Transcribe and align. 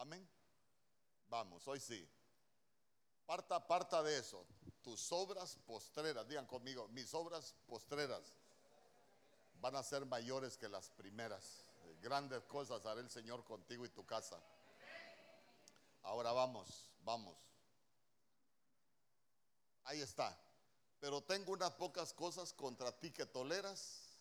Amén. 0.00 0.26
Vamos, 1.28 1.68
hoy 1.68 1.78
sí. 1.78 2.08
Parta, 3.26 3.66
parta 3.66 4.02
de 4.02 4.18
eso. 4.18 4.46
Tus 4.82 5.12
obras 5.12 5.58
postreras, 5.66 6.26
digan 6.26 6.46
conmigo, 6.46 6.88
mis 6.88 7.12
obras 7.12 7.54
postreras 7.66 8.32
van 9.60 9.76
a 9.76 9.82
ser 9.82 10.06
mayores 10.06 10.56
que 10.56 10.70
las 10.70 10.88
primeras. 10.88 11.66
Grandes 12.00 12.42
cosas 12.44 12.86
hará 12.86 12.98
el 13.02 13.10
Señor 13.10 13.44
contigo 13.44 13.84
y 13.84 13.90
tu 13.90 14.06
casa. 14.06 14.42
Ahora 16.02 16.32
vamos, 16.32 16.88
vamos. 17.02 17.36
Ahí 19.84 20.00
está. 20.00 20.34
Pero 20.98 21.22
tengo 21.22 21.52
unas 21.52 21.72
pocas 21.72 22.14
cosas 22.14 22.54
contra 22.54 22.90
ti 22.98 23.10
que 23.10 23.26
toleras. 23.26 24.16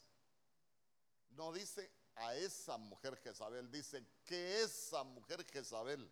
No 1.30 1.54
dice 1.54 1.90
a 2.20 2.36
esa 2.36 2.78
mujer 2.78 3.18
Jezabel, 3.18 3.72
dice 3.72 4.06
que 4.26 4.62
esa 4.62 5.04
mujer 5.04 5.46
Jezabel, 5.46 6.12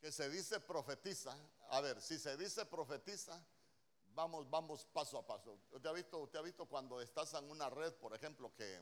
que 0.00 0.12
se 0.12 0.30
dice 0.30 0.60
profetiza, 0.60 1.36
a 1.70 1.80
ver, 1.80 2.00
si 2.00 2.18
se 2.18 2.36
dice 2.36 2.64
profetiza, 2.66 3.44
vamos, 4.14 4.48
vamos 4.48 4.86
paso 4.86 5.18
a 5.18 5.26
paso. 5.26 5.58
¿Usted 5.70 5.88
ha 5.88 5.92
visto, 5.92 6.18
usted 6.18 6.38
ha 6.38 6.42
visto 6.42 6.66
cuando 6.66 7.00
estás 7.00 7.34
en 7.34 7.50
una 7.50 7.68
red, 7.68 7.92
por 7.94 8.14
ejemplo, 8.14 8.54
que, 8.54 8.80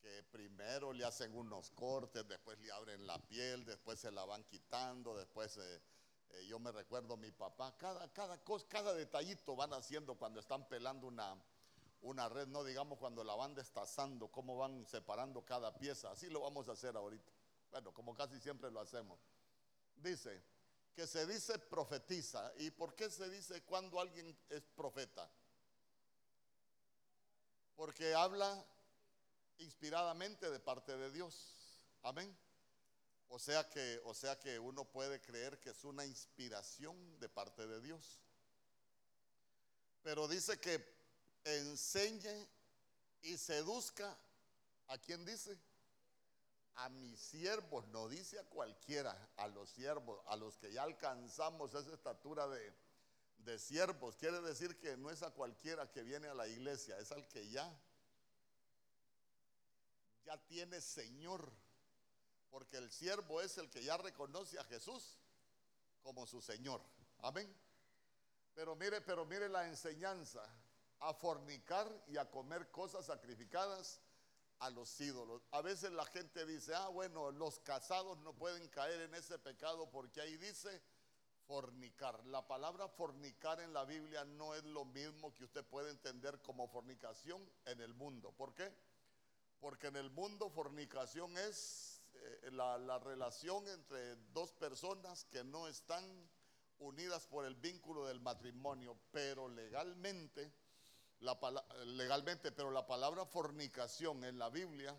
que 0.00 0.22
primero 0.30 0.92
le 0.92 1.04
hacen 1.04 1.36
unos 1.36 1.70
cortes, 1.70 2.26
después 2.28 2.58
le 2.60 2.70
abren 2.70 3.06
la 3.06 3.18
piel, 3.26 3.64
después 3.64 3.98
se 3.98 4.12
la 4.12 4.24
van 4.24 4.44
quitando, 4.44 5.16
después 5.16 5.56
eh, 5.56 5.82
eh, 6.30 6.46
yo 6.46 6.58
me 6.58 6.70
recuerdo 6.70 7.16
mi 7.16 7.32
papá, 7.32 7.76
cada, 7.76 8.12
cada, 8.12 8.40
cada 8.68 8.94
detallito 8.94 9.56
van 9.56 9.72
haciendo 9.72 10.14
cuando 10.16 10.40
están 10.40 10.68
pelando 10.68 11.08
una, 11.08 11.36
una 12.04 12.28
red, 12.28 12.46
no 12.48 12.62
digamos 12.64 12.98
cuando 12.98 13.24
la 13.24 13.34
van 13.34 13.54
destazando, 13.54 14.28
cómo 14.28 14.58
van 14.58 14.86
separando 14.86 15.44
cada 15.44 15.74
pieza. 15.76 16.10
Así 16.10 16.28
lo 16.28 16.40
vamos 16.40 16.68
a 16.68 16.72
hacer 16.72 16.96
ahorita. 16.96 17.32
Bueno, 17.70 17.92
como 17.92 18.14
casi 18.14 18.38
siempre 18.40 18.70
lo 18.70 18.80
hacemos. 18.80 19.18
Dice 19.96 20.42
que 20.94 21.06
se 21.06 21.26
dice 21.26 21.58
profetiza. 21.58 22.52
¿Y 22.58 22.70
por 22.70 22.94
qué 22.94 23.10
se 23.10 23.28
dice 23.30 23.62
cuando 23.62 23.98
alguien 23.98 24.36
es 24.50 24.62
profeta? 24.76 25.28
Porque 27.74 28.14
habla 28.14 28.64
inspiradamente 29.58 30.50
de 30.50 30.60
parte 30.60 30.96
de 30.96 31.10
Dios. 31.10 31.80
Amén. 32.02 32.36
O 33.28 33.38
sea 33.38 33.68
que, 33.70 34.00
o 34.04 34.12
sea 34.12 34.38
que 34.38 34.58
uno 34.58 34.84
puede 34.84 35.22
creer 35.22 35.58
que 35.58 35.70
es 35.70 35.84
una 35.84 36.04
inspiración 36.04 37.18
de 37.18 37.30
parte 37.30 37.66
de 37.66 37.80
Dios. 37.80 38.20
Pero 40.02 40.28
dice 40.28 40.60
que 40.60 40.93
enseñe 41.44 42.48
y 43.22 43.36
seduzca 43.36 44.16
a 44.88 44.98
quien 44.98 45.24
dice 45.24 45.58
a 46.76 46.88
mis 46.88 47.20
siervos, 47.20 47.86
no 47.88 48.08
dice 48.08 48.38
a 48.38 48.44
cualquiera, 48.44 49.16
a 49.36 49.46
los 49.48 49.70
siervos, 49.70 50.20
a 50.26 50.36
los 50.36 50.56
que 50.56 50.72
ya 50.72 50.82
alcanzamos 50.82 51.72
esa 51.74 51.92
estatura 51.92 52.48
de, 52.48 52.72
de 53.38 53.58
siervos. 53.58 54.16
Quiere 54.16 54.40
decir 54.40 54.76
que 54.78 54.96
no 54.96 55.10
es 55.10 55.22
a 55.22 55.30
cualquiera 55.30 55.90
que 55.90 56.02
viene 56.02 56.28
a 56.28 56.34
la 56.34 56.48
iglesia, 56.48 56.98
es 56.98 57.12
al 57.12 57.26
que 57.28 57.48
ya, 57.48 57.72
ya 60.24 60.36
tiene 60.46 60.80
Señor. 60.80 61.48
Porque 62.50 62.76
el 62.76 62.90
siervo 62.90 63.40
es 63.40 63.58
el 63.58 63.68
que 63.70 63.82
ya 63.82 63.96
reconoce 63.96 64.58
a 64.58 64.64
Jesús 64.64 65.18
como 66.02 66.26
su 66.26 66.40
Señor. 66.40 66.80
Amén. 67.18 67.52
Pero 68.54 68.76
mire, 68.76 69.00
pero 69.00 69.24
mire 69.24 69.48
la 69.48 69.66
enseñanza 69.66 70.44
a 71.04 71.12
fornicar 71.12 71.86
y 72.08 72.16
a 72.16 72.30
comer 72.30 72.70
cosas 72.70 73.06
sacrificadas 73.06 74.00
a 74.60 74.70
los 74.70 74.98
ídolos. 75.00 75.46
A 75.50 75.60
veces 75.60 75.92
la 75.92 76.06
gente 76.06 76.46
dice, 76.46 76.74
ah, 76.74 76.88
bueno, 76.88 77.30
los 77.30 77.60
casados 77.60 78.18
no 78.18 78.34
pueden 78.34 78.68
caer 78.68 79.02
en 79.02 79.14
ese 79.14 79.38
pecado 79.38 79.90
porque 79.90 80.22
ahí 80.22 80.36
dice 80.38 80.82
fornicar. 81.46 82.24
La 82.26 82.46
palabra 82.46 82.88
fornicar 82.88 83.60
en 83.60 83.74
la 83.74 83.84
Biblia 83.84 84.24
no 84.24 84.54
es 84.54 84.64
lo 84.64 84.86
mismo 84.86 85.34
que 85.34 85.44
usted 85.44 85.64
puede 85.64 85.90
entender 85.90 86.40
como 86.40 86.68
fornicación 86.68 87.46
en 87.66 87.80
el 87.80 87.92
mundo. 87.92 88.32
¿Por 88.32 88.54
qué? 88.54 88.72
Porque 89.60 89.88
en 89.88 89.96
el 89.96 90.10
mundo 90.10 90.48
fornicación 90.48 91.36
es 91.36 92.02
eh, 92.14 92.50
la, 92.52 92.78
la 92.78 92.98
relación 92.98 93.68
entre 93.68 94.16
dos 94.32 94.52
personas 94.52 95.24
que 95.24 95.44
no 95.44 95.68
están 95.68 96.30
unidas 96.78 97.26
por 97.26 97.44
el 97.44 97.56
vínculo 97.56 98.06
del 98.06 98.20
matrimonio, 98.20 98.98
pero 99.10 99.48
legalmente 99.48 100.63
legalmente, 101.84 102.52
pero 102.52 102.70
la 102.70 102.86
palabra 102.86 103.24
fornicación 103.24 104.24
en 104.24 104.38
la 104.38 104.50
Biblia 104.50 104.96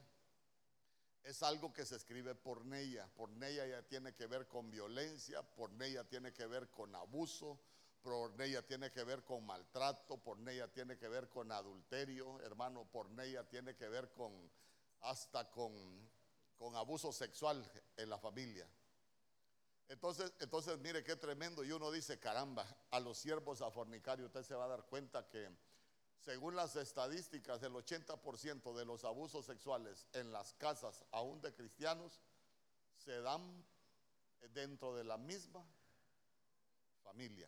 es 1.23 1.41
algo 1.41 1.73
que 1.73 1.85
se 1.85 1.95
escribe 1.95 2.35
por 2.35 2.59
porneia. 2.59 3.07
Porneia 3.15 3.65
ya 3.65 3.81
tiene 3.83 4.13
que 4.13 4.27
ver 4.27 4.47
con 4.47 4.69
violencia, 4.69 5.41
porneia 5.41 6.03
tiene 6.03 6.31
que 6.31 6.45
ver 6.45 6.69
con 6.69 6.95
abuso, 6.95 7.59
porneia 8.01 8.61
tiene 8.61 8.91
que 8.91 9.03
ver 9.03 9.23
con 9.23 9.45
maltrato, 9.45 10.17
porneia 10.17 10.71
tiene 10.71 10.97
que 10.97 11.07
ver 11.07 11.27
con 11.27 11.51
adulterio, 11.51 12.39
hermano, 12.41 12.85
porneia 12.85 13.43
tiene 13.47 13.75
que 13.75 13.89
ver 13.89 14.11
con 14.11 14.31
hasta 15.01 15.49
con, 15.49 15.73
con 16.57 16.75
abuso 16.75 17.11
sexual 17.11 17.63
en 17.97 18.09
la 18.09 18.19
familia. 18.19 18.67
Entonces, 19.87 20.33
entonces, 20.39 20.77
mire 20.79 21.03
qué 21.03 21.15
tremendo. 21.15 21.63
Y 21.63 21.71
uno 21.71 21.91
dice, 21.91 22.19
caramba, 22.19 22.65
a 22.91 22.99
los 22.99 23.17
siervos 23.17 23.61
a 23.61 23.69
fornicar, 23.71 24.19
y 24.19 24.23
usted 24.23 24.43
se 24.43 24.55
va 24.55 24.65
a 24.65 24.69
dar 24.69 24.85
cuenta 24.85 25.27
que 25.27 25.49
según 26.25 26.55
las 26.55 26.75
estadísticas, 26.75 27.61
el 27.61 27.73
80% 27.73 28.73
de 28.73 28.83
los 28.83 29.03
abusos 29.03 29.45
sexuales 29.45 30.07
en 30.13 30.31
las 30.31 30.53
casas, 30.55 31.05
aún 31.11 31.39
de 31.39 31.53
cristianos, 31.53 32.19
se 32.97 33.21
dan 33.21 33.63
dentro 34.51 34.95
de 34.95 35.03
la 35.03 35.17
misma 35.17 35.63
familia. 37.03 37.47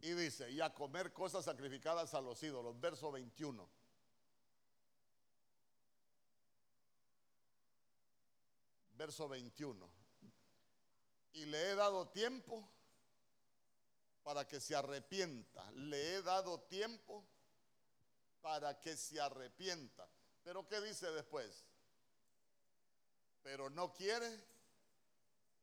Y 0.00 0.14
dice, 0.14 0.50
y 0.50 0.60
a 0.60 0.74
comer 0.74 1.12
cosas 1.12 1.44
sacrificadas 1.44 2.12
a 2.12 2.20
los 2.20 2.42
ídolos, 2.42 2.78
verso 2.80 3.12
21. 3.12 3.70
Verso 8.96 9.28
21. 9.28 9.88
Y 11.34 11.46
le 11.46 11.70
he 11.70 11.74
dado 11.76 12.08
tiempo 12.08 12.68
para 14.24 14.48
que 14.48 14.58
se 14.58 14.74
arrepienta. 14.74 15.70
Le 15.72 16.14
he 16.14 16.22
dado 16.22 16.60
tiempo 16.62 17.24
para 18.40 18.80
que 18.80 18.96
se 18.96 19.20
arrepienta. 19.20 20.08
Pero 20.42 20.66
¿qué 20.66 20.80
dice 20.80 21.10
después? 21.12 21.64
Pero 23.42 23.70
no 23.70 23.92
quiere 23.92 24.44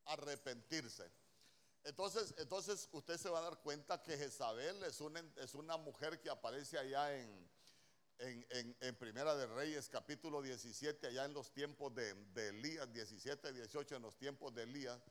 arrepentirse. 0.06 1.12
Entonces, 1.84 2.36
entonces 2.38 2.88
usted 2.92 3.18
se 3.18 3.30
va 3.30 3.40
a 3.40 3.44
dar 3.44 3.58
cuenta 3.62 4.02
que 4.02 4.16
Jezabel 4.16 4.84
es 4.84 5.02
una, 5.02 5.20
es 5.38 5.56
una 5.56 5.78
mujer 5.78 6.20
que 6.22 6.30
aparece 6.30 6.78
allá 6.78 7.16
en, 7.18 7.50
en, 8.20 8.78
en, 8.80 8.96
Primera 8.96 9.36
de 9.36 9.48
Reyes, 9.48 9.90
capítulo 9.90 10.44
17, 10.44 11.08
allá 11.08 11.26
en 11.26 11.34
los 11.34 11.52
tiempos 11.52 11.94
de, 11.96 12.14
de 12.14 12.50
Elías, 12.50 12.92
17, 12.94 13.52
18, 13.52 13.96
en 13.96 14.02
los 14.04 14.16
tiempos 14.16 14.54
de 14.54 14.64
Elías. 14.64 15.02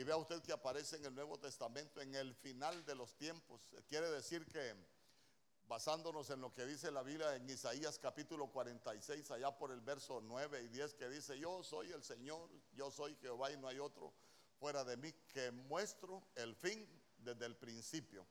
Y 0.00 0.02
vea 0.02 0.16
usted 0.16 0.40
que 0.40 0.54
aparece 0.54 0.96
en 0.96 1.04
el 1.04 1.14
Nuevo 1.14 1.38
Testamento 1.38 2.00
en 2.00 2.14
el 2.14 2.34
final 2.34 2.86
de 2.86 2.94
los 2.94 3.14
tiempos. 3.18 3.68
Quiere 3.86 4.08
decir 4.08 4.46
que 4.46 4.74
basándonos 5.68 6.30
en 6.30 6.40
lo 6.40 6.54
que 6.54 6.64
dice 6.64 6.90
la 6.90 7.02
Biblia 7.02 7.36
en 7.36 7.50
Isaías 7.50 7.98
capítulo 7.98 8.46
46, 8.50 9.30
allá 9.30 9.50
por 9.58 9.70
el 9.70 9.82
verso 9.82 10.22
9 10.22 10.62
y 10.62 10.68
10, 10.68 10.94
que 10.94 11.10
dice, 11.10 11.38
yo 11.38 11.62
soy 11.62 11.92
el 11.92 12.02
Señor, 12.02 12.48
yo 12.72 12.90
soy 12.90 13.14
Jehová 13.16 13.52
y 13.52 13.58
no 13.58 13.68
hay 13.68 13.78
otro 13.78 14.14
fuera 14.58 14.84
de 14.84 14.96
mí, 14.96 15.12
que 15.28 15.50
muestro 15.50 16.22
el 16.34 16.56
fin 16.56 16.88
desde 17.18 17.44
el 17.44 17.56
principio. 17.56 18.26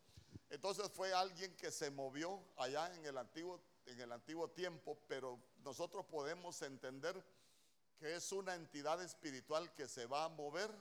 Entonces 0.50 0.90
fue 0.91 1.13
alguien 1.13 1.56
que 1.56 1.69
se 1.69 1.91
movió 1.91 2.44
allá 2.57 2.91
en 2.96 3.06
el 3.06 3.16
antiguo, 3.16 3.62
en 3.86 4.01
el 4.01 4.12
antiguo 4.12 4.50
tiempo, 4.50 4.97
pero 5.07 5.39
nosotros 5.60 6.04
podemos 6.07 6.63
entender 6.63 7.24
que 8.00 8.15
es 8.15 8.31
una 8.31 8.56
entidad 8.56 9.04
espiritual 9.04 9.72
que 9.75 9.88
se 9.88 10.07
va 10.07 10.25
a 10.25 10.30
mover 10.30 10.72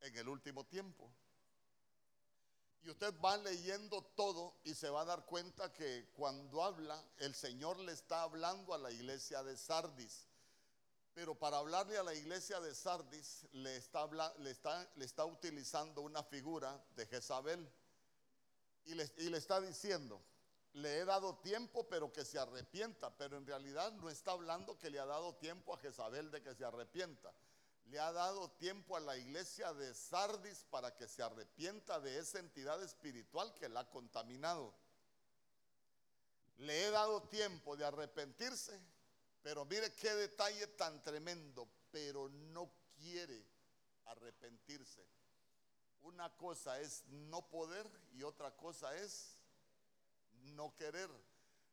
en 0.00 0.16
el 0.16 0.28
último 0.28 0.64
tiempo. 0.66 1.10
Y 2.82 2.90
usted 2.90 3.14
va 3.20 3.36
leyendo 3.36 4.02
todo 4.16 4.56
y 4.64 4.74
se 4.74 4.88
va 4.88 5.02
a 5.02 5.04
dar 5.04 5.26
cuenta 5.26 5.72
que 5.72 6.10
cuando 6.14 6.62
habla, 6.62 7.02
el 7.18 7.34
Señor 7.34 7.78
le 7.78 7.92
está 7.92 8.22
hablando 8.22 8.72
a 8.72 8.78
la 8.78 8.90
iglesia 8.90 9.42
de 9.42 9.56
Sardis. 9.56 10.26
Pero 11.12 11.34
para 11.34 11.58
hablarle 11.58 11.98
a 11.98 12.02
la 12.02 12.14
iglesia 12.14 12.58
de 12.60 12.74
Sardis, 12.74 13.46
le 13.52 13.76
está, 13.76 14.08
le 14.38 14.50
está, 14.50 14.88
le 14.96 15.06
utilizando 15.24 16.00
una 16.00 16.22
figura 16.22 16.82
de 16.96 17.04
Jezabel. 17.06 17.70
Y 18.84 18.94
le, 18.94 19.12
y 19.18 19.28
le 19.28 19.36
está 19.36 19.60
diciendo, 19.60 20.22
le 20.72 21.00
he 21.00 21.04
dado 21.04 21.36
tiempo, 21.40 21.86
pero 21.86 22.10
que 22.10 22.24
se 22.24 22.38
arrepienta. 22.38 23.14
Pero 23.18 23.36
en 23.36 23.46
realidad 23.46 23.92
no 23.92 24.08
está 24.08 24.30
hablando 24.30 24.78
que 24.78 24.88
le 24.88 24.98
ha 24.98 25.04
dado 25.04 25.34
tiempo 25.34 25.74
a 25.74 25.78
Jezabel 25.78 26.30
de 26.30 26.40
que 26.40 26.54
se 26.54 26.64
arrepienta 26.64 27.30
le 27.90 27.98
ha 27.98 28.12
dado 28.12 28.48
tiempo 28.52 28.96
a 28.96 29.00
la 29.00 29.16
iglesia 29.16 29.72
de 29.74 29.92
Sardis 29.94 30.64
para 30.70 30.94
que 30.94 31.08
se 31.08 31.24
arrepienta 31.24 31.98
de 31.98 32.18
esa 32.18 32.38
entidad 32.38 32.80
espiritual 32.84 33.52
que 33.54 33.68
la 33.68 33.80
ha 33.80 33.90
contaminado. 33.90 34.72
Le 36.58 36.86
he 36.86 36.90
dado 36.90 37.22
tiempo 37.24 37.76
de 37.76 37.84
arrepentirse, 37.84 38.80
Pero 39.42 39.64
mire 39.64 39.94
qué 39.94 40.14
detalle 40.14 40.66
tan 40.66 41.02
tremendo, 41.02 41.66
pero 41.90 42.28
no 42.28 42.70
quiere 42.98 43.42
arrepentirse. 44.04 45.02
Una 46.02 46.28
cosa 46.36 46.78
es 46.78 47.04
no 47.06 47.48
poder 47.48 47.90
y 48.12 48.22
otra 48.22 48.54
cosa 48.54 48.94
es 48.96 49.40
no 50.42 50.76
querer. 50.76 51.10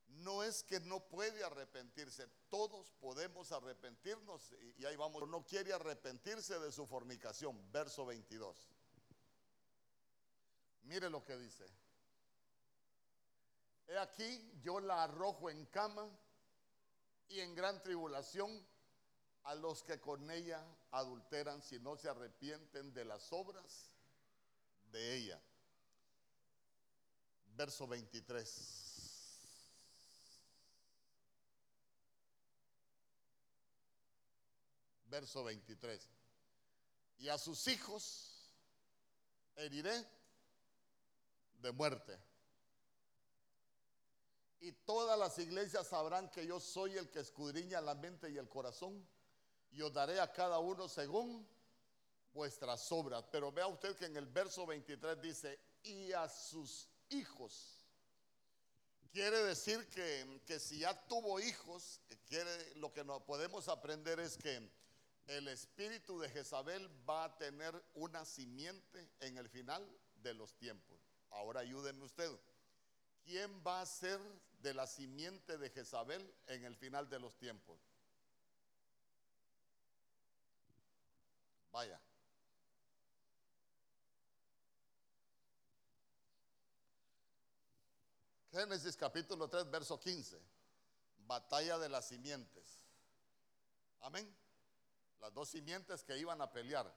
No 0.08 0.44
es 0.44 0.64
que 0.64 0.80
no 0.80 1.08
puede 1.08 1.44
arrepentirse, 1.44 2.28
todos 2.50 2.92
podemos 3.00 3.52
arrepentirnos 3.52 4.54
y, 4.78 4.86
ahí 4.86 4.96
vamos. 4.96 5.28
No 5.28 5.46
quiere 5.46 5.74
arrepentirse 5.74 6.60
de 6.60 6.72
su 6.72 6.88
fornicación, 6.88 7.72
verso 7.72 8.06
22. 8.06 8.70
Mire 10.84 11.10
lo 11.10 11.24
que 11.24 11.38
dice. 11.38 11.66
He 13.88 13.98
aquí, 13.98 14.52
yo 14.62 14.80
la 14.80 15.04
arrojo 15.04 15.50
en 15.50 15.66
cama 15.68 16.10
y 17.30 17.40
en 17.40 17.56
gran 17.56 17.82
tribulación 17.82 18.66
a 19.44 19.56
los 19.56 19.84
que 19.84 20.00
con 20.00 20.30
ella 20.30 20.62
adulteran 20.92 21.62
si 21.62 21.80
no 21.80 21.96
se 21.96 22.10
arrepienten 22.10 22.94
de 22.94 23.06
las 23.06 23.32
obras 23.32 23.96
de 24.92 25.16
ella. 25.16 25.42
Verso 27.56 27.88
23. 27.88 28.87
Verso 35.10 35.44
23. 35.44 36.10
Y 37.20 37.30
a 37.30 37.38
sus 37.38 37.68
hijos 37.68 38.52
heriré 39.56 40.06
de 41.60 41.72
muerte. 41.72 42.18
Y 44.60 44.72
todas 44.72 45.18
las 45.18 45.38
iglesias 45.40 45.88
sabrán 45.88 46.30
que 46.30 46.46
yo 46.46 46.60
soy 46.60 46.98
el 46.98 47.10
que 47.10 47.20
escudriña 47.20 47.80
la 47.82 47.96
mente 47.96 48.30
y 48.30 48.38
el 48.38 48.50
corazón. 48.50 49.08
Y 49.72 49.82
os 49.82 49.94
daré 49.94 50.20
a 50.20 50.32
cada 50.32 50.60
uno 50.60 50.88
según 50.88 51.48
vuestras 52.34 52.92
obras. 52.92 53.24
Pero 53.32 53.52
vea 53.52 53.68
usted 53.68 53.96
que 53.96 54.06
en 54.06 54.18
el 54.18 54.26
verso 54.26 54.66
23 54.66 55.22
dice, 55.22 55.60
y 55.84 56.12
a 56.12 56.28
sus 56.28 56.88
hijos. 57.10 57.86
Quiere 59.12 59.44
decir 59.44 59.88
que, 59.90 60.42
que 60.46 60.60
si 60.60 60.80
ya 60.80 61.08
tuvo 61.08 61.40
hijos, 61.40 62.02
lo 62.76 62.94
que 62.94 63.04
no 63.04 63.26
podemos 63.26 63.68
aprender 63.68 64.20
es 64.20 64.38
que 64.38 64.70
el 65.28 65.50
espíritu 65.50 66.20
de 66.20 66.30
Jezabel 66.30 66.90
va 67.08 67.26
a 67.26 67.38
tener 67.38 67.84
una 67.96 68.24
simiente 68.24 69.12
en 69.20 69.38
el 69.38 69.50
final 69.50 69.86
de 70.16 70.34
los 70.34 70.56
tiempos. 70.58 70.98
Ahora 71.32 71.60
ayúdenme 71.60 72.06
usted. 72.06 72.32
¿Quién 73.24 73.62
va 73.66 73.82
a 73.82 73.86
ser 73.86 74.22
de 74.62 74.74
la 74.74 74.88
simiente 74.88 75.58
de 75.58 75.70
Jezabel 75.70 76.34
en 76.48 76.64
el 76.64 76.78
final 76.78 77.10
de 77.10 77.20
los 77.20 77.38
tiempos? 77.38 77.78
Vaya. 81.72 82.00
Génesis 88.50 88.96
capítulo 88.96 89.50
3, 89.50 89.70
verso 89.70 90.00
15. 90.00 90.42
Batalla 91.18 91.78
de 91.78 91.90
las 91.90 92.08
simientes. 92.08 92.82
Amén. 94.00 94.47
Las 95.20 95.34
dos 95.34 95.50
simientes 95.50 96.04
que 96.04 96.18
iban 96.18 96.42
a 96.42 96.52
pelear. 96.52 96.94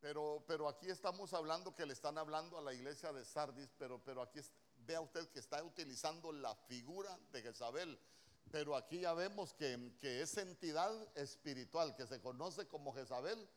Pero, 0.00 0.44
pero 0.46 0.68
aquí 0.68 0.88
estamos 0.88 1.32
hablando 1.32 1.74
que 1.74 1.84
le 1.84 1.92
están 1.92 2.18
hablando 2.18 2.56
a 2.56 2.62
la 2.62 2.72
iglesia 2.72 3.12
de 3.12 3.24
Sardis, 3.24 3.70
pero, 3.78 4.02
pero 4.04 4.22
aquí 4.22 4.40
vea 4.86 5.00
usted 5.00 5.28
que 5.28 5.40
está 5.40 5.62
utilizando 5.62 6.30
la 6.32 6.54
figura 6.54 7.18
de 7.32 7.42
Jezabel. 7.42 7.98
Pero 8.50 8.76
aquí 8.76 9.00
ya 9.00 9.12
vemos 9.12 9.52
que, 9.52 9.92
que 10.00 10.22
esa 10.22 10.40
entidad 10.40 10.90
espiritual 11.16 11.94
que 11.96 12.06
se 12.06 12.20
conoce 12.20 12.66
como 12.66 12.94
Jezabel, 12.94 13.48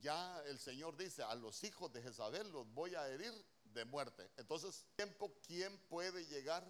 ya 0.00 0.42
el 0.46 0.58
Señor 0.58 0.96
dice, 0.96 1.22
a 1.22 1.34
los 1.34 1.62
hijos 1.62 1.92
de 1.92 2.02
Jezabel 2.02 2.50
los 2.50 2.66
voy 2.72 2.94
a 2.94 3.08
herir 3.08 3.32
de 3.64 3.84
muerte. 3.84 4.30
Entonces, 4.36 4.86
tiempo, 4.96 5.32
¿quién 5.46 5.78
puede 5.88 6.26
llegar 6.26 6.64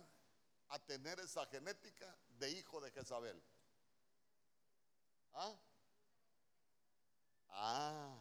a 0.69 0.79
tener 0.81 1.19
esa 1.21 1.47
genética 1.47 2.15
de 2.39 2.51
hijo 2.51 2.81
de 2.81 2.91
Jezabel? 2.91 3.41
¿Ah? 5.33 5.55
Ah. 7.59 8.15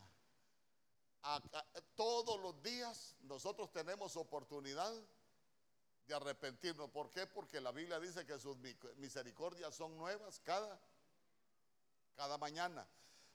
todos 1.95 2.39
los 2.39 2.61
días 2.63 3.15
nosotros 3.21 3.71
tenemos 3.71 4.15
oportunidad 4.15 4.93
de 6.07 6.15
arrepentirnos. 6.15 6.89
¿Por 6.91 7.09
qué? 7.11 7.27
Porque 7.27 7.59
la 7.59 7.71
Biblia 7.71 7.99
dice 7.99 8.25
que 8.25 8.39
sus 8.39 8.57
misericordias 8.97 9.75
son 9.75 9.97
nuevas 9.97 10.39
cada, 10.39 10.79
cada 12.15 12.37
mañana. 12.37 12.87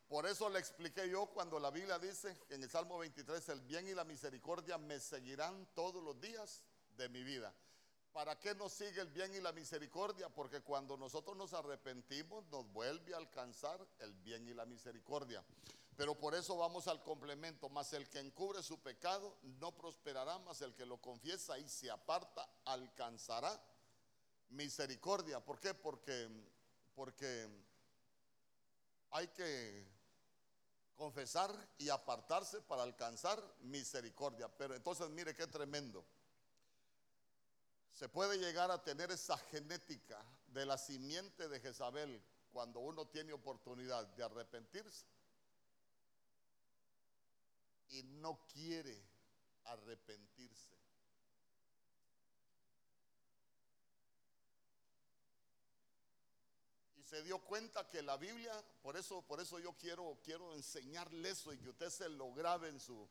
Por 0.09 0.27
eso 0.27 0.49
le 0.49 0.59
expliqué 0.59 1.09
yo 1.09 1.27
cuando 1.27 1.61
la 1.61 1.71
Biblia 1.71 1.99
dice 1.99 2.37
en 2.49 2.63
el 2.63 2.71
Salmo 2.71 2.99
23, 2.99 3.49
el 3.51 3.61
bien 3.61 3.87
y 3.87 3.95
la 3.95 4.05
misericordia 4.05 4.79
me 4.79 4.99
seguirán 4.99 5.69
todos 5.75 6.03
los 6.03 6.21
días 6.21 6.65
de 6.97 7.09
mi 7.09 7.23
vida. 7.23 7.55
¿Para 8.13 8.39
qué 8.41 8.55
nos 8.57 8.73
sigue 8.73 9.01
el 9.01 9.09
bien 9.11 9.33
y 9.35 9.41
la 9.41 9.53
misericordia? 9.53 10.29
Porque 10.29 10.63
cuando 10.63 10.97
nosotros 10.97 11.37
nos 11.37 11.55
arrepentimos 11.55 12.45
nos 12.47 12.67
vuelve 12.73 13.15
a 13.15 13.19
alcanzar 13.19 13.87
el 14.01 14.13
bien 14.15 14.49
y 14.49 14.55
la 14.55 14.67
misericordia. 14.67 15.45
Pero 16.01 16.15
por 16.15 16.35
eso 16.35 16.57
vamos 16.57 16.89
al 16.89 17.03
complemento, 17.03 17.69
más 17.69 17.93
el 17.93 18.09
que 18.09 18.21
encubre 18.21 18.63
su 18.63 18.81
pecado 18.81 19.37
no 19.43 19.77
prosperará, 19.77 20.39
más 20.39 20.63
el 20.63 20.75
que 20.75 20.87
lo 20.87 20.97
confiesa 20.97 21.59
y 21.59 21.69
se 21.69 21.91
aparta 21.91 22.49
alcanzará 22.65 23.63
misericordia. 24.49 25.45
¿Por 25.45 25.61
qué? 25.61 25.75
Porque, 25.75 26.27
porque 26.95 27.47
hay 29.11 29.29
que 29.29 29.87
confesar 30.97 31.55
y 31.77 31.91
apartarse 31.91 32.63
para 32.63 32.83
alcanzar 32.83 33.39
misericordia. 33.61 34.49
Pero 34.57 34.75
entonces 34.75 35.11
mire 35.11 35.35
qué 35.35 35.47
tremendo. 35.49 36.03
Se 37.93 38.09
puede 38.09 38.39
llegar 38.39 38.71
a 38.71 38.83
tener 38.83 39.11
esa 39.11 39.37
genética 39.37 40.25
de 40.47 40.65
la 40.65 40.79
simiente 40.79 41.47
de 41.47 41.61
Jezabel 41.61 42.25
cuando 42.55 42.81
uno 42.81 43.07
tiene 43.07 43.35
oportunidad 43.35 44.07
de 44.07 44.23
arrepentirse 44.23 45.20
y 47.91 48.03
no 48.03 48.47
quiere 48.47 49.03
arrepentirse. 49.65 50.71
se 57.11 57.25
dio 57.25 57.41
cuenta 57.41 57.89
que 57.89 58.03
la 58.03 58.17
Biblia, 58.17 58.53
por 58.83 58.97
eso, 58.97 59.21
por 59.23 59.41
eso 59.41 59.59
yo 59.59 59.73
quiero, 59.73 60.17
quiero 60.23 60.55
enseñarle 60.55 61.31
eso 61.31 61.53
y 61.53 61.59
que 61.59 61.71
usted 61.71 61.91
se 61.91 62.09
lo 62.09 62.33
grabe 62.33 62.69
en 62.69 62.79
su, 62.79 63.09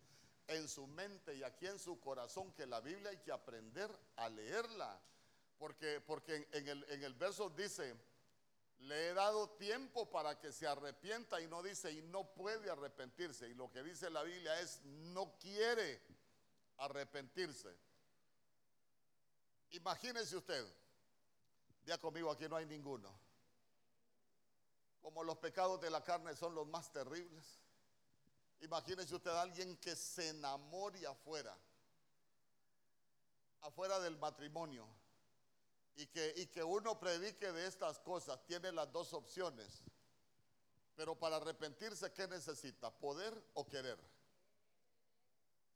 en 0.48 0.70
su 0.70 0.88
mente 0.88 1.36
y 1.36 1.44
aquí 1.44 1.68
en 1.68 1.78
su 1.78 2.00
corazón, 2.00 2.54
que 2.54 2.66
la 2.66 2.80
Biblia 2.80 3.10
hay 3.10 3.18
que 3.18 3.34
aprender 3.34 3.92
a 4.16 4.30
leerla. 4.30 5.02
Porque, 5.58 6.00
porque 6.00 6.48
en, 6.54 6.70
el, 6.70 6.86
en 6.90 7.04
el 7.04 7.14
verso 7.14 7.50
dice, 7.50 7.94
le 8.80 9.10
he 9.10 9.14
dado 9.14 9.50
tiempo 9.52 10.10
para 10.10 10.40
que 10.40 10.52
se 10.52 10.68
arrepienta 10.68 11.42
y 11.42 11.48
no 11.48 11.62
dice, 11.62 11.92
y 11.92 12.02
no 12.02 12.34
puede 12.34 12.70
arrepentirse. 12.70 13.50
Y 13.50 13.54
lo 13.54 13.72
que 13.72 13.84
dice 13.84 14.10
la 14.10 14.24
Biblia 14.24 14.60
es, 14.60 14.82
no 14.84 15.38
quiere 15.38 16.02
arrepentirse. 16.78 17.76
Imagínese 19.72 20.38
usted, 20.38 20.66
ya 21.86 21.98
conmigo 21.98 22.32
aquí 22.32 22.48
no 22.48 22.56
hay 22.56 22.66
ninguno 22.66 23.30
como 25.02 25.24
los 25.24 25.38
pecados 25.38 25.80
de 25.82 25.90
la 25.90 26.04
carne 26.04 26.36
son 26.36 26.54
los 26.54 26.68
más 26.68 26.92
terribles. 26.92 27.60
Imagínese 28.62 29.16
usted 29.16 29.32
a 29.32 29.42
alguien 29.42 29.78
que 29.78 29.96
se 29.96 30.30
enamore 30.30 31.06
afuera, 31.08 31.58
afuera 33.62 34.00
del 34.00 34.18
matrimonio, 34.18 34.88
y 35.96 36.08
que, 36.08 36.34
y 36.38 36.48
que 36.48 36.64
uno 36.64 37.00
predique 37.00 37.52
de 37.52 37.68
estas 37.68 38.00
cosas, 38.00 38.44
tiene 38.46 38.72
las 38.72 38.92
dos 38.92 39.14
opciones. 39.14 39.84
Pero 40.96 41.16
para 41.16 41.38
arrepentirse, 41.38 42.12
¿qué 42.12 42.28
necesita? 42.28 42.92
¿Poder 42.92 43.34
o 43.54 43.68
querer? 43.68 43.98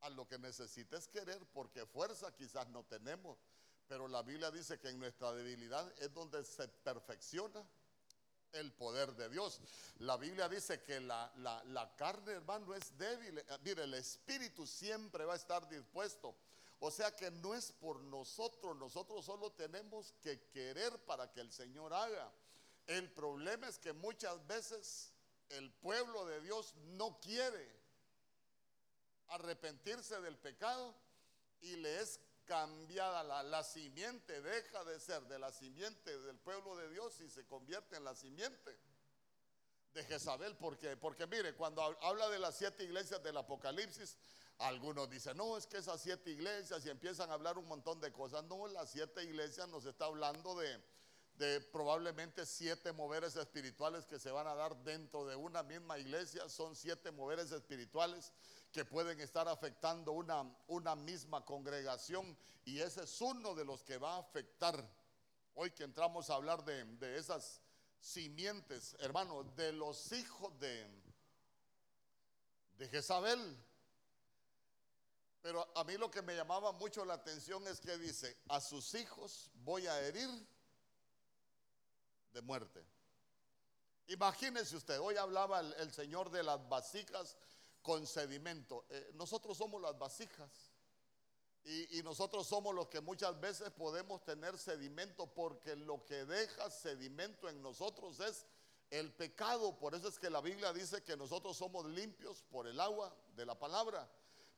A 0.01 0.09
lo 0.09 0.27
que 0.27 0.37
necesita 0.37 0.97
es 0.97 1.07
querer, 1.07 1.45
porque 1.53 1.85
fuerza 1.85 2.35
quizás 2.35 2.67
no 2.69 2.83
tenemos. 2.83 3.37
Pero 3.87 4.07
la 4.07 4.21
Biblia 4.21 4.51
dice 4.51 4.79
que 4.79 4.89
en 4.89 4.99
nuestra 4.99 5.31
debilidad 5.33 5.91
es 5.99 6.13
donde 6.13 6.43
se 6.43 6.67
perfecciona 6.67 7.65
el 8.53 8.71
poder 8.73 9.15
de 9.15 9.29
Dios. 9.29 9.59
La 9.99 10.17
Biblia 10.17 10.47
dice 10.47 10.81
que 10.83 10.99
la, 10.99 11.31
la, 11.37 11.95
carne, 11.95 12.33
hermano, 12.33 12.73
es 12.73 12.97
débil. 12.97 13.39
Eh, 13.39 13.45
mire, 13.63 13.83
el 13.83 13.93
espíritu 13.95 14.65
siempre 14.65 15.25
va 15.25 15.33
a 15.33 15.37
estar 15.37 15.67
dispuesto. 15.67 16.35
O 16.85 16.91
sea 16.91 17.15
que 17.15 17.31
no 17.31 17.55
es 17.55 17.71
por 17.71 18.01
nosotros, 18.01 18.75
nosotros 18.75 19.23
solo 19.23 19.53
tenemos 19.53 20.11
que 20.21 20.49
querer 20.49 20.91
para 21.05 21.31
que 21.31 21.39
el 21.39 21.49
Señor 21.49 21.93
haga. 21.93 22.29
El 22.87 23.09
problema 23.09 23.69
es 23.69 23.79
que 23.79 23.93
muchas 23.93 24.45
veces 24.47 25.13
el 25.47 25.71
pueblo 25.75 26.25
de 26.25 26.41
Dios 26.41 26.75
no 26.97 27.21
quiere 27.21 27.73
arrepentirse 29.29 30.19
del 30.19 30.37
pecado 30.37 30.93
y 31.61 31.77
le 31.77 32.01
es 32.01 32.19
cambiada. 32.43 33.23
La, 33.23 33.43
la 33.43 33.63
simiente 33.63 34.41
deja 34.41 34.83
de 34.83 34.99
ser 34.99 35.21
de 35.29 35.39
la 35.39 35.53
simiente 35.53 36.19
del 36.19 36.37
pueblo 36.37 36.75
de 36.75 36.89
Dios 36.89 37.17
y 37.21 37.29
se 37.29 37.45
convierte 37.45 37.95
en 37.95 38.03
la 38.03 38.13
simiente 38.13 38.77
de 39.93 40.03
Jezabel. 40.03 40.57
Porque, 40.57 40.97
porque 40.97 41.27
mire, 41.27 41.55
cuando 41.55 41.81
habla 41.81 42.27
de 42.27 42.39
las 42.39 42.57
siete 42.57 42.83
iglesias 42.83 43.23
del 43.23 43.37
Apocalipsis, 43.37 44.17
algunos 44.59 45.09
dicen, 45.09 45.37
no, 45.37 45.57
es 45.57 45.67
que 45.67 45.77
esas 45.77 46.01
siete 46.01 46.31
iglesias 46.31 46.85
y 46.85 46.89
empiezan 46.89 47.29
a 47.29 47.33
hablar 47.33 47.57
un 47.57 47.67
montón 47.67 47.99
de 47.99 48.11
cosas. 48.11 48.43
No, 48.45 48.67
las 48.67 48.91
siete 48.91 49.23
iglesias 49.23 49.67
nos 49.69 49.85
está 49.85 50.05
hablando 50.05 50.55
de, 50.55 50.81
probablemente 51.71 52.45
siete 52.45 52.93
moveres 52.93 53.35
espirituales 53.35 54.05
que 54.05 54.19
se 54.19 54.31
van 54.31 54.47
a 54.47 54.55
dar 54.55 54.75
dentro 54.83 55.25
de 55.25 55.35
una 55.35 55.63
misma 55.63 55.97
iglesia. 55.97 56.47
Son 56.47 56.75
siete 56.75 57.11
moveres 57.11 57.51
espirituales 57.51 58.31
que 58.71 58.85
pueden 58.85 59.19
estar 59.19 59.47
afectando 59.47 60.13
una, 60.13 60.95
misma 60.95 61.43
congregación 61.43 62.37
y 62.63 62.79
ese 62.79 63.03
es 63.03 63.21
uno 63.21 63.55
de 63.55 63.65
los 63.65 63.83
que 63.83 63.97
va 63.97 64.15
a 64.15 64.19
afectar. 64.19 64.87
Hoy 65.55 65.71
que 65.71 65.83
entramos 65.83 66.29
a 66.29 66.35
hablar 66.35 66.63
de, 66.63 67.17
esas 67.17 67.61
simientes, 67.99 68.95
hermano, 68.99 69.43
de 69.55 69.73
los 69.73 70.11
hijos 70.13 70.57
de, 70.59 70.87
de 72.77 72.87
Jezabel. 72.87 73.57
Pero 75.43 75.69
a 75.75 75.83
mí 75.83 75.97
lo 75.97 76.09
que 76.09 76.21
me 76.21 76.37
llamaba 76.37 76.71
mucho 76.71 77.03
la 77.03 77.15
atención 77.15 77.67
es 77.67 77.81
que 77.81 77.97
dice, 77.97 78.37
a 78.47 78.61
sus 78.61 78.93
hijos 78.95 79.51
voy 79.55 79.85
a 79.85 79.99
herir 79.99 80.29
de 82.31 82.41
muerte. 82.41 82.81
Imagínese 84.07 84.77
usted, 84.77 85.01
hoy 85.01 85.17
hablaba 85.17 85.59
el, 85.59 85.91
Señor 85.91 86.31
de 86.31 86.43
las 86.43 86.65
vasijas 86.69 87.35
con 87.81 88.07
sedimento. 88.07 88.85
Eh, 88.89 89.11
nosotros 89.15 89.57
somos 89.57 89.81
las 89.81 89.99
vasijas. 89.99 90.49
Y, 91.65 91.99
y, 91.99 92.03
nosotros 92.03 92.47
somos 92.47 92.73
los 92.73 92.87
que 92.87 93.01
muchas 93.01 93.37
veces 93.41 93.69
podemos 93.71 94.23
tener 94.23 94.57
sedimento 94.57 95.27
porque 95.27 95.75
lo 95.75 96.05
que 96.05 96.23
deja 96.23 96.69
sedimento 96.69 97.49
en 97.49 97.61
nosotros 97.61 98.21
es 98.21 98.45
el 98.89 99.11
pecado. 99.13 99.77
Por 99.77 99.93
eso 99.93 100.07
es 100.07 100.17
que 100.17 100.29
la 100.29 100.39
Biblia 100.39 100.71
dice 100.71 101.03
que 101.03 101.17
nosotros 101.17 101.57
somos 101.57 101.85
limpios 101.87 102.43
por 102.43 102.65
el 102.65 102.79
agua 102.79 103.13
de 103.35 103.45
la 103.45 103.59
palabra. 103.59 104.09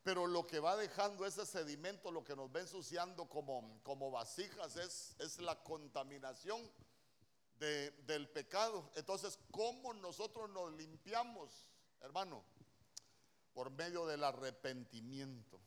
Pero 0.06 0.28
lo 0.28 0.46
que 0.46 0.60
va 0.60 0.78
dejando 0.78 1.26
ese 1.26 1.48
sedimento, 1.48 2.12
lo 2.12 2.24
que 2.24 2.36
nos 2.36 2.56
va 2.56 2.60
ensuciando 2.60 3.28
como, 3.28 3.82
como 3.82 4.12
vasijas 4.12 4.76
es, 4.76 5.16
es 5.18 5.40
la 5.40 5.64
contaminación 5.64 6.62
del 7.58 8.30
pecado. 8.30 8.92
Entonces, 8.94 9.40
¿cómo 9.50 9.96
nosotros 9.96 10.48
nos 10.52 10.72
limpiamos, 10.74 11.66
hermano? 12.02 12.44
Por 13.52 13.72
medio 13.72 14.06
del 14.06 14.24
arrepentimiento. 14.24 15.60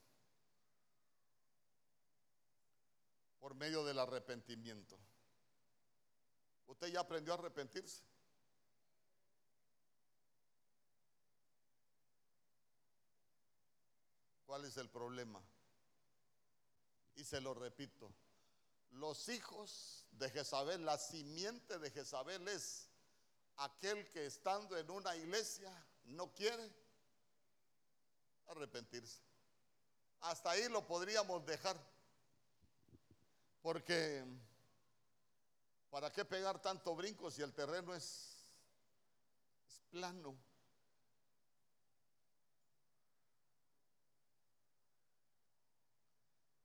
Por 3.41 3.57
medio 3.57 3.85
del 3.85 3.99
arrepentimiento. 3.99 4.97
¿Usted 6.69 6.93
ya 6.93 7.01
aprendió 7.01 7.33
a 7.33 7.39
arrepentirse? 7.39 8.08
¿Cuál 14.49 14.65
es 14.65 14.79
el 14.79 14.89
problema? 14.89 15.43
Y 17.17 17.23
se 17.23 17.39
lo 17.39 17.53
repito, 17.53 18.11
los 18.93 19.29
hijos 19.29 20.07
de 20.13 20.31
Jezabel, 20.31 20.87
la 20.87 20.97
simiente 20.97 21.79
de 21.79 21.91
Jezabel 21.91 22.49
es 22.49 22.89
aquel 23.59 24.09
que 24.09 24.25
estando 24.25 24.79
en 24.79 24.91
una 24.91 25.15
iglesia 25.17 25.71
no 26.05 26.33
quiere 26.33 26.73
arrepentirse. 28.47 29.21
Hasta 30.21 30.53
ahí 30.53 30.67
lo 30.71 30.87
podríamos 30.87 31.45
dejar. 31.45 31.79
Porque 33.61 34.25
¿para 35.91 36.11
qué 36.11 36.25
pegar 36.25 36.59
tanto 36.63 36.97
brinco 36.97 37.31
si 37.31 37.43
el 37.43 37.53
terreno 37.53 37.95
es, 37.95 38.47
es 39.69 39.81
plano? 39.91 40.48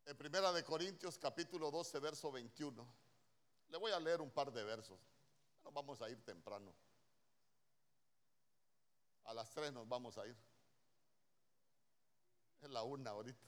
En 0.06 0.18
Primera 0.18 0.52
de 0.52 0.64
Corintios 0.64 1.18
capítulo 1.18 1.72
12, 1.72 2.00
verso 2.00 2.32
21. 2.32 2.86
Le 3.70 3.78
voy 3.78 3.92
a 3.92 4.00
leer 4.00 4.20
un 4.20 4.30
par 4.30 4.52
de 4.52 4.64
versos. 4.64 5.00
Nos 5.64 5.74
vamos 5.74 6.02
a 6.02 6.10
ir 6.10 6.22
temprano. 6.26 6.74
A 9.24 9.34
las 9.34 9.50
tres 9.52 9.72
nos 9.72 9.88
vamos 9.88 10.18
a 10.18 10.28
ir. 10.28 10.36
Es 12.62 12.70
la 12.70 12.84
una 12.84 13.12
ahorita. 13.12 13.48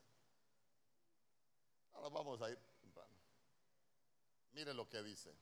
Ahora 1.94 2.10
vamos 2.10 2.42
a 2.42 2.50
ir 2.50 2.58
temprano. 2.80 3.14
Mire 4.54 4.74
lo 4.74 4.88
que 4.88 5.04
dice. 5.04 5.36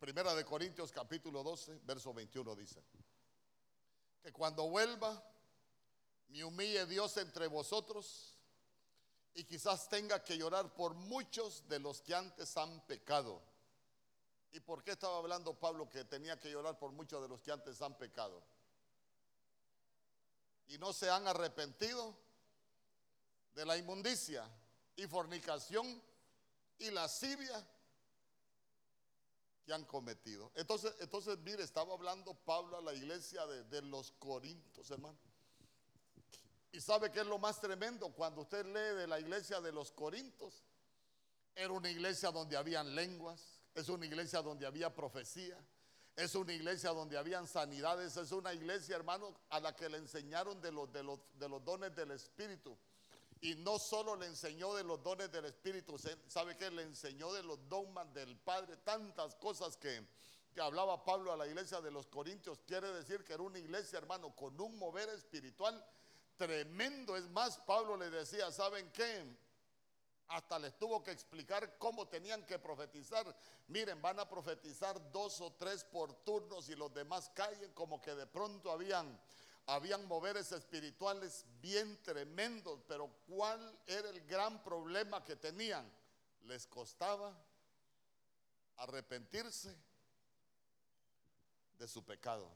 Primera 0.00 0.34
de 0.34 0.44
Corintios 0.44 0.90
capítulo 0.90 1.44
12, 1.44 1.80
verso 1.84 2.12
21 2.12 2.56
dice 2.56 2.82
que 4.22 4.32
cuando 4.32 4.68
vuelva 4.68 5.22
me 6.28 6.44
humille 6.44 6.86
Dios 6.86 7.16
entre 7.16 7.46
vosotros 7.46 8.34
y 9.34 9.44
quizás 9.44 9.88
tenga 9.88 10.22
que 10.22 10.36
llorar 10.36 10.74
por 10.74 10.94
muchos 10.94 11.68
de 11.68 11.78
los 11.78 12.00
que 12.02 12.14
antes 12.14 12.56
han 12.56 12.80
pecado. 12.86 13.40
¿Y 14.50 14.60
por 14.60 14.82
qué 14.82 14.92
estaba 14.92 15.18
hablando 15.18 15.58
Pablo 15.58 15.88
que 15.88 16.04
tenía 16.04 16.38
que 16.38 16.50
llorar 16.50 16.78
por 16.78 16.92
muchos 16.92 17.22
de 17.22 17.28
los 17.28 17.40
que 17.40 17.52
antes 17.52 17.80
han 17.82 17.96
pecado? 17.96 18.42
Y 20.66 20.78
no 20.78 20.92
se 20.92 21.08
han 21.08 21.26
arrepentido 21.28 22.16
de 23.54 23.64
la 23.64 23.76
inmundicia 23.76 24.48
y 24.96 25.06
fornicación 25.06 26.02
y 26.78 26.90
lascivia 26.90 27.64
han 29.72 29.84
cometido. 29.84 30.50
Entonces, 30.54 30.94
entonces, 31.00 31.38
mire, 31.38 31.62
estaba 31.62 31.94
hablando 31.94 32.34
Pablo 32.34 32.78
a 32.78 32.82
la 32.82 32.94
iglesia 32.94 33.46
de, 33.46 33.82
los 33.82 34.12
Corintios, 34.12 34.90
hermano. 34.90 35.18
Y 36.72 36.80
sabe 36.80 37.10
que 37.10 37.20
es 37.20 37.26
lo 37.26 37.38
más 37.38 37.60
tremendo 37.60 38.10
cuando 38.12 38.42
usted 38.42 38.64
lee 38.66 38.96
de 38.98 39.06
la 39.06 39.18
iglesia 39.18 39.60
de 39.60 39.72
los 39.72 39.90
Corintios. 39.92 40.64
Era 41.54 41.72
una 41.72 41.90
iglesia 41.90 42.30
donde 42.30 42.56
habían 42.56 42.94
lenguas, 42.94 43.62
es 43.74 43.88
una 43.88 44.06
iglesia 44.06 44.42
donde 44.42 44.66
había 44.66 44.94
profecía, 44.94 45.58
es 46.14 46.34
una 46.34 46.52
iglesia 46.52 46.90
donde 46.90 47.16
habían 47.16 47.46
sanidades, 47.46 48.16
es 48.16 48.32
una 48.32 48.52
iglesia, 48.52 48.96
hermano, 48.96 49.34
a 49.50 49.60
la 49.60 49.74
que 49.74 49.88
le 49.88 49.98
enseñaron 49.98 50.60
de 50.60 50.72
los, 50.72 50.92
de 50.92 51.02
los, 51.02 51.20
de 51.38 51.48
los 51.48 51.64
dones 51.64 51.94
del 51.94 52.10
Espíritu. 52.10 52.76
Y 53.40 53.54
no 53.56 53.78
solo 53.78 54.16
le 54.16 54.26
enseñó 54.26 54.74
de 54.74 54.82
los 54.82 55.02
dones 55.02 55.30
del 55.30 55.44
Espíritu, 55.44 55.96
sabe 56.26 56.56
que 56.56 56.70
le 56.70 56.82
enseñó 56.82 57.32
de 57.32 57.42
los 57.42 57.68
dogmas 57.68 58.12
del 58.12 58.36
Padre, 58.36 58.76
tantas 58.78 59.36
cosas 59.36 59.76
que, 59.76 60.04
que 60.52 60.60
hablaba 60.60 61.04
Pablo 61.04 61.32
a 61.32 61.36
la 61.36 61.46
iglesia 61.46 61.80
de 61.80 61.90
los 61.90 62.06
Corintios. 62.06 62.60
Quiere 62.66 62.92
decir 62.92 63.24
que 63.24 63.34
era 63.34 63.42
una 63.42 63.58
iglesia, 63.58 63.98
hermano, 63.98 64.34
con 64.34 64.60
un 64.60 64.76
mover 64.76 65.08
espiritual 65.10 65.84
tremendo. 66.36 67.16
Es 67.16 67.28
más, 67.28 67.58
Pablo 67.58 67.96
le 67.96 68.10
decía, 68.10 68.50
¿saben 68.50 68.90
qué? 68.92 69.36
Hasta 70.28 70.58
les 70.58 70.76
tuvo 70.76 71.02
que 71.02 71.10
explicar 71.10 71.78
cómo 71.78 72.06
tenían 72.08 72.44
que 72.44 72.58
profetizar. 72.58 73.34
Miren, 73.68 74.02
van 74.02 74.18
a 74.20 74.28
profetizar 74.28 75.10
dos 75.10 75.40
o 75.40 75.52
tres 75.52 75.84
por 75.84 76.12
turnos 76.24 76.68
y 76.68 76.74
los 76.74 76.92
demás 76.92 77.30
callen 77.34 77.72
como 77.72 78.00
que 78.00 78.14
de 78.14 78.26
pronto 78.26 78.70
habían 78.70 79.18
habían 79.68 80.06
moveres 80.06 80.50
espirituales 80.50 81.44
bien 81.60 82.02
tremendos, 82.02 82.80
pero 82.88 83.10
¿cuál 83.26 83.78
era 83.86 84.08
el 84.08 84.26
gran 84.26 84.62
problema 84.62 85.22
que 85.22 85.36
tenían? 85.36 85.86
Les 86.44 86.66
costaba 86.66 87.38
arrepentirse 88.76 89.76
de 91.78 91.86
su 91.86 92.02
pecado. 92.02 92.50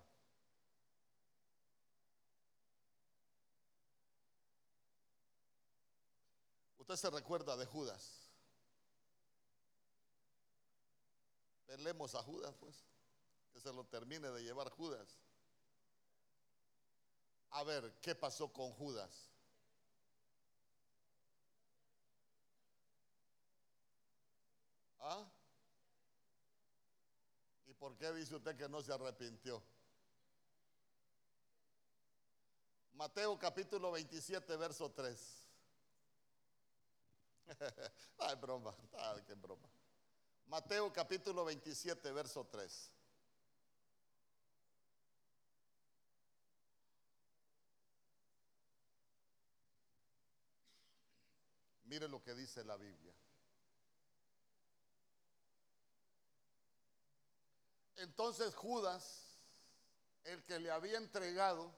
Usted 6.78 6.96
se 6.96 7.10
recuerda 7.10 7.58
de 7.58 7.66
Judas. 7.66 8.30
Pelemos 11.66 12.14
a 12.14 12.22
Judas, 12.22 12.54
pues, 12.58 12.74
que 13.52 13.60
se 13.60 13.70
lo 13.70 13.84
termine 13.84 14.30
de 14.30 14.42
llevar 14.42 14.70
Judas. 14.70 15.18
A 17.52 17.64
ver, 17.64 17.92
¿qué 18.00 18.14
pasó 18.14 18.50
con 18.50 18.70
Judas? 18.72 19.30
¿Ah? 24.98 25.24
¿Y 27.66 27.74
por 27.74 27.96
qué 27.98 28.10
dice 28.12 28.36
usted 28.36 28.56
que 28.56 28.68
no 28.68 28.80
se 28.80 28.92
arrepintió? 28.92 29.62
Mateo 32.94 33.38
capítulo 33.38 33.92
27, 33.92 34.56
verso 34.56 34.90
3. 34.90 35.42
Ay, 38.18 38.36
broma, 38.36 38.74
ay, 38.96 39.22
qué 39.26 39.34
broma. 39.34 39.68
Mateo 40.46 40.90
capítulo 40.92 41.44
27, 41.44 42.12
verso 42.12 42.46
3. 42.46 42.90
Mire 51.92 52.08
lo 52.08 52.22
que 52.22 52.34
dice 52.34 52.64
la 52.64 52.78
Biblia. 52.78 53.12
Entonces 57.96 58.54
Judas, 58.54 59.36
el 60.24 60.42
que 60.44 60.58
le 60.58 60.70
había 60.70 60.96
entregado, 60.96 61.70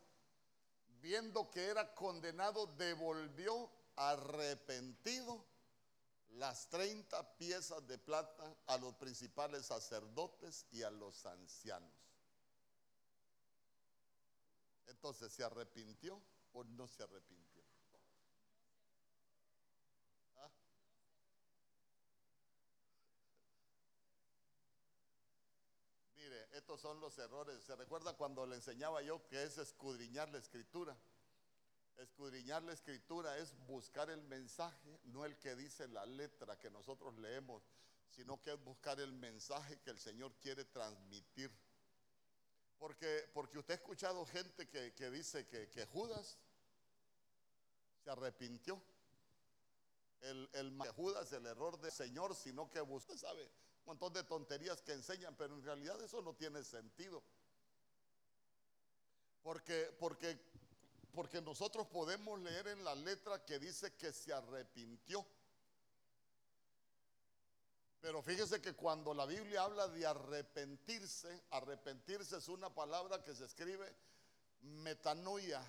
viendo 1.03 1.51
que 1.51 1.65
era 1.65 1.97
condenado, 1.97 2.69
devolvió 2.77 3.69
arrepentido 3.97 5.45
las 6.35 6.69
30 6.69 7.37
piezas 7.37 7.85
de 7.89 7.99
plata 7.99 8.57
a 8.69 8.79
los 8.79 8.95
principales 8.95 9.67
sacerdotes 9.67 10.65
y 10.71 10.85
a 10.85 10.93
los 10.93 11.27
ancianos. 11.27 11.91
Entonces, 14.87 15.33
¿se 15.33 15.43
arrepintió 15.43 16.23
o 16.53 16.63
no 16.63 16.87
se 16.87 17.03
arrepintió? 17.03 17.55
¿Ah? 20.37 20.51
Mire, 26.17 26.44
estos 26.55 26.81
son 26.81 27.01
los 27.01 27.19
errores. 27.19 27.63
¿Se 27.65 27.75
recuerda 27.75 28.17
cuando 28.17 28.47
le 28.47 28.55
enseñaba 28.55 29.03
yo 29.03 29.27
que 29.27 29.43
es 29.43 29.59
escudriñar 29.59 30.29
la 30.31 30.39
escritura? 30.39 30.97
Escudriñar 31.97 32.63
la 32.63 32.73
escritura 32.73 33.37
es 33.39 33.53
buscar 33.67 34.09
el 34.11 34.23
mensaje, 34.23 35.01
no 35.05 35.25
el 35.25 35.37
que 35.39 35.55
dice 35.57 35.89
la 35.89 36.07
letra 36.07 36.59
que 36.59 36.71
nosotros 36.71 37.17
leemos, 37.19 37.63
sino 38.11 38.41
que 38.41 38.53
es 38.53 38.63
buscar 38.63 39.01
el 39.01 39.13
mensaje 39.13 39.81
que 39.81 39.91
el 39.91 39.99
Señor 39.99 40.33
quiere 40.41 40.65
transmitir. 40.65 41.51
Porque, 42.79 43.29
porque 43.33 43.59
usted 43.59 43.75
ha 43.75 43.77
escuchado 43.77 44.25
gente 44.27 44.69
que, 44.69 45.11
dice 45.11 45.47
que, 45.47 45.87
Judas 45.87 46.39
se 48.03 48.11
arrepintió. 48.11 48.81
El, 50.21 50.49
el 50.53 50.79
Judas, 50.93 51.33
el 51.33 51.47
error 51.47 51.79
del 51.81 51.93
Señor, 51.93 52.35
sino 52.35 52.71
que 52.71 52.81
usted 52.81 53.17
sabe, 53.17 53.51
montón 53.87 54.13
de 54.13 54.25
tonterías 54.25 54.81
que 54.83 54.93
enseñan, 54.93 55.37
pero 55.37 55.55
en 55.55 55.63
realidad 55.63 56.01
eso 56.03 56.23
no 56.23 56.35
tiene 56.35 56.63
sentido. 56.63 57.23
Porque, 59.43 59.95
porque 59.99 60.39
porque 61.15 61.41
nosotros 61.41 61.87
podemos 61.87 62.41
leer 62.41 62.67
en 62.69 62.85
la 62.85 62.95
letra 62.95 63.45
que 63.45 63.59
dice 63.59 63.95
que 63.95 64.13
se 64.13 64.33
arrepintió. 64.33 65.25
Pero 68.01 68.21
fíjese 68.21 68.61
que 68.61 68.75
cuando 68.75 69.15
la 69.15 69.25
Biblia 69.25 69.63
habla 69.63 69.89
de 69.89 70.05
arrepentirse, 70.05 71.45
arrepentirse 71.51 72.37
es 72.37 72.49
una 72.49 72.75
palabra 72.75 73.23
que 73.23 73.35
se 73.35 73.45
escribe 73.45 73.91
metanoia, 74.61 75.63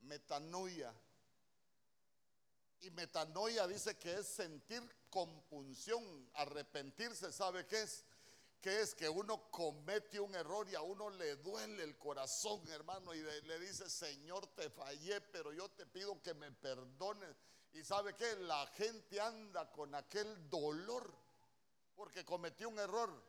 metanoia. 0.00 0.92
Y 2.80 2.90
metanoia 2.90 3.66
dice 3.66 3.96
que 3.98 4.14
es 4.14 4.26
sentir 4.26 4.82
compunción. 5.10 6.30
Arrepentirse, 6.34 7.32
¿sabe 7.32 7.66
qué 7.66 7.82
es? 7.82 8.04
que 8.66 8.80
es 8.80 8.96
que 8.96 9.08
uno 9.08 9.48
comete 9.50 10.18
un 10.18 10.34
error 10.34 10.68
y 10.68 10.74
a 10.74 10.80
uno 10.80 11.08
le 11.10 11.36
duele 11.36 11.84
el 11.84 11.96
corazón, 11.98 12.66
hermano, 12.68 13.14
y 13.14 13.22
le, 13.22 13.60
dice, 13.60 13.88
Señor, 13.88 14.44
te 14.56 14.70
fallé, 14.70 15.20
pero 15.20 15.52
yo 15.52 15.68
te 15.70 15.86
pido 15.86 16.20
que 16.20 16.34
me 16.34 16.50
perdones. 16.50 17.36
Y 17.74 17.84
sabe 17.84 18.16
que 18.16 18.34
la 18.36 18.66
gente 18.68 19.20
anda 19.20 19.70
con 19.70 19.94
aquel 19.94 20.50
dolor 20.50 21.14
porque 21.94 22.24
cometió 22.24 22.68
un 22.68 22.80
error. 22.80 23.22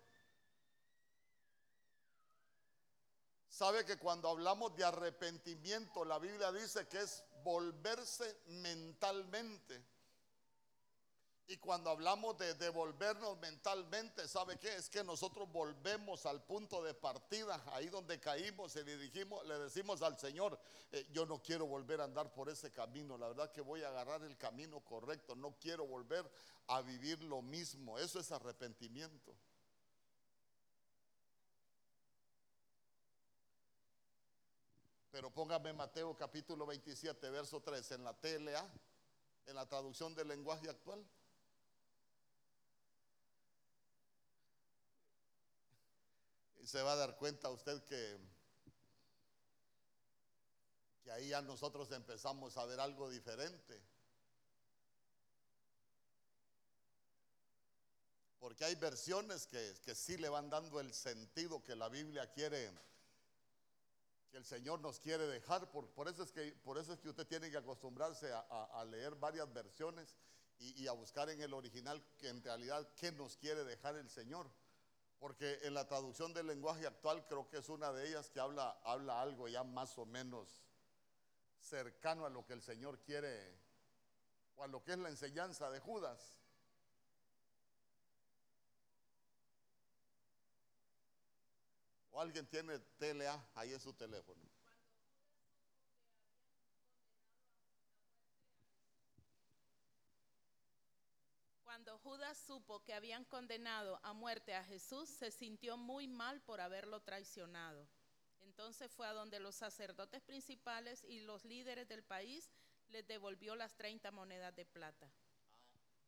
Sabe 3.48 3.86
que 3.86 3.98
cuando 3.98 4.30
hablamos 4.30 4.76
de 4.76 4.86
arrepentimiento, 4.86 6.04
la 6.04 6.18
Biblia 6.18 6.52
dice 6.52 6.88
que 6.88 7.02
es 7.02 7.24
volverse 7.48 8.42
mentalmente. 8.48 9.82
Y 11.48 11.56
cuando 11.56 11.90
hablamos 11.90 12.38
de 12.38 12.54
devolvernos 12.56 13.40
mentalmente, 13.40 14.28
¿sabe 14.28 14.60
qué? 14.60 14.76
Es 14.76 14.90
que 14.90 15.02
nosotros 15.02 15.50
volvemos 15.50 16.26
al 16.26 16.44
punto 16.44 16.84
de 16.84 16.94
partida, 16.94 17.64
ahí 17.72 17.88
donde 17.88 18.20
caímos 18.20 18.76
y 18.76 18.84
le, 18.84 18.98
le 18.98 19.60
decimos 19.60 20.02
al 20.02 20.20
Señor, 20.20 20.60
eh, 20.92 21.08
yo 21.14 21.26
no 21.26 21.42
quiero 21.42 21.66
volver 21.66 22.02
a 22.02 22.04
andar 22.04 22.34
por 22.34 22.50
ese 22.50 22.70
camino, 22.70 23.18
la 23.18 23.30
verdad 23.30 23.50
que 23.50 23.62
voy 23.62 23.82
a 23.82 23.88
agarrar 23.88 24.24
el 24.24 24.36
camino 24.36 24.82
correcto, 24.82 25.34
no 25.34 25.58
quiero 25.58 25.88
volver 25.88 26.30
a 26.68 26.82
vivir 26.82 27.24
lo 27.24 27.42
mismo, 27.42 27.98
eso 27.98 28.20
es 28.20 28.30
arrepentimiento. 28.34 29.34
Pero 35.18 35.32
póngame 35.32 35.74
Mateo 35.74 36.16
capítulo 36.16 36.68
27, 36.68 37.32
verso 37.32 37.60
3 37.60 37.94
en 37.94 38.04
la 38.04 38.14
TLA, 38.14 38.72
en 39.48 39.56
la 39.56 39.66
traducción 39.66 40.14
del 40.14 40.28
lenguaje 40.28 40.70
actual. 40.70 41.04
se 46.64 46.84
va 46.84 46.92
a 46.92 46.98
dar 46.98 47.18
cuenta 47.18 47.50
usted 47.50 47.82
que, 47.86 48.20
que 51.04 51.12
ahí 51.12 51.30
ya 51.30 51.42
nosotros 51.42 51.92
empezamos 51.94 52.56
a 52.56 52.66
ver 52.66 52.80
algo 52.80 53.10
diferente. 53.10 53.82
Porque 58.38 58.66
hay 58.66 58.76
versiones 58.76 59.48
que, 59.48 59.80
que 59.84 59.96
sí 59.96 60.16
le 60.18 60.30
van 60.30 60.52
dando 60.52 60.80
el 60.80 60.94
sentido 60.94 61.64
que 61.64 61.76
la 61.76 61.90
Biblia 61.90 62.32
quiere, 62.32 62.72
que 64.30 64.38
el 64.38 64.46
Señor 64.46 64.80
nos 64.82 65.00
quiere 65.00 65.26
dejar. 65.28 65.70
Por, 65.72 66.08
eso, 66.08 66.24
es 66.24 66.32
que, 66.32 66.52
por 66.64 66.78
eso 66.78 66.94
es 66.94 67.00
que 67.00 67.10
usted 67.10 67.28
tiene 67.28 67.50
que 67.50 67.58
acostumbrarse 67.58 68.32
a, 68.34 68.86
leer 68.86 69.16
varias 69.16 69.52
versiones 69.54 70.16
y, 70.60 70.84
y, 70.84 70.88
a 70.88 70.92
buscar 70.92 71.30
en 71.30 71.42
el 71.42 71.54
original 71.54 72.04
que 72.18 72.30
en 72.30 72.44
realidad 72.44 72.88
qué 72.96 73.12
nos 73.12 73.38
quiere 73.38 73.64
dejar 73.64 73.96
el 73.96 74.10
Señor. 74.10 74.50
Porque 75.20 75.60
en 75.64 75.74
la 75.74 75.88
traducción 75.88 76.34
del 76.34 76.48
lenguaje 76.48 76.86
actual 76.86 77.26
creo 77.28 77.50
que 77.50 77.58
es 77.58 77.70
una 77.70 77.92
de 77.92 78.08
ellas 78.08 78.30
que 78.30 78.40
habla, 78.40 78.80
habla 78.84 79.22
algo 79.22 79.48
ya 79.48 79.64
más 79.64 79.98
o 79.98 80.06
menos 80.06 80.64
cercano 81.60 82.26
a 82.26 82.30
lo 82.30 82.46
que 82.46 82.54
el 82.54 82.62
Señor 82.62 83.00
quiere 83.00 83.60
o 84.56 84.64
a 84.64 84.68
lo 84.68 84.84
que 84.84 84.92
es 84.94 84.98
la 84.98 85.10
enseñanza 85.10 85.70
de 85.70 85.80
Judas. 85.80 86.36
O 92.18 92.20
alguien 92.20 92.48
tiene 92.48 92.80
TLA, 92.98 93.48
ahí 93.54 93.74
es 93.74 93.84
su 93.84 93.94
teléfono. 93.94 94.42
Cuando 101.64 102.00
Judas 102.00 102.40
supo 102.40 102.84
que 102.84 102.96
habían 102.96 103.24
condenado 103.26 104.00
a 104.02 104.14
muerte 104.14 104.56
a 104.56 104.64
Jesús, 104.64 105.08
se 105.08 105.30
sintió 105.30 105.78
muy 105.78 106.08
mal 106.08 106.42
por 106.42 106.60
haberlo 106.60 107.04
traicionado. 107.04 107.88
Entonces 108.40 108.92
fue 108.92 109.06
a 109.06 109.14
donde 109.14 109.40
los 109.40 109.54
sacerdotes 109.54 110.24
principales 110.24 111.04
y 111.04 111.20
los 111.20 111.46
líderes 111.46 111.88
del 111.88 112.04
país 112.04 112.50
les 112.88 113.06
devolvió 113.06 113.56
las 113.56 113.76
30 113.76 114.10
monedas 114.10 114.56
de 114.56 114.66
plata. 114.66 115.08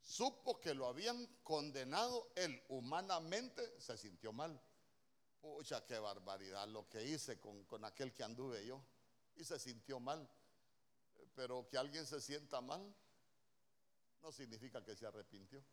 Supo 0.01 0.59
que 0.59 0.73
lo 0.73 0.87
habían 0.87 1.27
condenado, 1.43 2.31
él 2.35 2.63
humanamente 2.67 3.79
se 3.79 3.95
sintió 3.95 4.33
mal. 4.33 4.59
Pucha, 5.41 5.85
qué 5.85 5.97
barbaridad 5.99 6.67
lo 6.67 6.87
que 6.89 7.03
hice 7.03 7.39
con, 7.39 7.63
con 7.65 7.85
aquel 7.85 8.13
que 8.13 8.23
anduve 8.23 8.65
yo. 8.65 8.81
Y 9.35 9.43
se 9.43 9.57
sintió 9.59 9.99
mal. 9.99 10.27
Pero 11.35 11.67
que 11.69 11.77
alguien 11.77 12.05
se 12.05 12.19
sienta 12.19 12.59
mal 12.61 12.93
no 14.21 14.31
significa 14.31 14.83
que 14.83 14.95
se 14.95 15.05
arrepintió. 15.05 15.63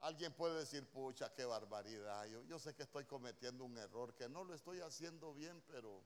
Alguien 0.00 0.34
puede 0.34 0.58
decir, 0.58 0.86
pucha, 0.86 1.32
qué 1.32 1.44
barbaridad. 1.44 2.26
Yo, 2.26 2.42
yo, 2.42 2.58
sé 2.58 2.74
que 2.74 2.82
estoy 2.82 3.06
cometiendo 3.06 3.64
un 3.64 3.76
error, 3.78 4.14
que 4.14 4.28
no 4.28 4.44
lo 4.44 4.54
estoy 4.54 4.80
haciendo 4.80 5.32
bien, 5.32 5.62
pero, 5.66 6.02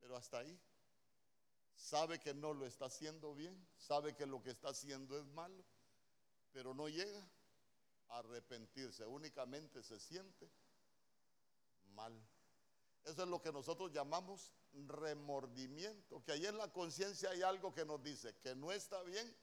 pero 0.00 0.16
hasta 0.16 0.38
ahí. 0.38 0.58
Sabe 1.76 2.18
que 2.18 2.32
no 2.32 2.54
lo 2.54 2.64
está 2.64 2.86
haciendo 2.86 3.34
bien, 3.34 3.54
sabe 3.76 4.14
que 4.14 4.24
lo 4.24 4.42
que 4.42 4.50
está 4.50 4.68
haciendo 4.68 5.18
es 5.18 5.26
malo, 5.26 5.62
pero 6.52 6.72
no 6.72 6.88
llega 6.88 7.28
arrepentirse, 8.10 9.06
únicamente 9.06 9.82
se 9.82 9.98
siente 9.98 10.50
mal. 11.94 12.12
Eso 13.04 13.22
es 13.22 13.28
lo 13.28 13.40
que 13.40 13.52
nosotros 13.52 13.92
llamamos 13.92 14.52
remordimiento, 14.86 16.22
que 16.24 16.32
ahí 16.32 16.46
en 16.46 16.58
la 16.58 16.72
conciencia 16.72 17.30
hay 17.30 17.42
algo 17.42 17.72
que 17.72 17.84
nos 17.84 18.02
dice 18.02 18.36
que 18.38 18.54
no 18.54 18.72
está 18.72 19.02
bien, 19.02 19.34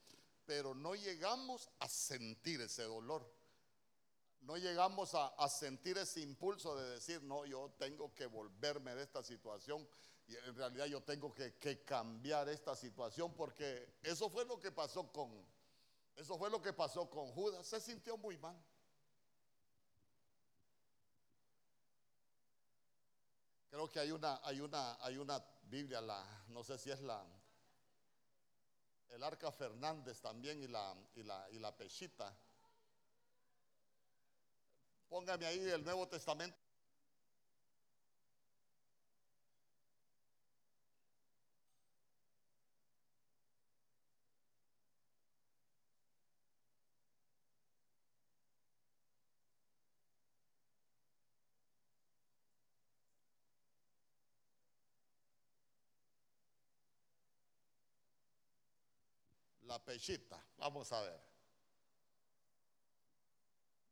pero 0.46 0.74
no 0.74 0.96
llegamos 0.96 1.70
a 1.80 1.88
sentir 1.88 2.62
ese 2.62 2.84
dolor. 2.84 3.30
No 4.42 4.58
llegamos 4.58 5.14
a, 5.14 5.48
sentir 5.50 6.00
ese 6.00 6.22
impulso 6.22 6.76
de 6.76 6.90
decir, 6.90 7.22
no, 7.22 7.46
yo 7.46 7.72
tengo 7.78 8.12
que 8.16 8.26
volverme 8.26 8.96
de 8.96 9.04
esta 9.04 9.22
situación 9.22 9.88
y 10.28 10.36
en 10.36 10.56
realidad 10.56 10.88
yo 10.88 11.04
tengo 11.04 11.32
que, 11.32 11.54
que 11.58 11.84
cambiar 11.84 12.50
esta 12.50 12.76
situación 12.76 13.36
porque 13.36 14.00
eso 14.02 14.32
fue 14.32 14.44
lo 14.46 14.60
que 14.60 14.72
pasó 14.72 15.12
con, 15.12 15.46
eso 16.22 16.38
fue 16.38 16.52
lo 16.52 16.62
que 16.62 16.72
pasó 16.72 17.10
con 17.10 17.32
Judas, 17.32 17.66
se 17.66 17.82
sintió 17.82 18.16
muy 18.16 18.38
mal. 18.38 18.56
Creo 23.72 23.90
que 23.90 24.00
hay 24.00 24.12
una, 24.12 24.40
hay 24.44 24.62
una, 24.62 25.04
hay 25.04 25.18
una 25.18 25.44
Biblia, 25.64 26.00
la, 26.00 26.24
no 26.50 26.64
sé 26.64 26.78
si 26.78 26.92
es 26.92 27.02
la, 27.02 27.26
el 29.10 29.24
Arca 29.24 29.52
Fernández 29.52 30.22
también 30.22 30.62
y 30.62 30.68
la, 30.68 30.96
y 31.16 31.24
la, 31.24 31.50
y 31.50 31.58
la 31.58 31.76
Pechita. 31.76 32.32
Póngame 35.10 35.48
ahí 35.48 35.58
el 35.58 35.84
Nuevo 35.84 36.08
Testamento. 36.08 36.58
La 59.72 59.80
pechita, 59.80 60.38
vamos 60.58 60.92
a 60.92 61.00
ver. 61.00 61.22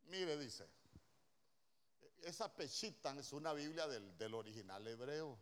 Mire, 0.07 0.37
dice, 0.37 0.67
esa 2.21 2.53
pechita 2.53 3.17
es 3.17 3.31
una 3.31 3.53
Biblia 3.53 3.87
del, 3.87 4.17
del 4.17 4.33
original 4.33 4.85
hebreo. 4.85 5.39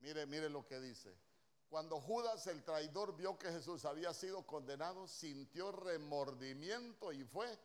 Mire, 0.00 0.26
mire 0.26 0.50
lo 0.50 0.66
que 0.66 0.78
dice. 0.78 1.16
Cuando 1.70 2.02
Judas 2.02 2.46
el 2.48 2.62
traidor 2.62 3.16
vio 3.16 3.38
que 3.38 3.50
Jesús 3.50 3.86
había 3.86 4.12
sido 4.12 4.46
condenado, 4.46 5.08
sintió 5.08 5.72
remordimiento 5.72 7.10
y 7.10 7.24
fue 7.24 7.58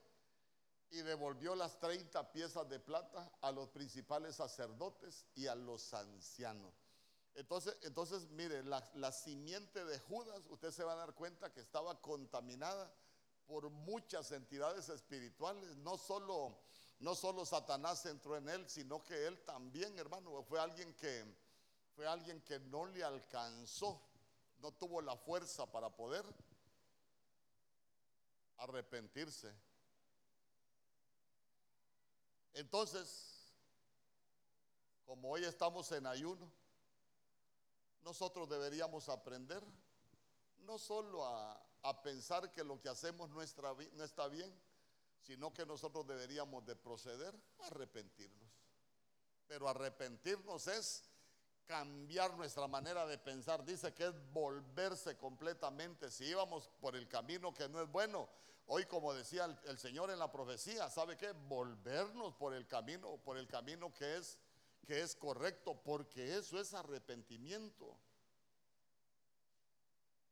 y 0.91 1.01
devolvió 1.01 1.55
las 1.55 1.77
30 1.77 2.31
piezas 2.31 2.69
de 2.69 2.79
plata 2.79 3.29
a 3.41 3.51
los 3.51 3.67
principales 3.67 4.37
sacerdotes 4.37 5.25
y 5.35 5.47
a 5.47 5.55
los 5.55 5.93
ancianos. 5.93 6.84
Entonces, 7.35 7.75
entonces 7.81 8.29
mire, 8.29 8.63
la, 8.63 9.11
simiente 9.11 9.83
de 9.83 9.99
Judas, 9.99 10.41
usted 10.49 10.71
se 10.71 10.83
va 10.83 10.93
a 10.93 10.97
dar 10.97 11.13
cuenta 11.13 11.51
que 11.51 11.59
estaba 11.59 12.01
contaminada 12.01 12.91
por 13.45 13.69
muchas 13.69 14.31
entidades 14.31 14.87
espirituales, 14.87 15.75
no 15.77 15.97
solo, 15.97 16.57
no 16.99 17.13
solo 17.13 17.45
Satanás 17.45 18.05
entró 18.05 18.37
en 18.37 18.47
él, 18.47 18.69
sino 18.69 19.03
que 19.03 19.27
él 19.27 19.37
también, 19.43 19.99
hermano, 19.99 20.43
fue 20.43 20.59
alguien 20.59 20.93
que 20.95 21.25
fue 21.95 22.05
alguien 22.05 22.41
que 22.41 22.59
no 22.59 22.85
le 22.87 23.03
alcanzó, 23.03 24.01
no 24.59 24.73
tuvo 24.73 25.01
la 25.01 25.15
fuerza 25.15 25.65
para 25.65 25.89
poder 25.89 26.25
arrepentirse. 28.57 29.53
Entonces, 32.53 33.53
como 35.05 35.31
hoy 35.31 35.45
estamos 35.45 35.89
en 35.93 36.05
ayuno, 36.05 36.51
nosotros 38.05 38.47
deberíamos 38.47 39.09
aprender 39.09 39.61
no 40.59 40.77
solo 40.77 41.25
a, 41.25 41.59
a 41.81 42.01
pensar 42.01 42.51
que 42.51 42.63
lo 42.63 42.79
que 42.79 42.87
hacemos 42.87 43.29
no 43.31 43.41
está, 43.41 43.73
no 43.93 44.03
está 44.03 44.27
bien, 44.27 44.53
sino 45.21 45.51
que 45.51 45.65
nosotros 45.65 46.07
deberíamos 46.07 46.65
de 46.65 46.75
proceder 46.75 47.35
a 47.59 47.67
arrepentirnos. 47.67 48.49
Pero 49.47 49.67
arrepentirnos 49.67 50.67
es 50.67 51.03
cambiar 51.65 52.35
nuestra 52.37 52.67
manera 52.67 53.05
de 53.07 53.17
pensar. 53.17 53.65
Dice 53.65 53.93
que 53.93 54.05
es 54.05 54.31
volverse 54.31 55.17
completamente. 55.17 56.11
Si 56.11 56.25
íbamos 56.25 56.69
por 56.79 56.95
el 56.95 57.07
camino 57.07 57.53
que 57.53 57.67
no 57.67 57.81
es 57.81 57.91
bueno, 57.91 58.29
hoy 58.67 58.85
como 58.85 59.13
decía 59.13 59.45
el, 59.45 59.57
el, 59.65 59.77
Señor 59.79 60.11
en 60.11 60.19
la 60.19 60.31
profecía, 60.31 60.89
¿sabe 60.89 61.17
qué? 61.17 61.31
Volvernos 61.31 62.35
por 62.35 62.53
el 62.53 62.67
camino, 62.67 63.17
por 63.17 63.37
el 63.37 63.47
camino 63.47 63.93
que 63.93 64.17
es 64.17 64.37
que 64.85 65.01
es 65.01 65.15
correcto, 65.15 65.75
porque 65.83 66.37
eso 66.37 66.59
es 66.59 66.73
arrepentimiento. 66.73 67.97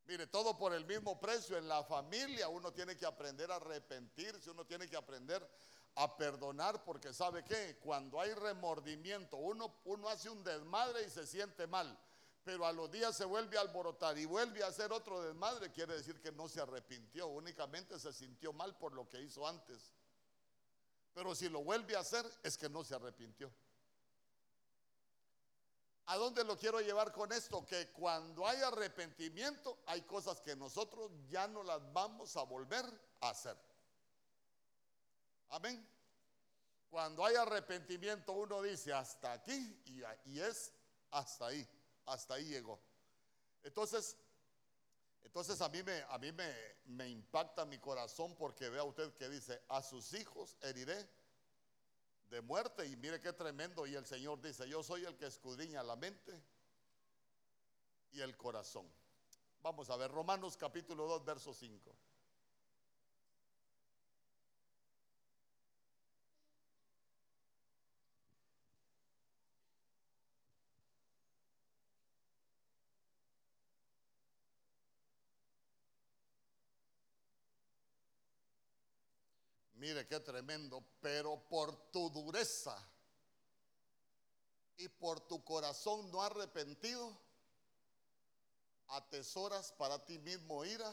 Mire, 0.06 0.28
todo 0.28 0.58
por 0.58 0.74
el 0.74 0.86
mismo 0.86 1.20
precio. 1.20 1.58
En 1.58 1.68
la 1.68 1.84
familia 1.84 2.50
uno 2.50 2.72
tiene 2.74 2.96
que 2.98 3.06
aprender 3.06 3.52
a 3.52 3.56
arrepentirse, 3.56 4.52
uno 4.52 4.66
tiene 4.66 4.88
que 4.88 4.98
aprender 4.98 5.48
a 5.96 6.18
perdonar, 6.18 6.84
porque 6.84 7.14
sabe 7.14 7.44
que 7.44 7.78
cuando 7.78 8.20
hay 8.20 8.34
remordimiento, 8.34 9.38
uno, 9.38 9.76
uno 9.86 10.10
hace 10.10 10.30
un 10.30 10.44
desmadre 10.44 11.04
y 11.04 11.10
se 11.10 11.28
siente 11.28 11.68
mal, 11.68 11.98
pero 12.44 12.66
a 12.66 12.74
los 12.74 12.92
días 12.92 13.16
se 13.16 13.26
vuelve 13.26 13.58
a 13.58 13.62
alborotar 13.62 14.18
y 14.18 14.26
vuelve 14.26 14.64
a 14.64 14.68
hacer 14.68 14.92
otro 14.92 15.22
desmadre, 15.22 15.72
quiere 15.72 15.94
decir 15.94 16.20
que 16.20 16.32
no 16.32 16.50
se 16.50 16.62
arrepintió, 16.62 17.28
únicamente 17.28 18.00
se 18.00 18.12
sintió 18.12 18.54
mal 18.54 18.76
por 18.76 18.94
lo 18.94 19.08
que 19.08 19.22
hizo 19.22 19.48
antes. 19.48 19.94
Pero 21.14 21.36
si 21.36 21.48
lo 21.48 21.64
vuelve 21.64 21.96
a 21.96 22.00
hacer, 22.00 22.26
es 22.42 22.58
que 22.58 22.70
no 22.70 22.84
se 22.84 22.96
arrepintió. 22.96 23.52
¿A 26.08 26.18
dónde 26.18 26.44
lo 26.44 26.58
quiero 26.58 26.82
llevar 26.82 27.14
con 27.14 27.32
esto? 27.32 27.66
Que 27.66 27.92
cuando 27.92 28.46
hay 28.46 28.62
arrepentimiento 28.62 29.80
hay 29.86 30.02
cosas 30.02 30.42
que 30.42 30.56
nosotros 30.56 31.12
ya 31.30 31.48
no 31.48 31.64
las 31.64 31.82
vamos 31.94 32.36
a 32.36 32.44
volver 32.44 32.86
a 33.22 33.30
hacer. 33.30 33.58
Amén. 35.50 35.88
Cuando 36.90 37.26
hay 37.26 37.36
arrepentimiento 37.36 38.34
uno 38.34 38.62
dice 38.62 38.92
hasta 38.92 39.34
aquí 39.34 39.82
y, 40.26 40.40
es 40.40 40.74
hasta 41.12 41.48
ahí, 41.48 41.68
hasta 42.06 42.36
ahí 42.36 42.46
llegó. 42.46 42.80
Entonces, 43.64 44.18
entonces 45.24 45.62
a 45.62 45.70
mí, 45.70 45.82
me, 45.84 46.02
a 46.10 46.18
mí 46.18 46.32
me, 46.34 46.54
me 46.86 47.08
impacta 47.08 47.66
mi 47.66 47.80
corazón 47.80 48.36
porque 48.36 48.70
vea 48.70 48.84
usted 48.84 49.14
que 49.14 49.30
dice, 49.30 49.64
a 49.70 49.82
sus 49.82 50.14
hijos 50.14 50.58
heriré 50.62 51.10
de 52.30 52.42
muerte. 52.42 52.86
Y 52.86 52.96
mire 52.98 53.20
qué 53.20 53.34
tremendo. 53.34 53.86
Y 53.86 53.96
el 53.96 54.06
Señor 54.06 54.42
dice, 54.42 54.68
yo 54.68 54.84
soy 54.84 55.06
el 55.06 55.16
que 55.16 55.28
escudriña 55.28 55.84
la 55.84 55.96
mente 55.96 56.42
y 58.12 58.22
el 58.22 58.36
corazón. 58.38 58.88
Vamos 59.62 59.90
a 59.90 59.96
ver, 59.96 60.12
Romanos 60.12 60.58
capítulo 60.58 61.08
2, 61.08 61.26
verso 61.26 61.54
5. 61.54 61.96
Mire 79.84 80.08
qué 80.08 80.18
tremendo, 80.22 80.82
pero 81.02 81.38
por 81.50 81.76
tu 81.92 82.10
dureza 82.10 82.74
y 84.78 84.88
por 84.88 85.20
tu 85.28 85.44
corazón 85.44 86.10
no 86.10 86.22
arrepentido, 86.22 87.20
atesoras 88.88 89.74
para 89.74 90.06
ti 90.06 90.18
mismo 90.20 90.64
ira, 90.64 90.90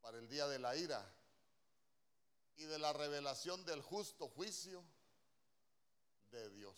para 0.00 0.18
el 0.18 0.28
día 0.28 0.48
de 0.48 0.58
la 0.58 0.74
ira 0.74 1.08
y 2.56 2.64
de 2.64 2.80
la 2.80 2.92
revelación 2.92 3.64
del 3.64 3.82
justo 3.82 4.26
juicio 4.26 4.82
de 6.32 6.50
Dios. 6.50 6.76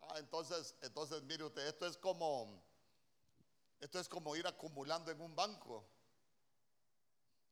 Ah, 0.00 0.14
entonces, 0.16 0.74
entonces 0.80 1.22
mire 1.24 1.44
usted, 1.44 1.66
esto 1.66 1.84
es 1.84 1.98
como 1.98 2.64
esto 3.80 4.00
es 4.00 4.08
como 4.08 4.34
ir 4.34 4.46
acumulando 4.46 5.10
en 5.10 5.20
un 5.20 5.36
banco. 5.36 5.99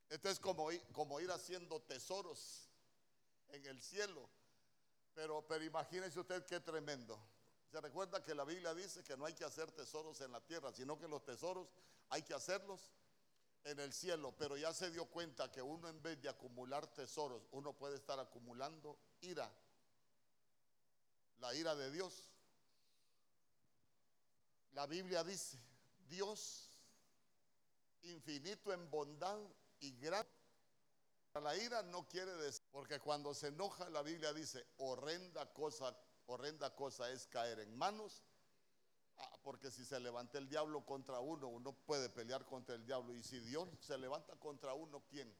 Esto 0.09 0.29
es 0.29 0.39
como, 0.39 0.69
como 0.91 1.19
ir 1.19 1.31
haciendo 1.31 1.81
tesoros 1.81 2.67
en 3.49 3.65
el 3.65 3.81
cielo. 3.81 4.27
Pero, 5.13 5.45
pero 5.47 5.63
imagínese 5.63 6.19
usted 6.19 6.45
qué 6.45 6.59
tremendo. 6.59 7.19
Se 7.71 7.79
recuerda 7.79 8.23
que 8.23 8.33
la 8.33 8.43
Biblia 8.43 8.73
dice 8.73 9.03
que 9.03 9.15
no 9.15 9.25
hay 9.25 9.33
que 9.33 9.45
hacer 9.45 9.71
tesoros 9.71 10.19
en 10.21 10.31
la 10.31 10.41
tierra, 10.41 10.71
sino 10.73 10.97
que 10.97 11.07
los 11.07 11.23
tesoros 11.23 11.67
hay 12.09 12.23
que 12.23 12.33
hacerlos 12.33 12.91
en 13.63 13.79
el 13.79 13.93
cielo. 13.93 14.33
Pero 14.37 14.57
ya 14.57 14.73
se 14.73 14.89
dio 14.89 15.05
cuenta 15.05 15.51
que 15.51 15.61
uno 15.61 15.87
en 15.87 16.01
vez 16.01 16.19
de 16.21 16.29
acumular 16.29 16.87
tesoros, 16.87 17.47
uno 17.51 17.73
puede 17.73 17.95
estar 17.95 18.19
acumulando 18.19 18.97
ira. 19.21 19.51
La 21.39 21.53
ira 21.53 21.75
de 21.75 21.91
Dios. 21.91 22.29
La 24.73 24.87
Biblia 24.87 25.23
dice, 25.23 25.59
Dios 26.07 26.71
infinito 28.03 28.71
en 28.73 28.89
bondad 28.89 29.37
y 29.79 29.91
gran. 29.97 30.27
La 31.35 31.55
ira 31.55 31.83
no 31.83 32.07
quiere 32.07 32.33
decir, 32.33 32.65
porque 32.71 32.99
cuando 32.99 33.33
se 33.33 33.47
enoja 33.47 33.89
la 33.89 34.01
Biblia 34.01 34.33
dice, 34.33 34.65
horrenda 34.77 35.45
cosa, 35.53 35.95
horrenda 36.25 36.75
cosa 36.75 37.09
es 37.11 37.27
caer 37.27 37.59
en 37.59 37.77
manos, 37.77 38.23
ah, 39.17 39.39
porque 39.43 39.71
si 39.71 39.85
se 39.85 39.99
levanta 39.99 40.37
el 40.37 40.49
diablo 40.49 40.85
contra 40.85 41.19
uno, 41.19 41.47
uno 41.47 41.71
puede 41.71 42.09
pelear 42.09 42.45
contra 42.45 42.75
el 42.75 42.85
diablo, 42.85 43.15
y 43.15 43.23
si 43.23 43.39
Dios 43.39 43.69
se 43.79 43.97
levanta 43.97 44.35
contra 44.35 44.73
uno, 44.73 45.03
¿quién? 45.07 45.33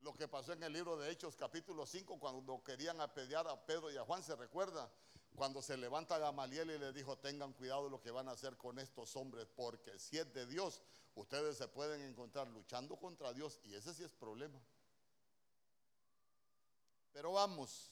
Lo 0.00 0.14
que 0.14 0.28
pasó 0.28 0.52
en 0.52 0.62
el 0.62 0.72
libro 0.72 0.98
de 0.98 1.10
Hechos 1.10 1.36
capítulo 1.36 1.86
5, 1.86 2.18
cuando 2.18 2.62
querían 2.62 3.00
apedrear 3.00 3.46
a 3.48 3.64
Pedro 3.64 3.90
y 3.90 3.96
a 3.96 4.04
Juan, 4.04 4.22
¿se 4.22 4.34
recuerda? 4.34 4.90
Cuando 5.34 5.62
se 5.62 5.76
levanta 5.76 6.18
Gamaliel 6.18 6.70
y 6.70 6.78
le 6.78 6.92
dijo, 6.92 7.16
tengan 7.18 7.52
cuidado 7.52 7.88
lo 7.88 8.00
que 8.00 8.10
van 8.10 8.28
a 8.28 8.32
hacer 8.32 8.56
con 8.56 8.78
estos 8.78 9.16
hombres, 9.16 9.46
porque 9.56 9.98
si 9.98 10.18
es 10.18 10.32
de 10.34 10.46
Dios, 10.46 10.82
ustedes 11.14 11.56
se 11.56 11.68
pueden 11.68 12.02
encontrar 12.02 12.48
luchando 12.48 12.96
contra 12.96 13.32
Dios 13.32 13.58
y 13.64 13.74
ese 13.74 13.94
sí 13.94 14.04
es 14.04 14.12
problema. 14.12 14.60
Pero 17.12 17.32
vamos, 17.32 17.90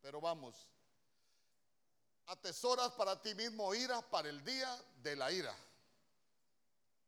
pero 0.00 0.20
vamos. 0.20 0.68
Atesoras 2.26 2.92
para 2.92 3.20
ti 3.20 3.34
mismo 3.34 3.74
ira 3.74 4.00
para 4.02 4.28
el 4.28 4.44
día 4.44 4.84
de 5.02 5.16
la 5.16 5.32
ira. 5.32 5.56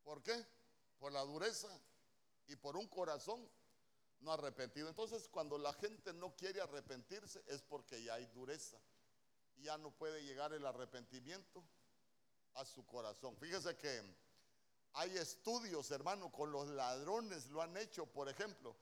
¿Por 0.02 0.22
qué? 0.22 0.44
Por 0.98 1.12
la 1.12 1.20
dureza 1.20 1.68
y 2.48 2.56
por 2.56 2.76
un 2.76 2.88
corazón 2.88 3.48
no 4.20 4.32
arrepentido. 4.32 4.88
Entonces, 4.88 5.28
cuando 5.28 5.58
la 5.58 5.72
gente 5.74 6.12
no 6.12 6.34
quiere 6.34 6.60
arrepentirse 6.60 7.42
es 7.46 7.62
porque 7.62 8.02
ya 8.02 8.14
hay 8.14 8.26
dureza. 8.26 8.78
Ya 9.58 9.78
no 9.78 9.90
puede 9.90 10.22
llegar 10.22 10.52
el 10.52 10.66
arrepentimiento 10.66 11.62
a 12.54 12.64
su 12.64 12.84
corazón. 12.84 13.36
Fíjese 13.36 13.76
que 13.76 14.02
hay 14.94 15.16
estudios, 15.16 15.90
hermano, 15.90 16.30
con 16.30 16.52
los 16.52 16.68
ladrones 16.68 17.46
lo 17.48 17.62
han 17.62 17.76
hecho. 17.76 18.06
Por 18.06 18.28
ejemplo, 18.28 18.76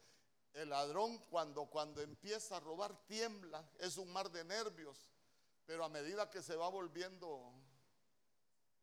el 0.54 0.70
ladrón 0.70 1.18
cuando, 1.30 1.66
cuando 1.66 2.00
empieza 2.00 2.56
a 2.56 2.60
robar 2.60 2.96
tiembla, 3.06 3.68
es 3.78 3.96
un 3.96 4.12
mar 4.12 4.30
de 4.30 4.44
nervios, 4.44 4.98
pero 5.66 5.84
a 5.84 5.88
medida 5.88 6.28
que 6.30 6.42
se 6.42 6.56
va 6.56 6.68
volviendo, 6.68 7.52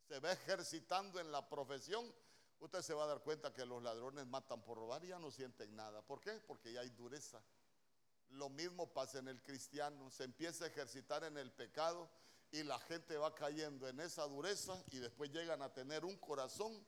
se 0.07 0.19
va 0.19 0.31
ejercitando 0.31 1.19
en 1.19 1.31
la 1.31 1.47
profesión, 1.49 2.13
usted 2.59 2.81
se 2.81 2.93
va 2.93 3.03
a 3.03 3.07
dar 3.07 3.21
cuenta 3.21 3.53
que 3.53 3.65
los 3.65 3.83
ladrones 3.83 4.25
matan 4.27 4.61
por 4.61 4.77
robar 4.77 5.03
y 5.03 5.09
ya 5.09 5.19
no 5.19 5.29
sienten 5.29 5.75
nada. 5.75 6.01
¿Por 6.01 6.21
qué? 6.21 6.31
Porque 6.47 6.71
ya 6.71 6.81
hay 6.81 6.89
dureza. 6.91 7.41
Lo 8.29 8.49
mismo 8.49 8.91
pasa 8.93 9.19
en 9.19 9.27
el 9.27 9.41
cristiano, 9.41 10.09
se 10.11 10.23
empieza 10.23 10.65
a 10.65 10.67
ejercitar 10.67 11.23
en 11.23 11.37
el 11.37 11.51
pecado 11.51 12.09
y 12.51 12.63
la 12.63 12.79
gente 12.79 13.17
va 13.17 13.33
cayendo 13.33 13.87
en 13.87 13.99
esa 13.99 14.23
dureza 14.25 14.81
y 14.91 14.99
después 14.99 15.31
llegan 15.31 15.61
a 15.61 15.73
tener 15.73 16.05
un 16.05 16.17
corazón 16.17 16.85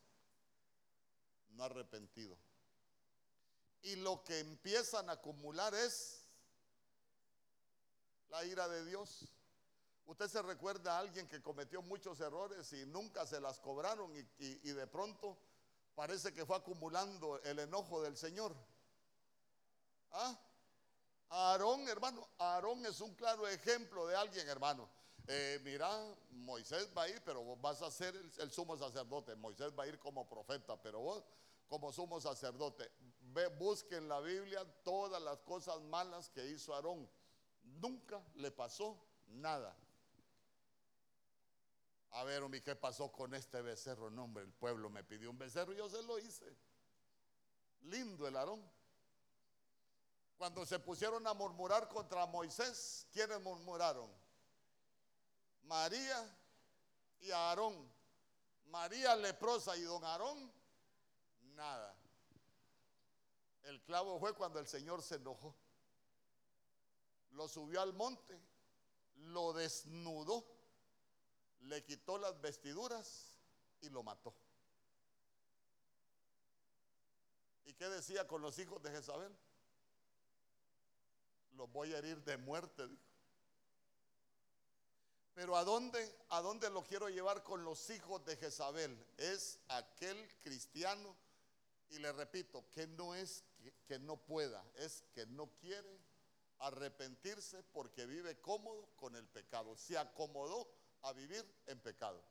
no 1.52 1.64
arrepentido. 1.64 2.38
Y 3.82 3.96
lo 3.98 4.24
que 4.24 4.40
empiezan 4.40 5.10
a 5.10 5.14
acumular 5.14 5.74
es 5.74 6.26
la 8.30 8.46
ira 8.46 8.68
de 8.68 8.86
Dios. 8.86 9.28
Usted 10.06 10.28
se 10.28 10.42
recuerda 10.42 10.96
a 10.96 11.00
alguien 11.00 11.28
que 11.28 11.42
cometió 11.42 11.82
muchos 11.82 12.20
errores 12.20 12.74
y 12.74 12.86
nunca 12.86 13.26
se 13.26 13.40
las 13.40 13.60
cobraron 13.60 14.12
y, 14.40 14.72
de 14.72 14.88
pronto 14.88 15.38
parece 15.96 16.34
que 16.34 16.46
fue 16.46 16.58
acumulando 16.58 17.40
el 17.44 17.60
enojo 17.60 18.02
del 18.02 18.18
Señor. 18.18 18.56
¿Ah? 20.12 20.38
Aarón, 21.30 21.88
hermano, 21.88 22.28
Aarón 22.40 22.86
es 22.86 23.02
un 23.02 23.14
claro 23.14 23.48
ejemplo 23.48 24.08
de 24.08 24.16
alguien, 24.16 24.48
hermano. 24.48 24.90
Eh, 25.28 25.60
mira, 25.64 25.90
Moisés 26.32 26.90
va 26.98 27.04
a 27.04 27.10
ir, 27.10 27.22
pero 27.24 27.44
vos 27.44 27.62
vas 27.62 27.84
a 27.84 27.92
ser 27.92 28.16
el, 28.16 28.52
sumo 28.52 28.76
sacerdote. 28.76 29.36
Moisés 29.36 29.72
va 29.78 29.84
a 29.84 29.88
ir 29.88 30.00
como 30.00 30.28
profeta, 30.28 30.82
pero 30.82 31.02
vos 31.02 31.24
como 31.68 31.92
sumo 31.94 32.20
sacerdote. 32.20 32.92
Ve, 33.22 33.46
busquen 33.46 34.00
en 34.00 34.10
la 34.10 34.20
Biblia 34.22 34.66
todas 34.84 35.22
las 35.22 35.38
cosas 35.42 35.80
malas 35.82 36.30
que 36.30 36.48
hizo 36.48 36.74
Aarón. 36.74 37.08
Nunca 37.62 38.20
le 38.36 38.50
pasó 38.50 38.98
nada. 39.28 39.78
A 42.12 42.24
ver, 42.24 42.42
Omi, 42.42 42.62
¿qué 42.62 42.76
pasó 42.76 43.12
con 43.12 43.36
este 43.36 43.62
becerro? 43.62 44.10
No, 44.10 44.24
hombre, 44.24 44.44
el 44.44 44.52
pueblo 44.52 44.90
me 44.90 45.04
pidió 45.04 45.30
un 45.30 45.38
becerro 45.38 45.74
y 45.74 45.78
yo 45.78 45.88
se 45.90 46.02
lo 46.02 46.18
hice. 46.18 46.58
Lindo 47.82 48.28
el 48.28 48.36
Aarón. 48.36 48.79
Cuando 50.40 50.66
se 50.66 50.80
pusieron 50.80 51.28
a 51.28 51.34
murmurar 51.34 51.90
contra 51.90 52.26
Moisés, 52.26 53.06
¿quiénes 53.12 53.42
murmuraron? 53.42 54.10
María 55.64 56.34
y 57.20 57.30
Aarón. 57.30 57.92
María 58.68 59.18
leprosa 59.18 59.76
y 59.76 59.82
don 59.82 60.02
Aarón, 60.06 60.50
nada. 61.56 61.94
El 63.64 63.82
clavo 63.82 64.18
fue 64.18 64.34
cuando 64.34 64.60
el 64.60 64.68
Señor 64.68 65.02
se 65.02 65.16
enojó. 65.16 65.54
Lo 67.32 67.50
subió 67.50 67.82
al 67.82 67.92
monte, 67.92 68.42
lo 69.16 69.52
desnudó, 69.52 70.46
le 71.64 71.84
quitó 71.84 72.18
las 72.18 72.40
vestiduras 72.40 73.42
y 73.82 73.90
lo 73.90 74.04
mató. 74.04 74.34
¿Y 77.66 77.74
qué 77.74 77.90
decía 77.90 78.26
con 78.26 78.42
los 78.42 78.58
hijos 78.58 78.82
de 78.82 78.92
Jezabel? 78.92 79.38
Los 81.60 81.70
voy 81.74 81.94
a 81.94 81.98
herir 81.98 82.24
de 82.24 82.38
muerte, 82.38 82.88
dijo. 82.88 83.04
Pero 85.34 85.58
¿a 85.58 85.66
dónde, 85.66 86.16
¿a 86.30 86.40
dónde 86.40 86.70
lo 86.70 86.84
quiero 86.84 87.10
llevar 87.10 87.44
con 87.44 87.66
los 87.66 87.90
hijos 87.90 88.24
de 88.24 88.38
Jezabel? 88.38 88.98
Es 89.18 89.60
aquel 89.68 90.18
cristiano, 90.42 91.14
y 91.90 92.00
le 92.00 92.14
repito, 92.14 92.64
que 92.72 92.88
no 92.88 93.14
es 93.14 93.44
que, 93.58 93.74
que 93.86 94.00
no 94.00 94.16
pueda, 94.16 94.64
es 94.76 95.04
que 95.14 95.26
no 95.26 95.48
quiere 95.58 96.00
arrepentirse 96.60 97.62
porque 97.74 98.06
vive 98.06 98.40
cómodo 98.40 98.88
con 98.96 99.18
el 99.18 99.28
pecado. 99.28 99.76
Se 99.76 99.98
acomodó 99.98 100.66
a 101.02 101.12
vivir 101.12 101.46
en 101.66 101.78
pecado. 101.82 102.24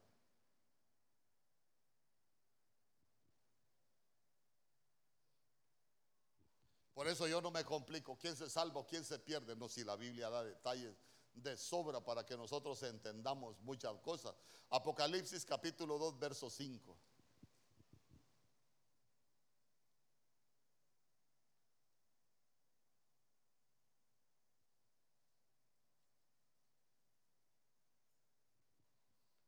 Por 6.98 7.06
eso 7.06 7.28
yo 7.28 7.40
no 7.40 7.52
me 7.52 7.64
complico. 7.64 8.18
¿Quién 8.18 8.34
se 8.34 8.50
salva 8.50 8.80
o 8.80 8.84
quién 8.84 9.04
se 9.04 9.20
pierde? 9.20 9.54
No, 9.54 9.68
si 9.68 9.84
la 9.84 9.94
Biblia 9.94 10.28
da 10.30 10.42
detalles 10.42 10.96
de 11.32 11.56
sobra 11.56 12.00
para 12.00 12.26
que 12.26 12.36
nosotros 12.36 12.82
entendamos 12.82 13.56
muchas 13.60 13.96
cosas. 14.00 14.34
Apocalipsis 14.68 15.44
capítulo 15.44 15.96
2, 15.96 16.18
verso 16.18 16.50
5. 16.50 16.98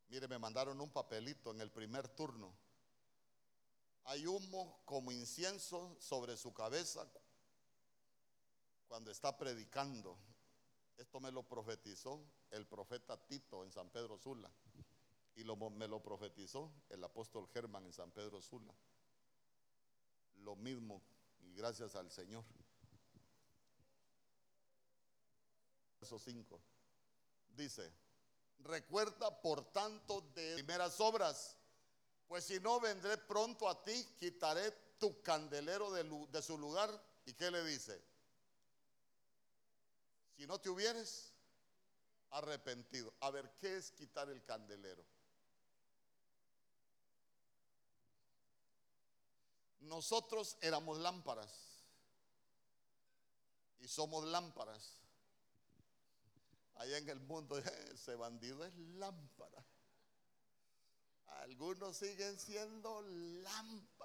Mire, 0.06 0.28
me 0.28 0.38
mandaron 0.38 0.80
un 0.80 0.90
papelito 0.90 1.50
en 1.50 1.60
el 1.60 1.72
primer 1.72 2.06
turno. 2.06 2.54
Hay 4.04 4.24
humo 4.24 4.82
como 4.84 5.10
incienso 5.10 5.96
sobre 5.98 6.36
su 6.36 6.54
cabeza 6.54 7.04
cuando 8.90 9.12
está 9.12 9.38
predicando. 9.38 10.18
Esto 10.96 11.20
me 11.20 11.30
lo 11.30 11.44
profetizó 11.44 12.20
el 12.50 12.66
profeta 12.66 13.16
Tito 13.16 13.62
en 13.64 13.70
San 13.70 13.88
Pedro 13.88 14.18
Sula 14.18 14.50
y 15.36 15.44
me 15.44 15.86
lo 15.86 16.02
profetizó 16.02 16.72
el 16.88 17.02
apóstol 17.04 17.48
Germán 17.54 17.86
en 17.86 17.92
San 17.92 18.10
Pedro 18.10 18.42
Sula. 18.42 18.74
Lo 20.38 20.56
mismo 20.56 21.00
y 21.38 21.54
gracias 21.54 21.94
al 21.94 22.10
Señor. 22.10 22.44
Verso 26.00 26.18
5 26.18 26.60
dice, 27.50 27.92
recuerda 28.58 29.40
por 29.40 29.70
tanto 29.72 30.20
de 30.34 30.54
primeras 30.54 30.98
obras, 31.00 31.56
pues 32.26 32.44
si 32.44 32.58
no 32.58 32.80
vendré 32.80 33.18
pronto 33.18 33.68
a 33.68 33.84
ti, 33.84 34.04
quitaré 34.18 34.72
tu 34.98 35.22
candelero 35.22 35.92
de, 35.92 36.02
de 36.32 36.42
su 36.42 36.58
lugar. 36.58 36.90
¿Y 37.24 37.34
qué 37.34 37.52
le 37.52 37.62
dice? 37.64 38.09
Si 40.40 40.46
no 40.46 40.58
te 40.58 40.70
hubieres 40.70 41.34
arrepentido. 42.30 43.12
A 43.20 43.30
ver, 43.30 43.50
¿qué 43.58 43.76
es 43.76 43.90
quitar 43.90 44.30
el 44.30 44.42
candelero? 44.42 45.04
Nosotros 49.80 50.56
éramos 50.62 50.96
lámparas 50.96 51.52
y 53.80 53.88
somos 53.88 54.24
lámparas. 54.24 55.02
Allá 56.76 56.96
en 56.96 57.10
el 57.10 57.20
mundo 57.20 57.58
ese 57.92 58.14
bandido 58.14 58.64
es 58.64 58.74
lámpara. 58.78 59.62
Algunos 61.42 61.98
siguen 61.98 62.38
siendo 62.38 63.02
lámparas. 63.02 64.00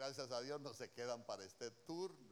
Gracias 0.00 0.32
a 0.32 0.40
Dios 0.40 0.60
no 0.62 0.72
se 0.72 0.90
quedan 0.90 1.22
para 1.26 1.44
este 1.44 1.70
turno. 1.70 2.29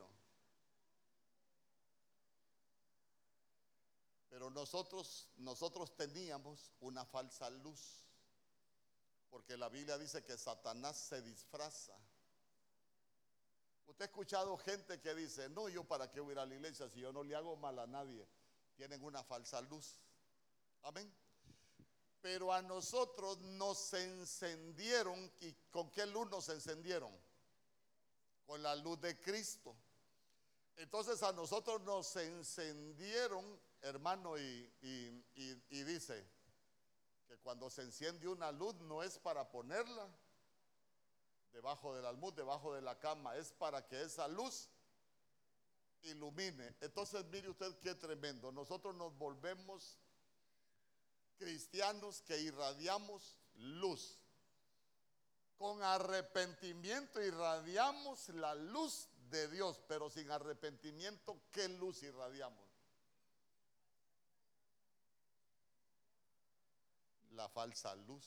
Pero 4.39 4.51
nosotros, 4.51 5.29
nosotros 5.39 5.97
teníamos 5.97 6.71
una 6.79 7.05
falsa 7.05 7.51
luz. 7.51 8.07
Porque 9.31 9.57
la 9.57 9.69
Biblia 9.69 9.99
dice 9.99 10.23
que 10.23 10.39
Satanás 10.39 10.97
se 10.97 11.21
disfraza. 11.23 11.99
Usted 13.89 14.05
ha 14.05 14.07
escuchado 14.07 14.57
gente 14.59 15.01
que 15.01 15.13
dice, 15.17 15.49
no, 15.49 15.69
yo 15.69 15.83
para 15.83 16.09
qué 16.09 16.21
voy 16.21 16.29
a 16.29 16.33
ir 16.35 16.39
a 16.39 16.47
la 16.47 16.55
iglesia 16.55 16.89
si 16.89 17.01
yo 17.01 17.13
no 17.13 17.25
le 17.25 17.35
hago 17.35 17.57
mal 17.57 17.81
a 17.81 17.89
nadie. 17.89 18.29
Tienen 18.77 19.03
una 19.03 19.25
falsa 19.25 19.61
luz. 19.63 19.99
Amén. 20.83 21.13
Pero 22.21 22.53
a 22.53 22.63
nosotros 22.63 23.41
nos 23.41 23.93
encendieron. 23.93 25.33
¿Y 25.41 25.53
con 25.73 25.91
qué 25.91 26.07
luz 26.07 26.31
nos 26.31 26.49
encendieron? 26.49 27.13
con 28.47 28.63
la 28.63 28.77
luz 28.77 29.01
de 29.01 29.21
Cristo. 29.21 29.75
Entonces 30.77 31.25
a 31.25 31.33
nosotros 31.33 31.83
nos 31.83 32.15
encendieron, 32.15 33.45
hermano, 33.83 34.39
y, 34.39 34.71
dice 35.69 36.27
que 37.27 37.37
cuando 37.39 37.71
se 37.71 37.83
enciende 37.83 38.29
una 38.29 38.53
luz 38.53 38.75
no 38.77 39.03
es 39.03 39.19
para 39.19 39.51
ponerla 39.51 40.09
debajo 41.53 41.95
del 41.95 42.07
almud, 42.07 42.33
debajo 42.35 42.75
de 42.75 42.83
la 42.83 42.99
cama, 42.99 43.37
es 43.37 43.53
para 43.53 43.87
que 43.87 44.03
esa 44.03 44.29
luz 44.29 44.69
ilumine. 46.03 46.77
Entonces 46.81 47.25
mire 47.27 47.49
usted 47.51 47.79
qué 47.81 47.95
tremendo. 47.95 48.53
Nosotros 48.53 48.95
nos 48.95 49.17
volvemos 49.17 49.99
cristianos 51.37 52.23
que 52.23 52.39
irradiamos 52.41 53.39
luz. 53.55 54.19
Con 55.57 55.83
arrepentimiento 55.83 57.21
irradiamos 57.21 58.29
la 58.29 58.55
luz 58.55 59.09
de 59.31 59.49
Dios, 59.49 59.81
pero 59.89 60.09
sin 60.09 60.31
arrepentimiento, 60.31 61.41
¿qué 61.51 61.69
luz 61.69 62.03
irradiamos? 62.03 62.68
La 67.39 67.49
falsa 67.49 67.95
luz. 67.95 68.27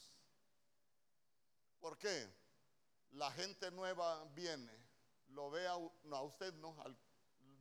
¿Por 1.82 1.98
qué? 1.98 2.34
La 3.12 3.30
gente 3.32 3.70
nueva 3.72 4.24
viene, 4.34 4.72
lo 5.32 5.52
ve 5.52 5.68
a, 5.68 5.76
no, 6.06 6.16
a 6.16 6.22
usted 6.22 6.54
no, 6.54 6.74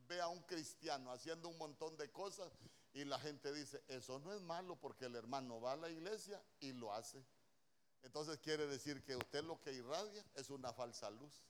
ve 0.06 0.20
a 0.20 0.28
un 0.28 0.42
cristiano 0.42 1.10
haciendo 1.10 1.48
un 1.48 1.58
montón 1.58 1.96
de 1.96 2.08
cosas 2.12 2.52
y 2.92 3.04
la 3.04 3.18
gente 3.18 3.52
dice, 3.52 3.82
eso 3.88 4.20
no 4.20 4.32
es 4.32 4.40
malo 4.42 4.76
porque 4.76 5.06
el 5.06 5.16
hermano 5.16 5.60
va 5.60 5.72
a 5.72 5.76
la 5.76 5.90
iglesia 5.90 6.40
y 6.60 6.72
lo 6.72 6.94
hace. 6.94 7.20
Entonces 8.02 8.38
quiere 8.38 8.68
decir 8.68 9.02
que 9.02 9.16
usted 9.16 9.42
lo 9.42 9.60
que 9.60 9.72
irradia 9.72 10.24
es 10.36 10.50
una 10.50 10.72
falsa 10.72 11.10
luz. 11.10 11.42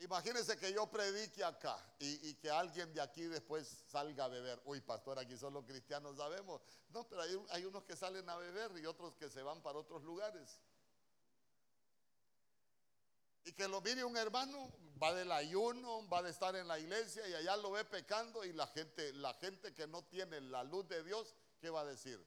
Imagínense 0.00 0.56
que 0.56 0.72
yo 0.72 0.86
predique 0.86 1.42
acá 1.42 1.76
y, 1.98 2.34
que 2.34 2.48
alguien 2.50 2.92
de 2.94 3.00
aquí 3.00 3.22
después 3.22 3.84
salga 3.88 4.26
a 4.26 4.28
beber. 4.28 4.60
Uy, 4.64 4.80
pastor, 4.80 5.18
aquí 5.18 5.36
solo 5.36 5.64
cristianos 5.64 6.16
sabemos. 6.16 6.60
No, 6.90 7.08
pero 7.08 7.22
hay, 7.50 7.64
unos 7.64 7.82
que 7.82 7.96
salen 7.96 8.28
a 8.28 8.36
beber 8.36 8.78
y 8.78 8.86
otros 8.86 9.16
que 9.16 9.28
se 9.28 9.42
van 9.42 9.60
para 9.60 9.78
otros 9.78 10.04
lugares. 10.04 10.60
Y 13.44 13.52
que 13.52 13.66
lo 13.66 13.80
mire 13.80 14.04
un 14.04 14.16
hermano, 14.16 14.72
va 15.02 15.12
del 15.14 15.32
ayuno, 15.32 16.08
va 16.08 16.22
de 16.22 16.30
estar 16.30 16.54
en 16.54 16.68
la 16.68 16.78
iglesia 16.78 17.26
y 17.26 17.34
allá 17.34 17.56
lo 17.56 17.72
ve 17.72 17.84
pecando 17.84 18.44
y 18.44 18.52
la 18.52 18.68
gente, 18.68 19.12
la 19.14 19.34
gente 19.34 19.74
que 19.74 19.88
no 19.88 20.04
tiene 20.04 20.40
la 20.40 20.62
luz 20.62 20.86
de 20.86 21.02
Dios, 21.02 21.34
¿qué 21.60 21.70
va 21.70 21.80
a 21.80 21.84
decir? 21.84 22.24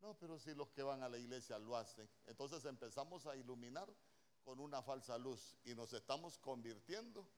No, 0.00 0.16
pero 0.18 0.38
si 0.38 0.54
los 0.54 0.68
que 0.70 0.82
van 0.82 1.02
a 1.02 1.08
la 1.08 1.18
iglesia 1.18 1.58
lo 1.58 1.76
hacen. 1.76 2.08
Entonces 2.26 2.64
empezamos 2.64 3.26
a 3.26 3.36
iluminar 3.36 3.92
con 4.48 4.60
una 4.60 4.80
falsa 4.80 5.18
luz 5.18 5.58
y 5.64 5.74
nos 5.74 5.92
estamos 5.92 6.38
convirtiendo 6.38 7.28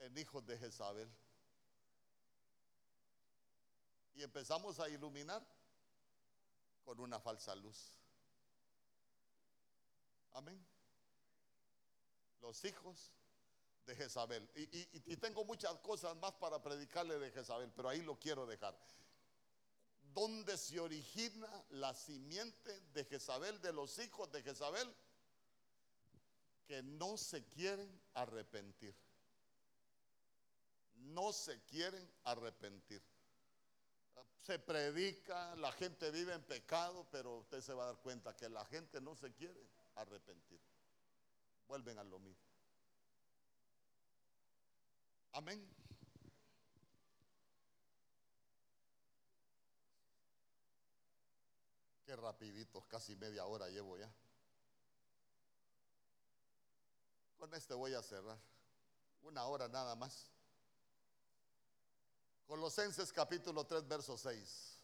en 0.00 0.18
hijos 0.18 0.44
de 0.44 0.58
Jezabel. 0.58 1.08
Y 4.16 4.24
empezamos 4.24 4.80
a 4.80 4.88
iluminar 4.88 5.40
con 6.84 6.98
una 6.98 7.20
falsa 7.20 7.54
luz. 7.54 7.92
Amén. 10.32 10.60
Los 12.40 12.64
hijos 12.64 13.12
de 13.86 13.94
Jezabel. 13.94 14.50
Y, 14.56 15.16
tengo 15.18 15.44
muchas 15.44 15.78
cosas 15.78 16.16
más 16.16 16.32
para 16.32 16.60
predicarle 16.60 17.20
de 17.20 17.30
Jezabel, 17.30 17.70
pero 17.70 17.88
ahí 17.88 18.02
lo 18.02 18.18
quiero 18.18 18.46
dejar. 18.46 18.76
¿Dónde 20.12 20.58
se 20.58 20.80
origina 20.80 21.64
la 21.68 21.94
simiente 21.94 22.80
de 22.92 23.04
Jezabel, 23.04 23.60
de 23.60 23.72
los 23.72 23.96
hijos 24.00 24.28
de 24.32 24.42
Jezabel? 24.42 24.92
Que 26.70 26.84
no 26.84 27.16
se 27.16 27.44
quieren 27.46 28.00
arrepentir. 28.14 28.94
No 30.94 31.32
se 31.32 31.60
quieren 31.64 32.08
arrepentir. 32.22 33.02
Se 34.40 34.56
predica, 34.60 35.56
la 35.56 35.72
gente 35.72 36.12
vive 36.12 36.32
en 36.32 36.44
pecado, 36.44 37.08
pero 37.10 37.38
usted 37.38 37.60
se 37.60 37.72
va 37.72 37.82
a 37.82 37.86
dar 37.86 37.96
cuenta 37.96 38.36
que 38.36 38.48
la 38.48 38.64
gente 38.66 39.00
no 39.00 39.16
se 39.16 39.32
quiere 39.32 39.60
arrepentir. 39.96 40.60
Vuelven 41.66 41.98
a 41.98 42.04
lo 42.04 42.20
mismo. 42.20 42.46
Amén. 45.32 45.68
Qué 52.06 52.14
rapidito, 52.14 52.86
casi 52.86 53.16
media 53.16 53.44
hora 53.46 53.68
llevo 53.68 53.98
ya. 53.98 54.08
Con 57.40 57.54
este 57.54 57.72
voy 57.72 57.94
a 57.94 58.02
cerrar. 58.02 58.38
Una 59.22 59.46
hora 59.46 59.66
nada 59.66 59.96
más. 59.96 60.26
Colosenses 62.46 63.10
capítulo 63.14 63.64
3, 63.64 63.88
verso 63.88 64.18
6. 64.18 64.76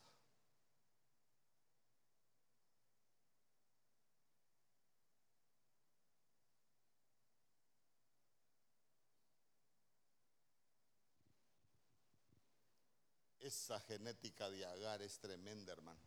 Esa 13.40 13.78
genética 13.80 14.48
de 14.48 14.64
Agar 14.64 15.02
es 15.02 15.18
tremenda, 15.18 15.74
hermano. 15.74 16.00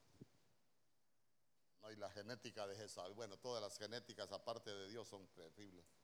No, 1.84 1.92
y 1.92 1.96
la 1.98 2.10
genética 2.10 2.66
de 2.66 2.76
Jezabel, 2.76 3.14
bueno, 3.14 3.38
todas 3.38 3.62
las 3.62 3.78
genéticas 3.78 4.32
aparte 4.32 4.74
de 4.74 4.88
Dios 4.88 5.08
son 5.08 5.28
terribles 5.28 5.99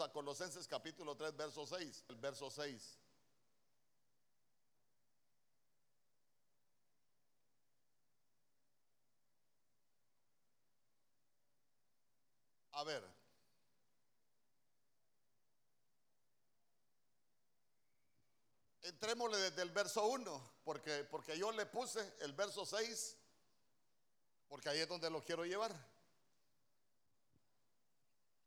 a 0.00 0.12
Colosenses 0.12 0.68
capítulo 0.68 1.16
3, 1.16 1.34
verso 1.34 1.66
6. 1.66 2.04
El 2.08 2.16
verso 2.16 2.50
6. 2.50 2.98
A 12.72 12.84
ver. 12.84 13.02
Entrémosle 18.82 19.38
desde 19.38 19.62
el 19.62 19.70
verso 19.70 20.06
1, 20.06 20.50
porque, 20.64 21.04
porque 21.10 21.36
yo 21.36 21.50
le 21.52 21.66
puse 21.66 22.14
el 22.20 22.32
verso 22.34 22.64
6, 22.64 23.16
porque 24.48 24.68
ahí 24.68 24.80
es 24.80 24.88
donde 24.88 25.10
lo 25.10 25.24
quiero 25.24 25.44
llevar. 25.44 25.74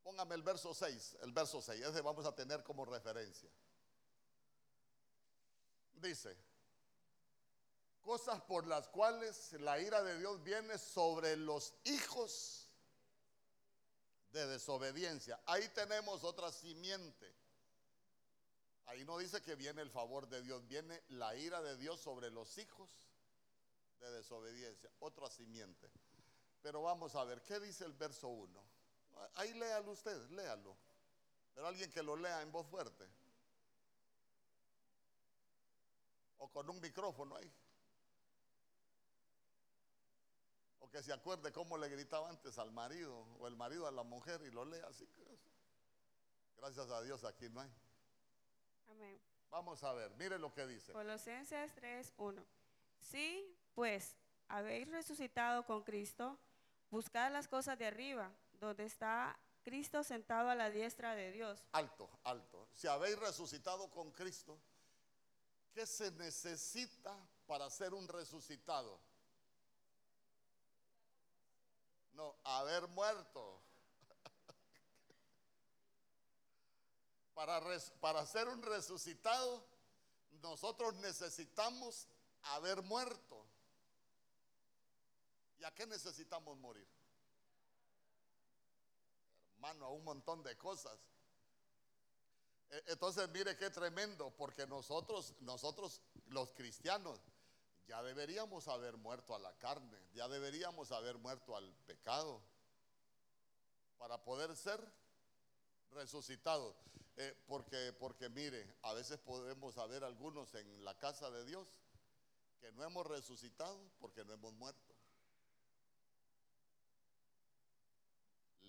Póngame 0.03 0.35
el 0.35 0.41
verso 0.41 0.73
6, 0.73 1.17
el 1.21 1.31
verso 1.31 1.61
6, 1.61 1.81
ese 1.81 2.01
vamos 2.01 2.25
a 2.25 2.33
tener 2.33 2.63
como 2.63 2.85
referencia. 2.85 3.49
Dice, 5.93 6.35
cosas 8.01 8.41
por 8.41 8.65
las 8.65 8.87
cuales 8.87 9.53
la 9.53 9.79
ira 9.79 10.01
de 10.01 10.17
Dios 10.17 10.41
viene 10.43 10.77
sobre 10.77 11.37
los 11.37 11.73
hijos 11.83 12.67
de 14.31 14.47
desobediencia. 14.47 15.39
Ahí 15.45 15.67
tenemos 15.69 16.23
otra 16.23 16.51
simiente. 16.51 17.35
Ahí 18.85 19.05
no 19.05 19.17
dice 19.17 19.41
que 19.41 19.55
viene 19.55 19.81
el 19.81 19.91
favor 19.91 20.27
de 20.27 20.41
Dios, 20.41 20.67
viene 20.67 21.01
la 21.09 21.35
ira 21.35 21.61
de 21.61 21.77
Dios 21.77 22.01
sobre 22.01 22.31
los 22.31 22.57
hijos 22.57 22.89
de 23.99 24.11
desobediencia, 24.11 24.89
otra 24.99 25.29
simiente. 25.29 25.89
Pero 26.61 26.81
vamos 26.81 27.15
a 27.15 27.23
ver, 27.23 27.41
¿qué 27.43 27.59
dice 27.59 27.85
el 27.85 27.93
verso 27.93 28.27
1? 28.27 28.80
Ahí 29.35 29.53
léalo 29.53 29.91
usted, 29.91 30.29
léalo. 30.31 30.75
Pero 31.53 31.67
alguien 31.67 31.91
que 31.91 32.01
lo 32.01 32.15
lea 32.15 32.41
en 32.41 32.51
voz 32.51 32.67
fuerte. 32.67 33.07
O 36.37 36.49
con 36.49 36.69
un 36.69 36.79
micrófono 36.79 37.35
ahí. 37.35 37.51
O 40.79 40.89
que 40.89 41.03
se 41.03 41.13
acuerde 41.13 41.51
cómo 41.51 41.77
le 41.77 41.89
gritaba 41.89 42.29
antes 42.29 42.57
al 42.57 42.71
marido 42.71 43.15
o 43.39 43.47
el 43.47 43.55
marido 43.55 43.87
a 43.87 43.91
la 43.91 44.03
mujer 44.03 44.41
y 44.43 44.51
lo 44.51 44.65
lea 44.65 44.85
así. 44.87 45.07
Gracias 46.57 46.89
a 46.89 47.01
Dios 47.01 47.23
aquí 47.23 47.49
no 47.49 47.61
hay. 47.61 47.71
Amén. 48.89 49.21
Vamos 49.49 49.83
a 49.83 49.93
ver, 49.93 50.11
mire 50.15 50.39
lo 50.39 50.53
que 50.53 50.65
dice. 50.65 50.93
Colosenses 50.93 51.75
3:1. 51.75 52.43
Sí, 52.99 53.57
pues 53.73 54.15
habéis 54.47 54.87
resucitado 54.89 55.65
con 55.65 55.83
Cristo, 55.83 56.37
buscad 56.89 57.31
las 57.31 57.47
cosas 57.47 57.77
de 57.77 57.87
arriba 57.87 58.31
donde 58.61 58.85
está 58.85 59.37
Cristo 59.63 60.03
sentado 60.03 60.49
a 60.49 60.55
la 60.55 60.69
diestra 60.69 61.15
de 61.15 61.31
Dios. 61.31 61.63
Alto, 61.73 62.09
alto. 62.23 62.69
Si 62.71 62.87
habéis 62.87 63.17
resucitado 63.19 63.89
con 63.89 64.11
Cristo, 64.11 64.57
¿qué 65.73 65.85
se 65.85 66.11
necesita 66.11 67.15
para 67.47 67.69
ser 67.69 67.93
un 67.93 68.07
resucitado? 68.07 68.99
No, 72.13 72.35
haber 72.43 72.87
muerto. 72.89 73.61
Para, 77.33 77.61
para 77.99 78.25
ser 78.25 78.47
un 78.49 78.61
resucitado, 78.61 79.65
nosotros 80.43 80.93
necesitamos 80.95 82.07
haber 82.43 82.83
muerto. 82.83 83.47
¿Y 85.57 85.63
a 85.63 85.73
qué 85.73 85.87
necesitamos 85.87 86.57
morir? 86.57 86.87
Mano 89.61 89.85
a 89.85 89.89
un 89.89 90.03
montón 90.03 90.43
de 90.43 90.57
cosas. 90.57 90.97
E, 92.69 92.83
entonces, 92.87 93.29
mire 93.29 93.55
qué 93.55 93.69
tremendo, 93.69 94.31
porque 94.31 94.67
nosotros, 94.67 95.35
nosotros 95.39 96.01
los 96.27 96.51
cristianos, 96.51 97.21
ya 97.87 98.03
deberíamos 98.03 98.67
haber 98.67 98.97
muerto 98.97 99.35
a 99.35 99.39
la 99.39 99.53
carne, 99.57 99.97
ya 100.13 100.27
deberíamos 100.27 100.91
haber 100.91 101.17
muerto 101.17 101.55
al 101.55 101.73
pecado, 101.85 102.41
para 103.97 104.23
poder 104.23 104.55
ser 104.55 104.81
resucitados. 105.91 106.75
Eh, 107.17 107.35
porque, 107.45 107.93
porque 107.99 108.29
mire, 108.29 108.77
a 108.81 108.93
veces 108.93 109.19
podemos 109.19 109.77
haber 109.77 110.03
algunos 110.03 110.55
en 110.55 110.83
la 110.83 110.97
casa 110.97 111.29
de 111.29 111.45
Dios 111.45 111.67
que 112.59 112.71
no 112.71 112.83
hemos 112.83 113.05
resucitado 113.05 113.77
porque 113.99 114.23
no 114.23 114.33
hemos 114.33 114.53
muerto. 114.53 114.90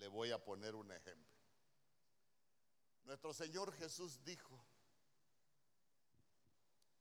Le 0.03 0.09
voy 0.09 0.31
a 0.31 0.43
poner 0.43 0.75
un 0.75 0.91
ejemplo. 0.91 1.33
Nuestro 3.05 3.33
Señor 3.33 3.71
Jesús 3.71 4.21
dijo 4.25 4.59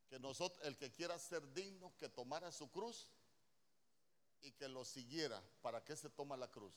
que 0.08 0.20
el 0.62 0.76
que 0.76 0.92
quiera 0.92 1.18
ser 1.18 1.52
digno, 1.52 1.92
que 1.98 2.08
tomara 2.08 2.52
su 2.52 2.70
cruz 2.70 3.08
y 4.42 4.52
que 4.52 4.68
lo 4.68 4.84
siguiera. 4.84 5.42
¿Para 5.62 5.82
qué 5.82 5.96
se 5.96 6.10
toma 6.10 6.36
la 6.36 6.48
cruz? 6.48 6.72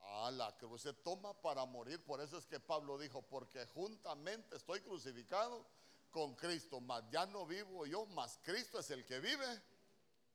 Ah, 0.00 0.32
la 0.32 0.58
cruz 0.58 0.82
se 0.82 0.92
toma 0.92 1.32
para 1.32 1.64
morir. 1.64 2.04
Por 2.04 2.20
eso 2.20 2.36
es 2.36 2.44
que 2.44 2.58
Pablo 2.58 2.98
dijo, 2.98 3.22
porque 3.22 3.66
juntamente 3.66 4.56
estoy 4.56 4.80
crucificado 4.80 5.64
con 6.10 6.34
Cristo, 6.34 6.80
mas 6.80 7.04
ya 7.08 7.24
no 7.24 7.46
vivo 7.46 7.86
yo, 7.86 8.04
mas 8.06 8.40
Cristo 8.42 8.80
es 8.80 8.90
el 8.90 9.06
que 9.06 9.20
vive 9.20 9.62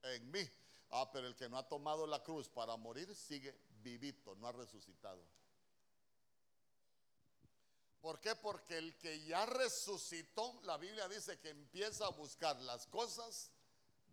en 0.03 0.32
mí. 0.32 0.49
Ah, 0.89 1.09
pero 1.11 1.28
el 1.28 1.36
que 1.36 1.49
no 1.49 1.57
ha 1.57 1.68
tomado 1.68 2.07
la 2.07 2.24
cruz 2.24 2.47
para 2.47 2.78
morir 2.78 3.14
sigue 3.14 3.53
vivito, 3.84 4.36
no 4.36 4.48
ha 4.48 4.52
resucitado. 4.52 5.24
¿Por 8.02 8.20
qué? 8.20 8.36
Porque 8.36 8.78
el 8.78 8.98
que 8.98 9.24
ya 9.24 9.46
resucitó, 9.46 10.60
la 10.64 10.78
Biblia 10.78 11.08
dice 11.08 11.40
que 11.40 11.50
empieza 11.50 12.06
a 12.06 12.10
buscar 12.10 12.60
las 12.62 12.88
cosas 12.88 13.52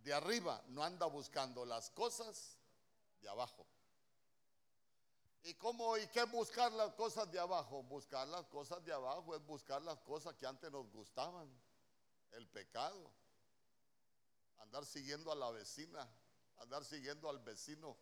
de 0.05 0.15
arriba, 0.15 0.63
no 0.69 0.85
anda 0.85 1.07
buscando 1.07 1.65
las 1.65 1.91
cosas 1.91 2.57
de 3.21 3.29
abajo. 3.29 3.67
¿Y 5.43 5.55
cómo 5.55 5.97
y 5.97 6.07
qué 6.09 6.23
buscar 6.25 6.71
las 6.73 6.93
cosas 6.95 7.31
de 7.33 7.39
abajo? 7.39 7.83
Buscar 7.83 8.29
las 8.29 8.47
cosas 8.47 8.85
de 8.85 8.93
abajo 8.93 9.35
es 9.35 9.45
buscar 9.47 9.81
las 9.83 9.99
cosas 10.01 10.35
que 10.35 10.47
antes 10.47 10.71
nos 10.71 10.91
gustaban. 10.91 11.51
El 12.33 12.47
pecado. 12.47 13.11
Andar 14.59 14.85
siguiendo 14.85 15.33
a 15.33 15.35
la 15.35 15.51
vecina, 15.51 16.09
andar 16.59 16.85
siguiendo 16.85 17.29
al 17.29 17.41
vecino. 17.41 17.97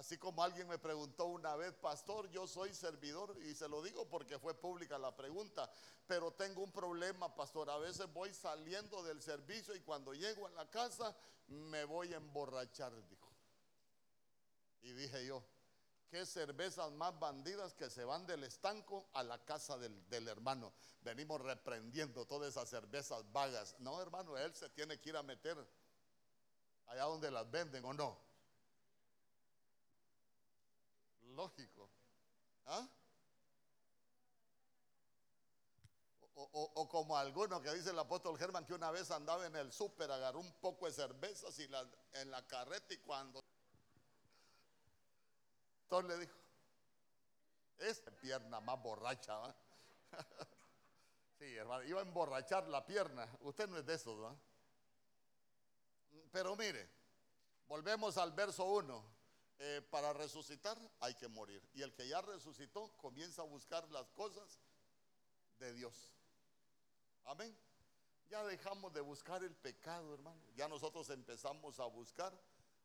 Así 0.00 0.16
como 0.16 0.42
alguien 0.42 0.66
me 0.66 0.78
preguntó 0.78 1.26
una 1.26 1.54
vez, 1.56 1.74
pastor, 1.74 2.30
yo 2.30 2.46
soy 2.46 2.72
servidor 2.72 3.36
y 3.42 3.54
se 3.54 3.68
lo 3.68 3.82
digo 3.82 4.08
porque 4.08 4.38
fue 4.38 4.54
pública 4.54 4.98
la 4.98 5.14
pregunta, 5.14 5.70
pero 6.06 6.32
tengo 6.32 6.62
un 6.62 6.72
problema, 6.72 7.34
pastor. 7.36 7.68
A 7.68 7.76
veces 7.76 8.10
voy 8.10 8.32
saliendo 8.32 9.02
del 9.02 9.20
servicio 9.20 9.76
y 9.76 9.80
cuando 9.80 10.14
llego 10.14 10.46
a 10.46 10.50
la 10.52 10.70
casa 10.70 11.14
me 11.48 11.84
voy 11.84 12.14
a 12.14 12.16
emborrachar, 12.16 12.94
dijo. 13.10 13.30
Y 14.80 14.92
dije 14.92 15.26
yo, 15.26 15.44
qué 16.08 16.24
cervezas 16.24 16.90
más 16.92 17.18
bandidas 17.20 17.74
que 17.74 17.90
se 17.90 18.02
van 18.02 18.24
del 18.26 18.44
estanco 18.44 19.10
a 19.12 19.22
la 19.22 19.44
casa 19.44 19.76
del, 19.76 20.28
hermano. 20.28 20.72
Venimos 21.02 21.42
reprendiendo 21.42 22.24
todas 22.24 22.48
esas 22.48 22.70
cervezas 22.70 23.30
vagas. 23.32 23.76
No, 23.80 24.00
hermano, 24.00 24.38
él 24.38 24.54
se 24.54 24.70
tiene 24.70 24.98
que 24.98 25.10
ir 25.10 25.16
a 25.18 25.22
meter 25.22 25.58
allá 26.86 27.02
donde 27.02 27.30
las 27.30 27.50
venden 27.50 27.84
o 27.84 27.92
no. 27.92 28.29
Lógico. 31.34 31.90
¿Ah? 32.66 32.86
O, 36.34 36.42
o, 36.42 36.72
o, 36.74 36.88
como 36.88 37.16
alguno 37.16 37.60
que 37.60 37.72
dice 37.74 37.90
el 37.90 37.98
apóstol 37.98 38.38
Germán 38.38 38.64
que 38.64 38.72
una 38.72 38.90
vez 38.90 39.10
andaba 39.10 39.46
en 39.46 39.56
el 39.56 39.72
súper, 39.72 40.10
agarró 40.10 40.40
un 40.40 40.52
poco 40.54 40.86
de 40.86 40.92
cervezas 40.92 41.58
y 41.58 41.68
la, 41.68 41.86
en 42.14 42.30
la 42.30 42.46
carreta 42.46 42.94
y 42.94 42.98
cuando 42.98 43.40
entonces 45.90 46.08
le 46.08 46.24
dijo, 46.24 46.38
esta 47.78 48.12
pierna 48.12 48.60
más 48.60 48.80
borracha, 48.80 49.36
¿va? 49.36 49.56
sí, 51.40 51.56
hermano, 51.56 51.82
iba 51.82 51.98
a 51.98 52.04
emborrachar 52.04 52.68
la 52.68 52.86
pierna. 52.86 53.28
Usted 53.40 53.68
no 53.68 53.76
es 53.76 53.84
de 53.84 53.94
esos, 53.94 54.22
¿va? 54.22 54.36
Pero 56.30 56.54
mire, 56.54 56.88
volvemos 57.66 58.16
al 58.18 58.30
verso 58.30 58.64
1. 58.66 59.19
Eh, 59.62 59.82
para 59.90 60.14
resucitar 60.14 60.78
hay 61.00 61.14
que 61.14 61.28
morir. 61.28 61.62
Y 61.74 61.82
el 61.82 61.92
que 61.92 62.08
ya 62.08 62.22
resucitó 62.22 62.96
comienza 62.96 63.42
a 63.42 63.44
buscar 63.44 63.86
las 63.90 64.10
cosas 64.12 64.58
de 65.58 65.74
Dios. 65.74 65.94
Amén. 67.26 67.54
Ya 68.30 68.42
dejamos 68.44 68.94
de 68.94 69.02
buscar 69.02 69.44
el 69.44 69.54
pecado, 69.54 70.14
hermano. 70.14 70.40
Ya 70.56 70.66
nosotros 70.66 71.10
empezamos 71.10 71.78
a 71.78 71.84
buscar 71.84 72.32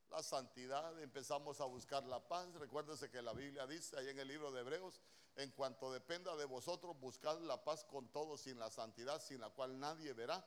la 0.10 0.22
santidad, 0.22 1.02
empezamos 1.02 1.62
a 1.62 1.66
buscar 1.66 2.04
la 2.04 2.20
paz. 2.28 2.54
Recuérdense 2.56 3.10
que 3.10 3.22
la 3.22 3.32
Biblia 3.32 3.66
dice 3.68 3.98
ahí 3.98 4.10
en 4.10 4.20
el 4.20 4.28
libro 4.28 4.52
de 4.52 4.60
Hebreos, 4.60 5.00
en 5.38 5.52
cuanto 5.52 5.94
dependa 5.94 6.36
de 6.36 6.44
vosotros, 6.44 7.00
buscad 7.00 7.40
la 7.40 7.64
paz 7.64 7.86
con 7.86 8.10
todos 8.10 8.42
sin 8.42 8.60
la 8.60 8.70
santidad, 8.70 9.22
sin 9.22 9.40
la 9.40 9.50
cual 9.50 9.80
nadie 9.80 10.12
verá 10.12 10.46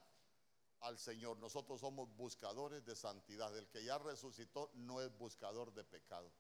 al 0.81 0.99
Señor. 0.99 1.39
Nosotros 1.39 1.81
somos 1.81 2.09
buscadores 2.17 2.85
de 2.85 2.95
santidad. 2.95 3.57
El 3.57 3.69
que 3.69 3.85
ya 3.85 3.99
resucitó 3.99 4.71
no 4.75 5.01
es 5.01 5.17
buscador 5.17 5.73
de 5.73 5.85
pecado. 5.85 6.31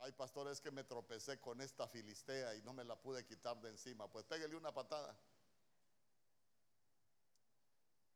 Ay, 0.00 0.12
pastor, 0.12 0.48
es 0.48 0.60
que 0.60 0.70
me 0.70 0.84
tropecé 0.84 1.40
con 1.40 1.60
esta 1.60 1.88
filistea 1.88 2.54
y 2.54 2.62
no 2.62 2.72
me 2.72 2.84
la 2.84 2.96
pude 2.96 3.24
quitar 3.26 3.60
de 3.60 3.70
encima. 3.70 4.08
Pues 4.08 4.24
pégale 4.24 4.54
una 4.54 4.72
patada. 4.72 5.16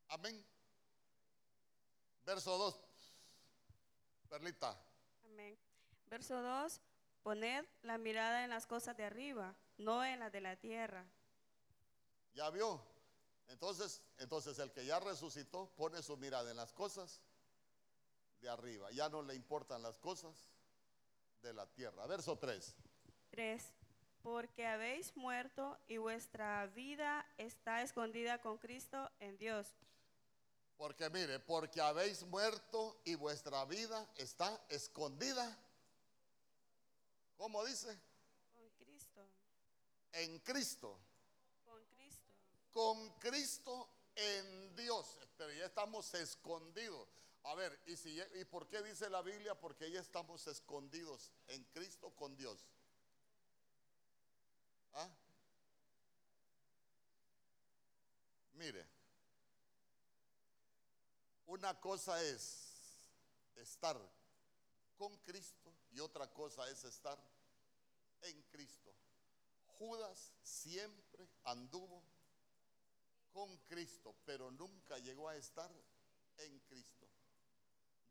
Amén. 0.09 0.45
Verso 2.25 2.57
2. 2.57 2.81
Perlita. 4.29 4.79
Amén. 5.25 5.59
Verso 6.07 6.41
2. 6.41 6.81
Poned 7.23 7.67
la 7.83 7.99
mirada 7.99 8.45
en 8.45 8.51
las 8.51 8.67
cosas 8.67 8.97
de 8.97 9.05
arriba, 9.05 9.55
no 9.79 10.05
en 10.05 10.21
las 10.21 10.33
de 10.33 10.41
la 10.41 10.57
tierra. 10.57 11.05
¿Ya 12.35 12.51
vio? 12.51 12.92
Entonces, 13.49 14.03
entonces 14.19 14.59
el 14.59 14.73
que 14.73 14.85
ya 14.85 14.99
resucitó 15.01 15.71
pone 15.77 16.03
su 16.03 16.17
mirada 16.17 16.51
en 16.51 16.57
las 16.57 16.73
cosas 16.73 17.23
de 18.41 18.49
arriba. 18.49 18.91
Ya 18.91 19.09
no 19.09 19.23
le 19.23 19.35
importan 19.35 19.83
las 19.83 19.99
cosas 19.99 20.35
de 21.43 21.53
la 21.53 21.67
tierra. 21.67 22.07
Verso 22.07 22.39
3. 22.39 22.75
3. 23.31 23.63
Porque 24.23 24.67
habéis 24.67 25.17
muerto 25.17 25.79
y 25.89 25.97
vuestra 25.97 26.67
vida 26.67 27.27
está 27.39 27.83
escondida 27.83 28.41
con 28.41 28.59
Cristo 28.59 29.11
en 29.21 29.37
Dios. 29.37 29.67
Porque 30.77 31.11
mire, 31.11 31.39
porque 31.39 31.81
habéis 31.81 32.25
muerto 32.25 33.01
y 33.05 33.15
vuestra 33.15 33.65
vida 33.65 34.09
está 34.17 34.65
escondida. 34.69 35.59
¿Cómo 37.37 37.65
dice? 37.65 37.99
Con 38.53 38.69
Cristo. 38.71 39.29
En 40.13 40.39
Cristo. 40.41 40.99
Con 42.73 43.11
Cristo. 43.19 43.89
En 44.15 44.77
Dios. 44.77 45.19
Pero 45.39 45.53
ya 45.53 45.67
estamos 45.67 46.13
escondidos. 46.15 47.09
A 47.45 47.55
ver, 47.55 47.81
¿y, 47.87 48.41
¿y 48.41 48.45
por 48.45 48.69
qué 48.69 48.83
dice 48.83 49.09
la 49.11 49.23
Biblia? 49.23 49.59
Porque 49.59 49.91
ya 49.91 50.01
estamos 50.01 50.47
escondidos 50.47 51.33
en 51.49 51.65
Cristo 51.65 52.11
con 52.15 52.37
Dios. 52.37 52.67
¿Ah? 54.93 55.09
Mire, 58.53 58.87
una 61.47 61.81
cosa 61.81 62.23
es 62.23 62.69
estar 63.57 63.99
con 64.97 65.17
Cristo 65.19 65.75
y 65.91 66.01
otra 66.01 66.33
cosa 66.33 66.69
es 66.71 66.85
estar 66.85 67.19
en 68.21 68.41
Cristo. 68.43 68.95
Judas 69.79 70.33
siempre 70.43 71.29
anduvo 71.45 72.05
con 73.33 73.57
Cristo, 73.59 74.15
pero 74.25 74.51
nunca 74.51 74.99
llegó 74.99 75.29
a 75.29 75.37
estar 75.37 75.71
en 76.39 76.61
Cristo. 76.61 77.09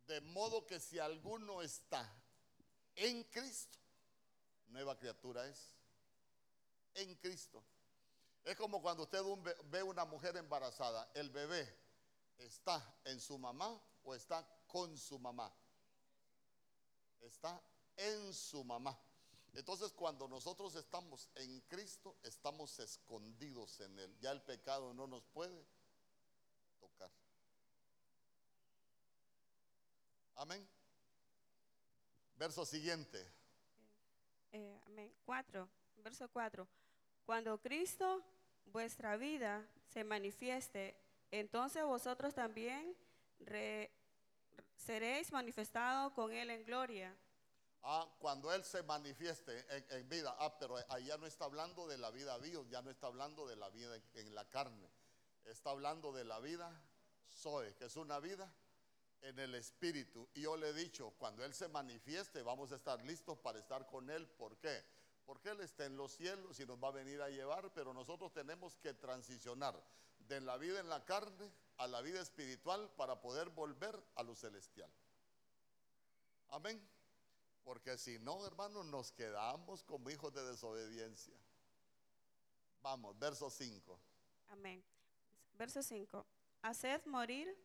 De 0.08 0.22
modo 0.22 0.66
que 0.66 0.80
si 0.80 1.00
alguno 1.00 1.62
está 1.62 2.08
en 2.96 3.24
Cristo, 3.26 3.78
nueva 4.68 4.98
criatura 4.98 5.48
es. 5.48 5.76
En 6.94 7.16
Cristo. 7.16 7.64
Es 8.44 8.58
como 8.58 8.82
cuando 8.82 9.04
usted 9.04 9.22
ve 9.66 9.84
una 9.84 10.04
mujer 10.04 10.36
embarazada, 10.36 11.10
el 11.14 11.30
bebé 11.30 11.74
está 12.38 12.96
en 13.06 13.20
su 13.20 13.38
mamá 13.38 13.80
o 14.04 14.16
está 14.16 14.46
con 14.68 14.98
su 14.98 15.20
mamá. 15.20 15.54
Está 17.22 17.62
en 17.96 18.34
su 18.34 18.64
mamá. 18.64 18.98
Entonces 19.54 19.91
cuando 19.91 20.28
nosotros 20.28 20.76
estamos 20.76 21.30
en 21.36 21.60
Cristo, 21.62 22.18
estamos 22.24 22.80
escondidos 22.80 23.80
en 23.82 23.99
Él. 23.99 24.18
Ya 24.20 24.32
el 24.32 24.41
pecado 24.41 24.93
no 24.93 25.08
nos 25.08 25.26
puede 25.26 25.66
tocar. 26.80 27.12
Amén. 30.36 30.68
Verso 32.36 32.66
siguiente. 32.66 33.32
Eh, 34.54 34.82
amén. 34.86 35.14
4. 35.26 35.68
Verso 35.97 36.30
4. 36.30 36.68
Cuando 37.26 37.60
Cristo, 37.60 38.24
vuestra 38.66 39.18
vida, 39.18 39.68
se 39.93 40.04
manifieste, 40.04 40.95
entonces 41.30 41.84
vosotros 41.84 42.34
también 42.34 42.95
seréis 44.76 45.32
manifestados 45.32 46.14
con 46.14 46.32
Él 46.32 46.49
en 46.49 46.64
gloria. 46.64 47.16
Ah, 47.84 48.08
cuando 48.20 48.54
Él 48.54 48.64
se 48.64 48.84
manifieste 48.84 49.66
en, 49.98 50.08
vida. 50.08 50.36
Ah, 50.40 50.56
pero 50.60 50.78
ahí 50.90 51.06
ya 51.06 51.18
no 51.18 51.26
está 51.26 51.46
hablando 51.46 51.88
de 51.88 51.98
la 51.98 52.12
vida 52.12 52.38
Dios, 52.40 52.70
ya 52.70 52.82
no 52.82 52.92
está 52.92 53.08
hablando 53.08 53.48
de 53.48 53.56
la 53.56 53.70
vida 53.70 53.96
en, 53.96 54.04
en 54.14 54.36
la 54.36 54.48
carne. 54.50 54.90
Está 55.46 55.72
hablando 55.72 56.12
de 56.14 56.24
la 56.24 56.40
vida 56.40 56.72
Zoe, 57.32 57.76
que 57.76 57.86
es 57.86 57.96
una 57.96 58.20
vida 58.20 58.54
en 59.22 59.40
el 59.40 59.56
Espíritu. 59.56 60.30
Y 60.34 60.42
yo 60.42 60.56
le 60.58 60.70
he 60.70 60.74
dicho, 60.74 61.12
cuando 61.18 61.44
Él 61.44 61.54
se 61.54 61.68
manifieste, 61.68 62.42
vamos 62.44 62.72
a 62.72 62.76
estar 62.76 63.04
listos 63.04 63.38
para 63.40 63.60
estar 63.60 63.88
con 63.88 64.10
Él. 64.10 64.28
¿Por 64.28 64.58
qué? 64.58 64.84
Porque 65.26 65.50
Él 65.50 65.62
está 65.62 65.86
en 65.86 65.98
los 65.98 66.12
cielos 66.12 66.60
y 66.60 66.66
nos 66.66 66.82
va 66.82 66.90
a 66.90 66.92
venir 66.92 67.22
a 67.22 67.30
llevar, 67.30 67.72
pero 67.74 67.94
nosotros 67.94 68.34
tenemos 68.34 68.78
que 68.78 68.94
transicionar 68.94 69.82
de 70.20 70.42
la 70.42 70.58
vida 70.58 70.80
en 70.80 70.90
la 70.90 71.04
carne 71.04 71.52
a 71.78 71.88
la 71.88 72.02
vida 72.02 72.22
espiritual 72.22 72.92
para 72.96 73.22
poder 73.22 73.50
volver 73.50 74.00
a 74.16 74.24
lo 74.24 74.36
celestial. 74.36 74.92
Amén. 76.50 76.80
Porque 77.64 77.97
si 77.97 78.18
no, 78.20 78.45
hermanos, 78.45 78.86
nos 78.86 79.12
quedamos 79.12 79.84
como 79.84 80.09
hijos 80.09 80.34
de 80.34 80.43
desobediencia. 80.43 81.36
Vamos, 82.82 83.18
verso 83.20 83.49
5. 83.49 83.99
Amén. 84.49 84.84
Verso 85.53 85.84
5. 85.84 86.26
Haced 86.64 87.05
morir 87.05 87.55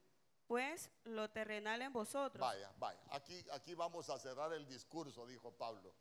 pues 0.46 0.90
lo 1.04 1.28
terrenal 1.30 1.82
en 1.82 1.92
vosotros. 1.92 2.40
Vaya, 2.40 2.72
vaya. 2.78 3.00
Aquí, 3.10 3.44
aquí 3.52 3.74
vamos 3.74 4.08
a 4.10 4.18
cerrar 4.18 4.52
el 4.52 4.66
discurso, 4.66 5.26
dijo 5.26 5.50
Pablo. 5.52 5.92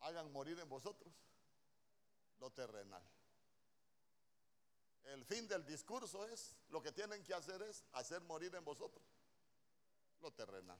Hagan 0.00 0.32
morir 0.32 0.58
en 0.58 0.68
vosotros 0.68 1.12
lo 2.38 2.50
terrenal. 2.50 3.02
El 5.04 5.24
fin 5.24 5.46
del 5.48 5.64
discurso 5.66 6.26
es, 6.26 6.56
lo 6.68 6.80
que 6.82 6.92
tienen 6.92 7.22
que 7.22 7.34
hacer 7.34 7.60
es 7.62 7.84
hacer 7.92 8.22
morir 8.22 8.54
en 8.54 8.64
vosotros 8.64 9.04
lo 10.20 10.30
terrenal. 10.32 10.78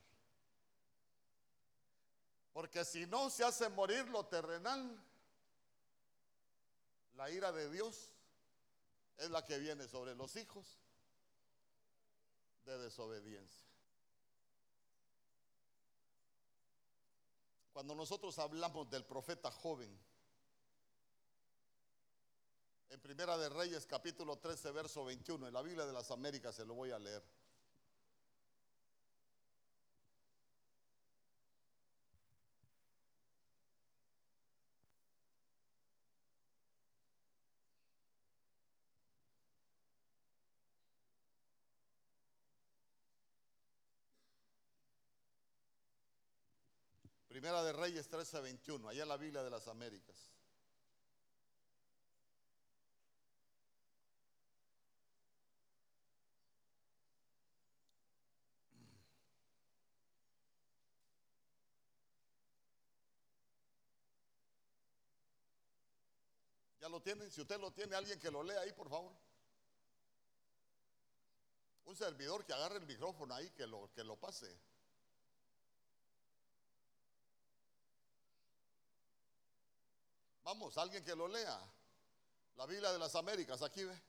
Porque 2.53 2.85
si 2.85 3.07
no 3.07 3.31
se 3.31 3.45
hace 3.45 3.69
morir 3.69 4.09
lo 4.09 4.27
terrenal, 4.27 4.99
la 7.15 7.31
ira 7.31 7.53
de 7.53 7.71
Dios 7.71 8.11
es 9.19 9.31
la 9.31 9.45
que 9.45 9.59
viene 9.59 9.87
sobre 9.87 10.15
los 10.15 10.35
hijos 10.37 10.79
de 12.65 12.79
desobediencia. 12.79 13.67
Cuando 17.73 17.95
nosotros 17.95 18.39
hablamos 18.39 18.91
del 18.91 19.05
profeta 19.05 19.51
joven, 19.51 19.97
en 22.91 23.01
Primera 23.01 23.39
de 23.39 23.49
Reyes 23.49 23.87
capítulo 23.87 24.39
13, 24.39 24.73
verso 24.73 25.05
21, 25.05 25.47
en 25.47 25.55
la 25.55 25.63
Biblia 25.63 25.87
de 25.87 25.93
las 25.93 26.11
Américas 26.11 26.57
se 26.57 26.65
lo 26.65 26.75
voy 26.75 26.91
a 26.91 26.99
leer. 26.99 27.23
Primera 47.41 47.63
de 47.63 47.73
Reyes 47.73 48.07
13, 48.07 48.39
21, 48.43 48.87
allá 48.87 49.03
en 49.03 49.09
la 49.09 49.17
Biblia 49.17 49.43
de 49.43 49.49
las 49.49 49.67
Américas. 49.67 50.15
¿Ya 66.79 66.91
lo 66.91 67.01
tienen? 67.01 67.31
Si 67.31 67.41
usted 67.41 67.59
lo 67.59 67.71
tiene, 67.73 67.97
alguien 67.97 68.19
que 68.19 68.31
lo 68.31 68.43
lea 68.43 68.61
ahí, 68.61 68.73
por 68.73 68.91
favor. 68.91 69.15
Un 71.87 71.97
servidor 71.97 72.45
que 72.45 72.53
agarre 72.53 72.77
el 72.77 72.87
micrófono 72.87 73.35
ahí, 73.35 73.49
que 73.53 73.67
lo, 73.67 73.91
que 73.95 74.05
lo 74.05 74.17
pase. 74.21 74.55
Vamos, 80.43 80.77
alguien 80.79 81.05
que 81.05 81.15
lo 81.15 81.29
lea. 81.29 81.59
La 82.57 82.67
Biblia 82.67 82.93
de 82.93 82.99
las 82.99 83.15
Américas, 83.15 83.63
aquí 83.63 83.85
ve. 83.85 84.01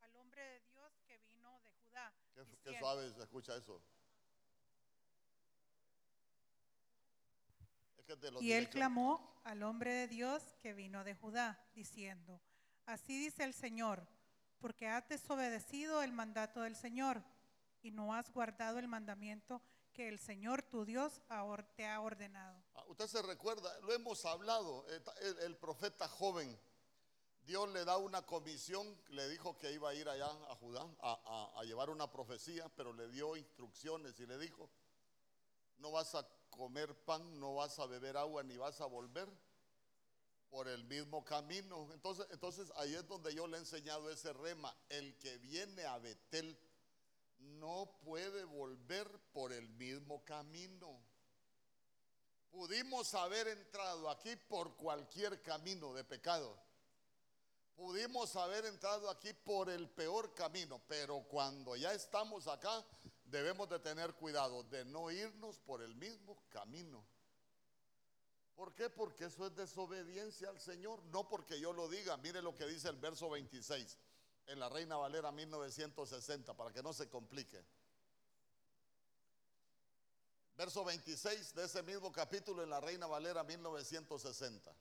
al 0.00 0.16
hombre 0.16 0.42
de 0.42 0.60
Dios 0.60 0.92
que 1.06 1.18
vino 1.18 1.60
de 1.60 1.72
Judá. 1.72 2.12
Qué, 2.34 2.44
qué 2.62 2.78
suave 2.78 3.12
se 3.12 3.22
escucha 3.22 3.56
eso. 3.56 3.82
Es 7.96 8.06
que 8.06 8.16
te 8.16 8.30
lo 8.30 8.40
Y 8.40 8.52
él 8.52 8.70
clamó 8.70 9.40
al 9.44 9.62
hombre 9.62 9.92
de 9.92 10.08
Dios 10.08 10.42
que 10.60 10.72
vino 10.72 11.04
de 11.04 11.14
Judá, 11.14 11.58
diciendo, 11.74 12.40
así 12.86 13.18
dice 13.18 13.44
el 13.44 13.54
Señor, 13.54 14.06
porque 14.58 14.88
has 14.88 15.08
desobedecido 15.08 16.02
el 16.02 16.12
mandato 16.12 16.62
del 16.62 16.76
Señor 16.76 17.22
y 17.82 17.90
no 17.90 18.14
has 18.14 18.30
guardado 18.32 18.78
el 18.78 18.88
mandamiento 18.88 19.62
que 19.92 20.08
el 20.08 20.18
Señor 20.18 20.62
tu 20.62 20.84
Dios 20.84 21.22
te 21.76 21.86
ha 21.86 22.00
ordenado. 22.00 22.62
Ah, 22.74 22.84
Usted 22.88 23.06
se 23.06 23.22
recuerda, 23.22 23.78
lo 23.80 23.92
hemos 23.92 24.24
hablado, 24.24 24.86
eh, 24.90 25.00
el, 25.42 25.56
profeta 25.56 26.08
joven, 26.08 26.58
Dios 27.42 27.68
le 27.70 27.84
da 27.84 27.96
una 27.96 28.22
comisión, 28.22 28.86
le 29.08 29.28
dijo 29.28 29.56
que 29.58 29.72
iba 29.72 29.90
a 29.90 29.94
ir 29.94 30.08
allá 30.08 30.28
a 30.48 30.54
Judá 30.56 30.86
a 31.00 31.62
llevar 31.64 31.90
una 31.90 32.10
profecía, 32.10 32.68
pero 32.76 32.92
le 32.92 33.08
dio 33.08 33.36
instrucciones 33.36 34.20
y 34.20 34.26
le 34.26 34.38
dijo, 34.38 34.70
no 35.78 35.90
vas 35.90 36.14
a 36.14 36.28
comer 36.50 36.94
pan, 37.04 37.40
no 37.40 37.54
vas 37.54 37.78
a 37.78 37.86
beber 37.86 38.16
agua, 38.16 38.42
ni 38.42 38.56
vas 38.56 38.80
a 38.80 38.86
volver 38.86 39.28
por 40.50 40.68
el 40.68 40.84
mismo 40.84 41.24
camino. 41.24 41.88
Entonces, 41.92 42.26
entonces 42.30 42.72
ahí 42.76 42.94
es 42.94 43.06
donde 43.06 43.34
yo 43.34 43.46
le 43.46 43.56
he 43.56 43.60
enseñado 43.60 44.10
ese 44.10 44.32
rema, 44.32 44.74
el 44.88 45.16
que 45.18 45.38
viene 45.38 45.84
a 45.84 45.98
Betel 45.98 46.58
no 47.38 47.98
puede 48.02 48.44
volver 48.44 49.08
por 49.32 49.52
el 49.52 49.68
mismo 49.70 50.24
camino. 50.24 51.00
Pudimos 52.50 53.14
haber 53.14 53.48
entrado 53.48 54.10
aquí 54.10 54.34
por 54.36 54.74
cualquier 54.76 55.42
camino 55.42 55.92
de 55.94 56.04
pecado. 56.04 56.58
Pudimos 57.76 58.34
haber 58.34 58.64
entrado 58.66 59.08
aquí 59.08 59.32
por 59.32 59.70
el 59.70 59.88
peor 59.88 60.34
camino, 60.34 60.82
pero 60.88 61.22
cuando 61.28 61.76
ya 61.76 61.92
estamos 61.92 62.48
acá 62.48 62.84
debemos 63.24 63.68
de 63.68 63.78
tener 63.78 64.14
cuidado 64.14 64.64
de 64.64 64.84
no 64.84 65.10
irnos 65.10 65.58
por 65.60 65.82
el 65.82 65.94
mismo 65.94 66.42
camino. 66.48 67.04
¿Por 68.58 68.74
qué? 68.74 68.90
Porque 68.90 69.26
eso 69.26 69.46
es 69.46 69.54
desobediencia 69.54 70.48
al 70.48 70.58
Señor, 70.58 71.00
no 71.12 71.28
porque 71.28 71.60
yo 71.60 71.72
lo 71.72 71.88
diga. 71.88 72.16
Mire 72.16 72.42
lo 72.42 72.56
que 72.56 72.66
dice 72.66 72.88
el 72.88 72.96
verso 72.96 73.30
26 73.30 73.96
en 74.46 74.58
la 74.58 74.68
Reina 74.68 74.96
Valera 74.96 75.30
1960, 75.30 76.56
para 76.56 76.72
que 76.72 76.82
no 76.82 76.92
se 76.92 77.08
complique. 77.08 77.64
Verso 80.56 80.84
26 80.84 81.54
de 81.54 81.66
ese 81.66 81.84
mismo 81.84 82.10
capítulo 82.10 82.64
en 82.64 82.70
la 82.70 82.80
Reina 82.80 83.06
Valera 83.06 83.44
1960. 83.44 84.74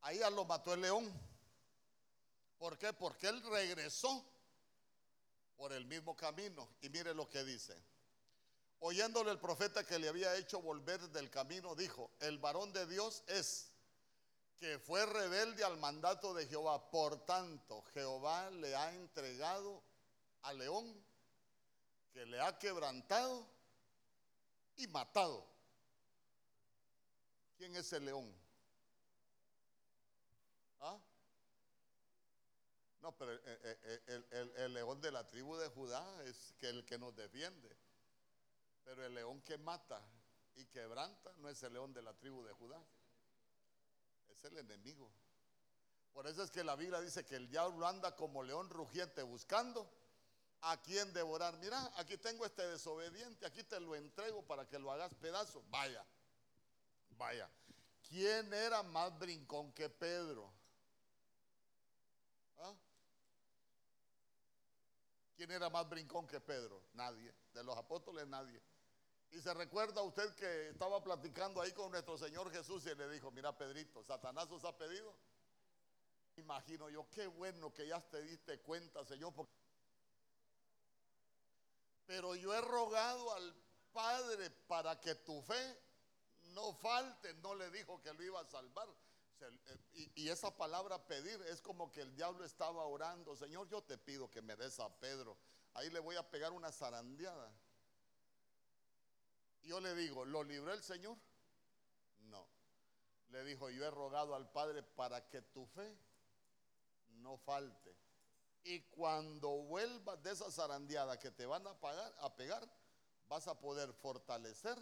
Ahí 0.00 0.18
lo 0.34 0.44
mató 0.44 0.74
el 0.74 0.80
león. 0.80 1.29
¿Por 2.60 2.76
qué? 2.76 2.92
Porque 2.92 3.26
él 3.26 3.42
regresó 3.42 4.22
por 5.56 5.72
el 5.72 5.86
mismo 5.86 6.14
camino. 6.14 6.68
Y 6.82 6.90
mire 6.90 7.14
lo 7.14 7.26
que 7.26 7.42
dice. 7.42 7.74
Oyéndole 8.80 9.30
el 9.30 9.38
profeta 9.38 9.82
que 9.84 9.98
le 9.98 10.10
había 10.10 10.36
hecho 10.36 10.60
volver 10.60 11.00
del 11.08 11.30
camino, 11.30 11.74
dijo, 11.74 12.10
el 12.20 12.38
varón 12.38 12.70
de 12.74 12.86
Dios 12.86 13.24
es 13.26 13.72
que 14.58 14.78
fue 14.78 15.06
rebelde 15.06 15.64
al 15.64 15.78
mandato 15.78 16.34
de 16.34 16.46
Jehová. 16.46 16.90
Por 16.90 17.24
tanto, 17.24 17.82
Jehová 17.94 18.50
le 18.50 18.76
ha 18.76 18.94
entregado 18.94 19.82
al 20.42 20.58
león 20.58 21.02
que 22.12 22.26
le 22.26 22.42
ha 22.42 22.58
quebrantado 22.58 23.46
y 24.76 24.86
matado. 24.88 25.46
¿Quién 27.56 27.74
es 27.74 27.90
el 27.94 28.04
león? 28.04 28.30
¿Ah? 30.80 30.98
No, 33.00 33.12
pero 33.16 33.32
el, 33.32 33.40
el- 33.46 34.02
el- 34.06 34.26
el- 34.30 34.56
el 34.56 34.74
león 34.74 35.00
de 35.00 35.10
la 35.10 35.26
tribu 35.26 35.56
de 35.56 35.68
Judá 35.68 36.04
es 36.24 36.54
que 36.58 36.68
el 36.68 36.84
que 36.84 36.98
nos 36.98 37.14
defiende. 37.16 37.74
Pero 38.84 39.04
el 39.04 39.14
león 39.14 39.40
que 39.42 39.56
mata 39.58 40.00
y 40.56 40.66
quebranta 40.66 41.32
no 41.38 41.48
es 41.48 41.62
el 41.62 41.72
león 41.72 41.92
de 41.94 42.02
la 42.02 42.12
tribu 42.14 42.42
de 42.44 42.52
Judá. 42.52 42.82
Es 44.30 44.44
el 44.44 44.58
enemigo. 44.58 45.10
Por 46.12 46.26
eso 46.26 46.42
es 46.42 46.50
que 46.50 46.64
la 46.64 46.76
Biblia 46.76 47.00
dice 47.00 47.24
que 47.24 47.36
el 47.36 47.48
diablo 47.48 47.86
anda 47.86 48.16
como 48.16 48.42
león 48.42 48.68
rugiente 48.68 49.22
buscando 49.22 49.88
a 50.62 50.76
quién 50.82 51.12
devorar. 51.12 51.56
Mira, 51.58 51.90
aquí 51.96 52.18
tengo 52.18 52.44
este 52.44 52.66
desobediente, 52.66 53.46
aquí 53.46 53.62
te 53.62 53.80
lo 53.80 53.94
entrego 53.94 54.44
para 54.44 54.68
que 54.68 54.78
lo 54.78 54.90
hagas 54.92 55.14
pedazo. 55.14 55.62
Vaya, 55.70 56.04
vaya. 57.16 57.48
¿Quién 58.08 58.52
era 58.52 58.82
más 58.82 59.16
brincón 59.18 59.72
que 59.72 59.88
Pedro? 59.88 60.52
¿Ah? 62.58 62.74
¿Quién 65.40 65.52
era 65.52 65.70
más 65.70 65.88
brincón 65.88 66.26
que 66.26 66.38
Pedro? 66.38 66.82
Nadie. 66.92 67.34
De 67.54 67.64
los 67.64 67.74
apóstoles, 67.74 68.26
nadie. 68.26 68.62
Y 69.30 69.40
se 69.40 69.54
recuerda 69.54 70.02
usted 70.02 70.34
que 70.34 70.68
estaba 70.68 71.02
platicando 71.02 71.62
ahí 71.62 71.72
con 71.72 71.90
nuestro 71.90 72.18
Señor 72.18 72.52
Jesús 72.52 72.84
y 72.84 72.94
le 72.94 73.08
dijo, 73.08 73.30
mira 73.30 73.56
Pedrito, 73.56 74.04
Satanás 74.04 74.50
os 74.50 74.62
ha 74.66 74.76
pedido. 74.76 75.16
Imagino 76.36 76.90
yo, 76.90 77.08
qué 77.08 77.26
bueno 77.26 77.72
que 77.72 77.88
ya 77.88 78.06
te 78.10 78.20
diste 78.20 78.60
cuenta, 78.60 79.02
Señor. 79.06 79.32
Pero 82.04 82.34
yo 82.34 82.52
he 82.52 82.60
rogado 82.60 83.32
al 83.32 83.56
Padre 83.94 84.50
para 84.68 85.00
que 85.00 85.14
tu 85.14 85.40
fe 85.40 85.80
no 86.52 86.74
falte. 86.74 87.32
No 87.36 87.54
le 87.54 87.70
dijo 87.70 87.98
que 88.02 88.12
lo 88.12 88.22
iba 88.22 88.40
a 88.40 88.44
salvar. 88.44 88.88
Eh, 89.42 90.10
y, 90.14 90.28
esa 90.28 90.54
palabra 90.56 91.06
pedir 91.06 91.40
es 91.42 91.60
como 91.60 91.90
que 91.90 92.02
el 92.02 92.14
diablo 92.14 92.44
estaba 92.44 92.84
orando. 92.84 93.36
Señor, 93.36 93.68
yo 93.68 93.82
te 93.82 93.96
pido 93.98 94.30
que 94.30 94.42
me 94.42 94.56
des 94.56 94.78
a 94.80 94.88
Pedro. 94.98 95.36
Ahí 95.74 95.90
le 95.90 96.00
voy 96.00 96.16
a 96.16 96.28
pegar 96.28 96.52
una 96.52 96.70
zarandeada. 96.70 97.52
Yo 99.62 99.80
le 99.80 99.94
digo, 99.94 100.24
¿lo 100.24 100.42
libró 100.42 100.72
el 100.72 100.82
Señor? 100.82 101.16
No. 102.22 102.46
Le 103.30 103.44
dijo, 103.44 103.70
yo 103.70 103.84
he 103.84 103.90
rogado 103.90 104.34
al 104.34 104.50
Padre 104.50 104.82
para 104.82 105.28
que 105.28 105.42
tu 105.42 105.66
fe 105.66 105.96
no 107.22 107.38
falte. 107.38 107.94
Y 108.64 108.80
cuando 108.82 109.48
vuelvas 109.62 110.22
de 110.22 110.32
esa 110.32 110.50
zarandeada 110.50 111.18
que 111.18 111.30
te 111.30 111.46
van 111.46 111.66
a, 111.66 111.74
pagar, 111.80 112.14
a 112.18 112.34
pegar, 112.34 112.68
vas 113.28 113.46
a 113.48 113.58
poder 113.58 113.92
fortalecer 113.94 114.76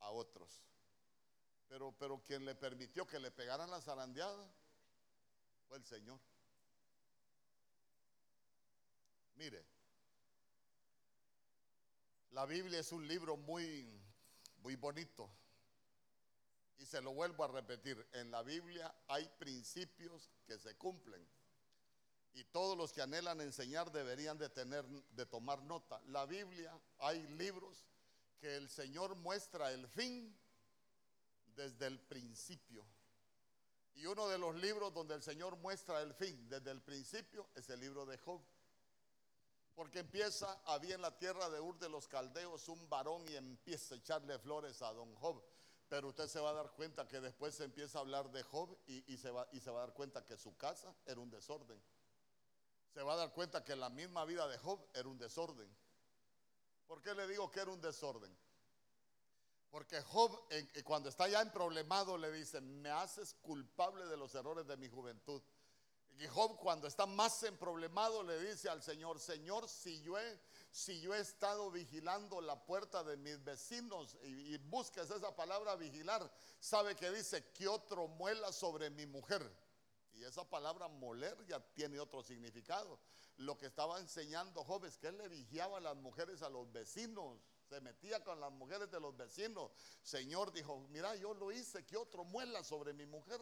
a 0.00 0.10
otros. 0.10 0.69
Pero, 1.70 1.94
pero 1.96 2.20
quien 2.24 2.44
le 2.44 2.56
permitió 2.56 3.06
que 3.06 3.20
le 3.20 3.30
pegaran 3.30 3.70
la 3.70 3.80
zarandeada 3.80 4.44
fue 5.68 5.78
el 5.78 5.84
Señor. 5.86 6.18
Mire, 9.36 9.64
la 12.32 12.44
Biblia 12.44 12.80
es 12.80 12.90
un 12.90 13.06
libro 13.06 13.36
muy, 13.36 13.88
muy 14.62 14.74
bonito. 14.74 15.30
Y 16.78 16.86
se 16.86 17.00
lo 17.00 17.12
vuelvo 17.12 17.44
a 17.44 17.48
repetir, 17.48 18.04
en 18.14 18.32
la 18.32 18.42
Biblia 18.42 18.92
hay 19.06 19.28
principios 19.38 20.28
que 20.46 20.58
se 20.58 20.76
cumplen. 20.76 21.24
Y 22.32 22.42
todos 22.46 22.76
los 22.76 22.92
que 22.92 23.02
anhelan 23.02 23.40
enseñar 23.40 23.92
deberían 23.92 24.38
de 24.38 24.48
tener 24.48 24.84
de 24.86 25.24
tomar 25.24 25.62
nota. 25.62 26.00
La 26.06 26.26
Biblia 26.26 26.76
hay 26.98 27.22
libros 27.28 27.86
que 28.40 28.56
el 28.56 28.68
Señor 28.68 29.14
muestra 29.14 29.70
el 29.70 29.86
fin 29.86 30.36
desde 31.56 31.86
el 31.86 32.00
principio. 32.00 32.84
Y 33.94 34.06
uno 34.06 34.28
de 34.28 34.38
los 34.38 34.54
libros 34.56 34.94
donde 34.94 35.14
el 35.14 35.22
Señor 35.22 35.56
muestra 35.56 36.00
el 36.00 36.14
fin 36.14 36.48
desde 36.48 36.70
el 36.70 36.80
principio 36.80 37.48
es 37.54 37.68
el 37.70 37.80
libro 37.80 38.06
de 38.06 38.18
Job. 38.18 38.40
Porque 39.74 40.00
empieza, 40.00 40.60
había 40.66 40.94
en 40.94 41.02
la 41.02 41.16
tierra 41.16 41.48
de 41.50 41.60
Ur 41.60 41.78
de 41.78 41.88
los 41.88 42.08
Caldeos 42.08 42.68
un 42.68 42.88
varón 42.88 43.26
y 43.28 43.36
empieza 43.36 43.94
a 43.94 43.98
echarle 43.98 44.38
flores 44.38 44.82
a 44.82 44.92
don 44.92 45.14
Job. 45.16 45.42
Pero 45.88 46.08
usted 46.08 46.28
se 46.28 46.40
va 46.40 46.50
a 46.50 46.54
dar 46.54 46.70
cuenta 46.72 47.08
que 47.08 47.20
después 47.20 47.54
se 47.54 47.64
empieza 47.64 47.98
a 47.98 48.02
hablar 48.02 48.30
de 48.30 48.42
Job 48.42 48.78
y, 48.86 49.16
se 49.16 49.30
va, 49.30 49.48
y 49.52 49.60
se 49.60 49.70
va 49.70 49.82
a 49.82 49.86
dar 49.86 49.94
cuenta 49.94 50.24
que 50.24 50.36
su 50.36 50.56
casa 50.56 50.94
era 51.04 51.20
un 51.20 51.30
desorden. 51.30 51.82
Se 52.94 53.02
va 53.02 53.14
a 53.14 53.16
dar 53.16 53.32
cuenta 53.32 53.64
que 53.64 53.74
la 53.76 53.90
misma 53.90 54.24
vida 54.24 54.46
de 54.48 54.58
Job 54.58 54.80
era 54.94 55.08
un 55.08 55.18
desorden. 55.18 55.68
¿Por 56.86 57.02
qué 57.02 57.14
le 57.14 57.26
digo 57.26 57.50
que 57.50 57.60
era 57.60 57.70
un 57.70 57.80
desorden? 57.80 58.36
Porque 59.70 60.02
Job, 60.02 60.36
cuando 60.84 61.08
está 61.08 61.28
ya 61.28 61.40
en 61.40 61.50
problemado, 61.50 62.18
le 62.18 62.32
dice, 62.32 62.60
me 62.60 62.90
haces 62.90 63.34
culpable 63.34 64.04
de 64.06 64.16
los 64.16 64.34
errores 64.34 64.66
de 64.66 64.76
mi 64.76 64.88
juventud. 64.88 65.42
Y 66.18 66.26
Job, 66.26 66.56
cuando 66.58 66.86
está 66.86 67.06
más 67.06 67.42
en 67.44 67.56
problemado, 67.56 68.22
le 68.22 68.38
dice 68.40 68.68
al 68.68 68.82
Señor, 68.82 69.20
Señor, 69.20 69.68
si 69.68 70.02
yo 70.02 70.18
he 70.18 70.40
si 70.72 71.00
yo 71.00 71.14
he 71.14 71.20
estado 71.20 71.70
vigilando 71.70 72.40
la 72.40 72.64
puerta 72.64 73.02
de 73.02 73.16
mis 73.16 73.42
vecinos 73.42 74.16
y, 74.22 74.56
buscas 74.58 75.10
esa 75.10 75.34
palabra 75.34 75.74
vigilar, 75.74 76.30
sabe 76.60 76.94
que 76.94 77.10
dice 77.10 77.44
que 77.52 77.66
otro 77.66 78.06
muela 78.06 78.52
sobre 78.52 78.88
mi 78.90 79.06
mujer. 79.06 79.42
Y 80.12 80.24
esa 80.24 80.48
palabra 80.48 80.86
moler 80.88 81.36
ya 81.46 81.60
tiene 81.72 81.98
otro 81.98 82.22
significado. 82.22 83.00
Lo 83.38 83.56
que 83.56 83.66
estaba 83.66 83.98
enseñando 83.98 84.62
Job 84.62 84.84
es 84.84 84.98
que 84.98 85.08
él 85.08 85.18
le 85.18 85.28
vigiaba 85.28 85.78
a 85.78 85.80
las 85.80 85.96
mujeres 85.96 86.42
a 86.42 86.50
los 86.50 86.70
vecinos, 86.70 87.40
se 87.70 87.80
metía 87.80 88.22
con 88.24 88.40
las 88.40 88.50
mujeres 88.50 88.90
de 88.90 88.98
los 88.98 89.16
vecinos. 89.16 89.70
Señor 90.02 90.52
dijo, 90.52 90.80
mira, 90.90 91.14
yo 91.14 91.32
lo 91.34 91.52
hice, 91.52 91.86
que 91.86 91.96
otro 91.96 92.24
muela 92.24 92.64
sobre 92.64 92.92
mi 92.92 93.06
mujer. 93.06 93.40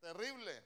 Terrible. 0.00 0.62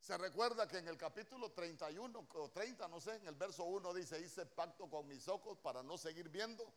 Se 0.00 0.18
recuerda 0.18 0.66
que 0.66 0.78
en 0.78 0.88
el 0.88 0.96
capítulo 0.96 1.52
31 1.52 2.26
o 2.34 2.50
30, 2.50 2.88
no 2.88 3.00
sé, 3.00 3.14
en 3.14 3.28
el 3.28 3.36
verso 3.36 3.62
1 3.62 3.94
dice, 3.94 4.18
hice 4.20 4.44
pacto 4.44 4.90
con 4.90 5.06
mis 5.06 5.28
ojos 5.28 5.58
para 5.58 5.84
no 5.84 5.96
seguir 5.96 6.28
viendo. 6.28 6.74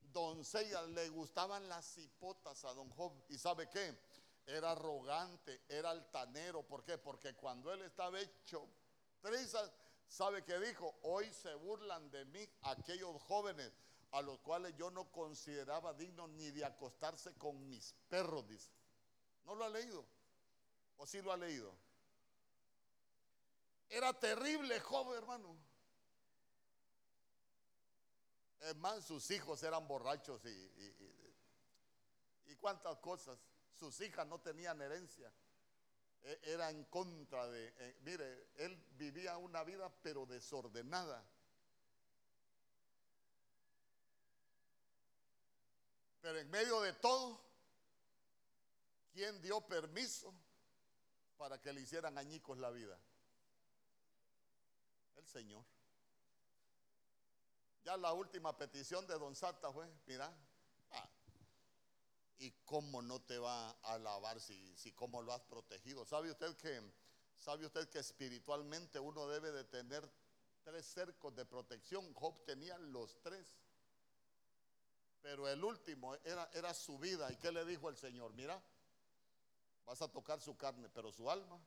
Doncella, 0.00 0.82
le 0.82 1.08
gustaban 1.10 1.68
las 1.68 1.96
hipotas 1.98 2.64
a 2.64 2.74
don 2.74 2.90
Job. 2.90 3.12
¿Y 3.28 3.38
sabe 3.38 3.68
qué? 3.68 3.96
Era 4.46 4.72
arrogante, 4.72 5.62
era 5.68 5.90
altanero. 5.90 6.64
¿Por 6.64 6.82
qué? 6.82 6.98
Porque 6.98 7.36
cuando 7.36 7.72
él 7.72 7.82
estaba 7.82 8.18
hecho 8.18 8.66
trizas, 9.20 9.70
¿sabe 10.08 10.42
qué 10.42 10.58
dijo? 10.58 10.98
Hoy 11.02 11.32
se 11.32 11.54
burlan 11.54 12.10
de 12.10 12.24
mí 12.24 12.44
aquellos 12.62 13.22
jóvenes 13.22 13.70
a 14.12 14.22
los 14.22 14.38
cuales 14.40 14.74
yo 14.76 14.90
no 14.90 15.10
consideraba 15.12 15.94
digno 15.94 16.26
ni 16.28 16.50
de 16.50 16.64
acostarse 16.64 17.34
con 17.34 17.68
mis 17.68 17.94
perros, 18.08 18.46
dice. 18.48 18.70
¿No 19.44 19.54
lo 19.54 19.64
ha 19.64 19.68
leído? 19.68 20.04
¿O 20.96 21.06
sí 21.06 21.22
lo 21.22 21.32
ha 21.32 21.36
leído? 21.36 21.72
Era 23.88 24.12
terrible 24.12 24.78
Job, 24.80 25.14
hermano. 25.14 25.56
Más, 28.76 29.04
sus 29.04 29.30
hijos 29.30 29.62
eran 29.62 29.88
borrachos 29.88 30.44
y, 30.44 30.48
y, 32.46 32.56
cuántas 32.56 32.98
cosas. 32.98 33.38
Sus 33.74 34.00
hijas 34.02 34.26
no 34.26 34.40
tenían 34.40 34.80
herencia. 34.82 35.32
E, 36.22 36.40
era 36.42 36.70
en 36.70 36.84
contra 36.84 37.48
de... 37.48 37.74
Eh, 37.78 37.96
mire, 38.02 38.50
él 38.56 38.76
vivía 38.92 39.38
una 39.38 39.64
vida 39.64 39.90
pero 40.02 40.26
desordenada. 40.26 41.24
Pero 46.20 46.38
en 46.38 46.50
medio 46.50 46.80
de 46.82 46.92
todo, 46.94 47.40
¿quién 49.12 49.40
dio 49.40 49.60
permiso 49.62 50.34
para 51.36 51.60
que 51.60 51.72
le 51.72 51.80
hicieran 51.80 52.18
añicos 52.18 52.58
la 52.58 52.70
vida? 52.70 52.98
El 55.16 55.26
Señor. 55.26 55.64
Ya 57.84 57.96
la 57.96 58.12
última 58.12 58.56
petición 58.56 59.06
de 59.06 59.18
Don 59.18 59.34
Santa 59.34 59.72
fue, 59.72 59.90
mira, 60.06 60.30
ah, 60.90 61.08
¿y 62.38 62.50
cómo 62.64 63.00
no 63.00 63.20
te 63.22 63.38
va 63.38 63.70
a 63.70 63.94
alabar 63.94 64.38
si, 64.40 64.76
si 64.76 64.92
cómo 64.92 65.22
lo 65.22 65.32
has 65.32 65.42
protegido? 65.42 66.04
¿Sabe 66.04 66.30
usted 66.30 66.54
que, 66.56 66.92
sabe 67.38 67.64
usted 67.64 67.88
que 67.88 67.98
espiritualmente 67.98 69.00
uno 69.00 69.26
debe 69.28 69.50
de 69.52 69.64
tener 69.64 70.06
tres 70.62 70.84
cercos 70.84 71.34
de 71.34 71.46
protección? 71.46 72.12
Job 72.12 72.44
tenía 72.44 72.76
los 72.78 73.18
tres. 73.22 73.46
Pero 75.22 75.48
el 75.48 75.62
último 75.62 76.14
era, 76.24 76.48
era 76.54 76.72
su 76.74 76.98
vida. 76.98 77.30
¿Y 77.30 77.36
qué 77.36 77.52
le 77.52 77.64
dijo 77.64 77.88
el 77.88 77.96
Señor? 77.96 78.32
Mira, 78.34 78.60
vas 79.84 80.00
a 80.02 80.08
tocar 80.08 80.40
su 80.40 80.56
carne, 80.56 80.88
pero 80.88 81.12
su 81.12 81.30
alma, 81.30 81.60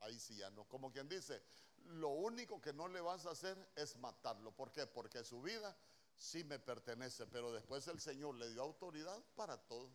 ahí 0.00 0.18
sí 0.18 0.36
ya 0.36 0.50
no. 0.50 0.64
Como 0.64 0.92
quien 0.92 1.08
dice, 1.08 1.42
lo 1.86 2.10
único 2.10 2.60
que 2.60 2.72
no 2.72 2.88
le 2.88 3.00
vas 3.00 3.26
a 3.26 3.30
hacer 3.30 3.56
es 3.74 3.96
matarlo. 3.96 4.52
¿Por 4.52 4.70
qué? 4.70 4.86
Porque 4.86 5.24
su 5.24 5.42
vida 5.42 5.76
sí 6.16 6.44
me 6.44 6.58
pertenece, 6.58 7.26
pero 7.26 7.52
después 7.52 7.86
el 7.88 8.00
Señor 8.00 8.34
le 8.36 8.50
dio 8.50 8.62
autoridad 8.62 9.22
para 9.34 9.56
todo. 9.56 9.90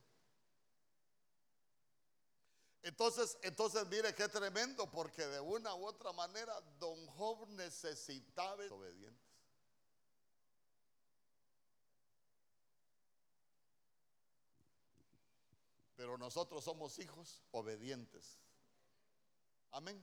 Entonces, 2.81 3.38
entonces 3.43 3.88
mire 3.88 4.13
qué 4.13 4.27
tremendo, 4.27 4.91
porque 4.91 5.25
de 5.25 5.39
una 5.39 5.73
u 5.73 5.86
otra 5.86 6.11
manera 6.11 6.59
don 6.79 7.07
Job 7.07 7.47
necesitaba 7.49 8.61
obedientes. 8.71 9.32
Pero 15.95 16.17
nosotros 16.17 16.63
somos 16.63 16.97
hijos 16.99 17.41
obedientes. 17.51 18.39
Amén. 19.71 20.01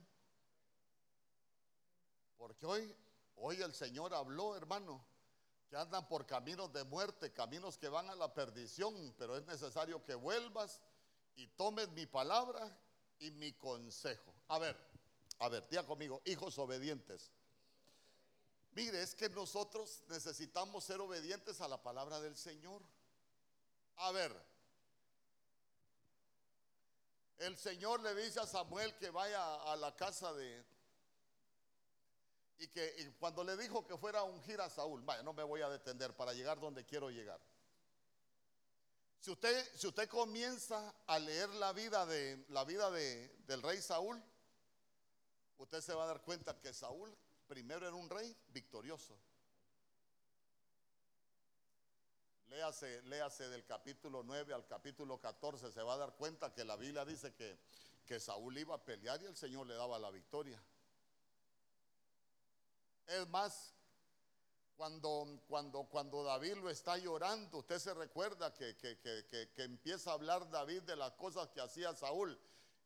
Porque 2.37 2.65
hoy, 2.65 2.95
hoy 3.35 3.61
el 3.61 3.73
Señor 3.73 4.13
habló, 4.13 4.55
hermano, 4.55 5.05
que 5.69 5.77
andan 5.77 6.07
por 6.07 6.25
caminos 6.25 6.73
de 6.73 6.83
muerte, 6.83 7.31
caminos 7.31 7.77
que 7.77 7.87
van 7.87 8.09
a 8.09 8.15
la 8.15 8.33
perdición, 8.33 9.13
pero 9.17 9.37
es 9.37 9.45
necesario 9.45 10.03
que 10.03 10.15
vuelvas 10.15 10.81
y 11.35 11.47
tomes 11.47 11.89
mi 11.89 12.05
palabra 12.05 12.77
y 13.19 13.31
mi 13.31 13.53
consejo. 13.53 14.33
A 14.47 14.59
ver, 14.59 14.77
a 15.39 15.49
ver, 15.49 15.67
diga 15.69 15.85
conmigo, 15.85 16.21
hijos 16.25 16.57
obedientes. 16.57 17.31
Mire, 18.73 19.01
es 19.01 19.15
que 19.15 19.29
nosotros 19.29 20.03
necesitamos 20.07 20.83
ser 20.83 21.01
obedientes 21.01 21.61
a 21.61 21.67
la 21.67 21.81
palabra 21.81 22.19
del 22.21 22.35
Señor. 22.35 22.81
A 23.97 24.11
ver, 24.11 24.50
el 27.41 27.57
Señor 27.57 28.01
le 28.01 28.13
dice 28.15 28.39
a 28.39 28.45
Samuel 28.45 28.95
que 28.97 29.09
vaya 29.09 29.55
a 29.63 29.75
la 29.75 29.95
casa 29.95 30.33
de... 30.33 30.63
Y 32.59 32.67
que 32.67 33.15
cuando 33.19 33.43
le 33.43 33.57
dijo 33.57 33.85
que 33.87 33.97
fuera 33.97 34.19
a 34.19 34.23
ungir 34.23 34.61
a 34.61 34.69
Saúl, 34.69 35.01
vaya, 35.01 35.23
no 35.23 35.33
me 35.33 35.41
voy 35.41 35.61
a 35.61 35.69
detener 35.69 36.15
para 36.15 36.33
llegar 36.33 36.59
donde 36.59 36.85
quiero 36.85 37.09
llegar. 37.09 37.41
Si 39.19 39.31
usted, 39.31 39.75
si 39.75 39.87
usted 39.87 40.07
comienza 40.07 40.93
a 41.07 41.17
leer 41.17 41.49
la 41.49 41.73
vida, 41.73 42.05
de, 42.05 42.45
la 42.49 42.63
vida 42.63 42.91
de, 42.91 43.29
del 43.47 43.63
rey 43.63 43.81
Saúl, 43.81 44.21
usted 45.57 45.81
se 45.81 45.93
va 45.95 46.03
a 46.03 46.07
dar 46.07 46.21
cuenta 46.21 46.59
que 46.59 46.71
Saúl 46.73 47.15
primero 47.47 47.87
era 47.87 47.95
un 47.95 48.09
rey 48.09 48.35
victorioso. 48.49 49.17
Léase, 52.51 53.47
del 53.47 53.63
capítulo 53.65 54.23
9 54.23 54.53
al 54.53 54.67
capítulo 54.67 55.17
14, 55.21 55.71
se 55.71 55.81
va 55.83 55.93
a 55.93 55.97
dar 55.97 56.13
cuenta 56.17 56.53
que 56.53 56.65
la 56.65 56.75
Biblia 56.75 57.05
dice 57.05 57.33
que, 57.33 57.57
que 58.05 58.19
Saúl 58.19 58.57
iba 58.57 58.75
a 58.75 58.83
pelear 58.83 59.21
y 59.21 59.25
el 59.25 59.37
Señor 59.37 59.67
le 59.67 59.73
daba 59.73 59.97
la 59.97 60.11
victoria. 60.11 60.61
Es 63.07 63.25
más, 63.29 63.73
cuando, 64.75 65.41
cuando, 65.47 65.85
cuando 65.85 66.23
David 66.23 66.55
lo 66.55 66.69
está 66.69 66.97
llorando, 66.97 67.59
usted 67.59 67.79
se 67.79 67.93
recuerda 67.93 68.53
que, 68.53 68.75
que, 68.75 68.99
que, 68.99 69.51
que 69.53 69.63
empieza 69.63 70.11
a 70.11 70.15
hablar 70.15 70.49
David 70.49 70.81
de 70.81 70.97
las 70.97 71.13
cosas 71.13 71.47
que 71.51 71.61
hacía 71.61 71.95
Saúl 71.95 72.37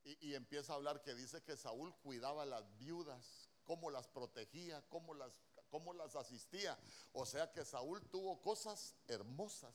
y, 0.04 0.30
y, 0.30 0.36
empieza 0.36 0.74
a 0.74 0.76
hablar 0.76 1.02
que 1.02 1.16
dice 1.16 1.42
que 1.42 1.58
Saúl 1.58 1.92
cuidaba 2.04 2.46
las 2.46 2.78
viudas, 2.78 3.50
cómo 3.64 3.90
las 3.90 4.08
protegía, 4.08 4.84
cómo 4.90 5.16
las 5.16 5.32
cómo 5.76 5.94
las 5.94 6.16
asistía. 6.16 6.80
O 7.12 7.26
sea 7.26 7.52
que 7.52 7.66
Saúl 7.66 8.02
tuvo 8.10 8.40
cosas 8.42 8.96
hermosas. 9.10 9.74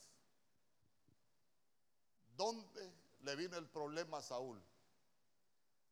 ¿Dónde 2.35 2.91
le 3.21 3.37
vino 3.37 3.59
el 3.59 3.69
problema 3.69 4.17
a 4.17 4.23
Saúl? 4.23 4.63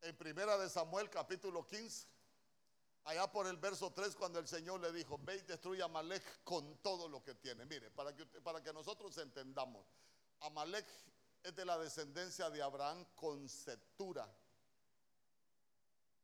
En 0.01 0.17
primera 0.17 0.57
de 0.57 0.71
Samuel 0.71 1.11
capítulo 1.11 1.67
15, 1.67 2.07
allá 3.05 3.31
por 3.31 3.47
el 3.49 3.59
verso 3.59 3.93
3 3.93 4.17
cuando 4.17 4.39
el 4.39 4.49
Señor 4.49 4.81
le 4.81 4.93
dijo, 4.93 5.19
ve 5.19 5.37
y 5.37 5.43
destruye 5.43 5.83
a 5.83 5.87
Amalek 5.87 6.43
con 6.43 6.79
todo 6.79 7.07
lo 7.07 7.23
que 7.23 7.35
tiene. 7.35 7.67
Mire, 7.67 7.91
para 7.91 8.17
que, 8.17 8.25
para 8.25 8.63
que 8.63 8.73
nosotros 8.73 9.19
entendamos, 9.19 9.85
Amalek 10.41 10.87
es 11.43 11.55
de 11.55 11.67
la 11.67 11.77
descendencia 11.77 12.49
de 12.49 12.63
Abraham 12.63 13.05
con 13.15 13.47
Setura, 13.47 14.27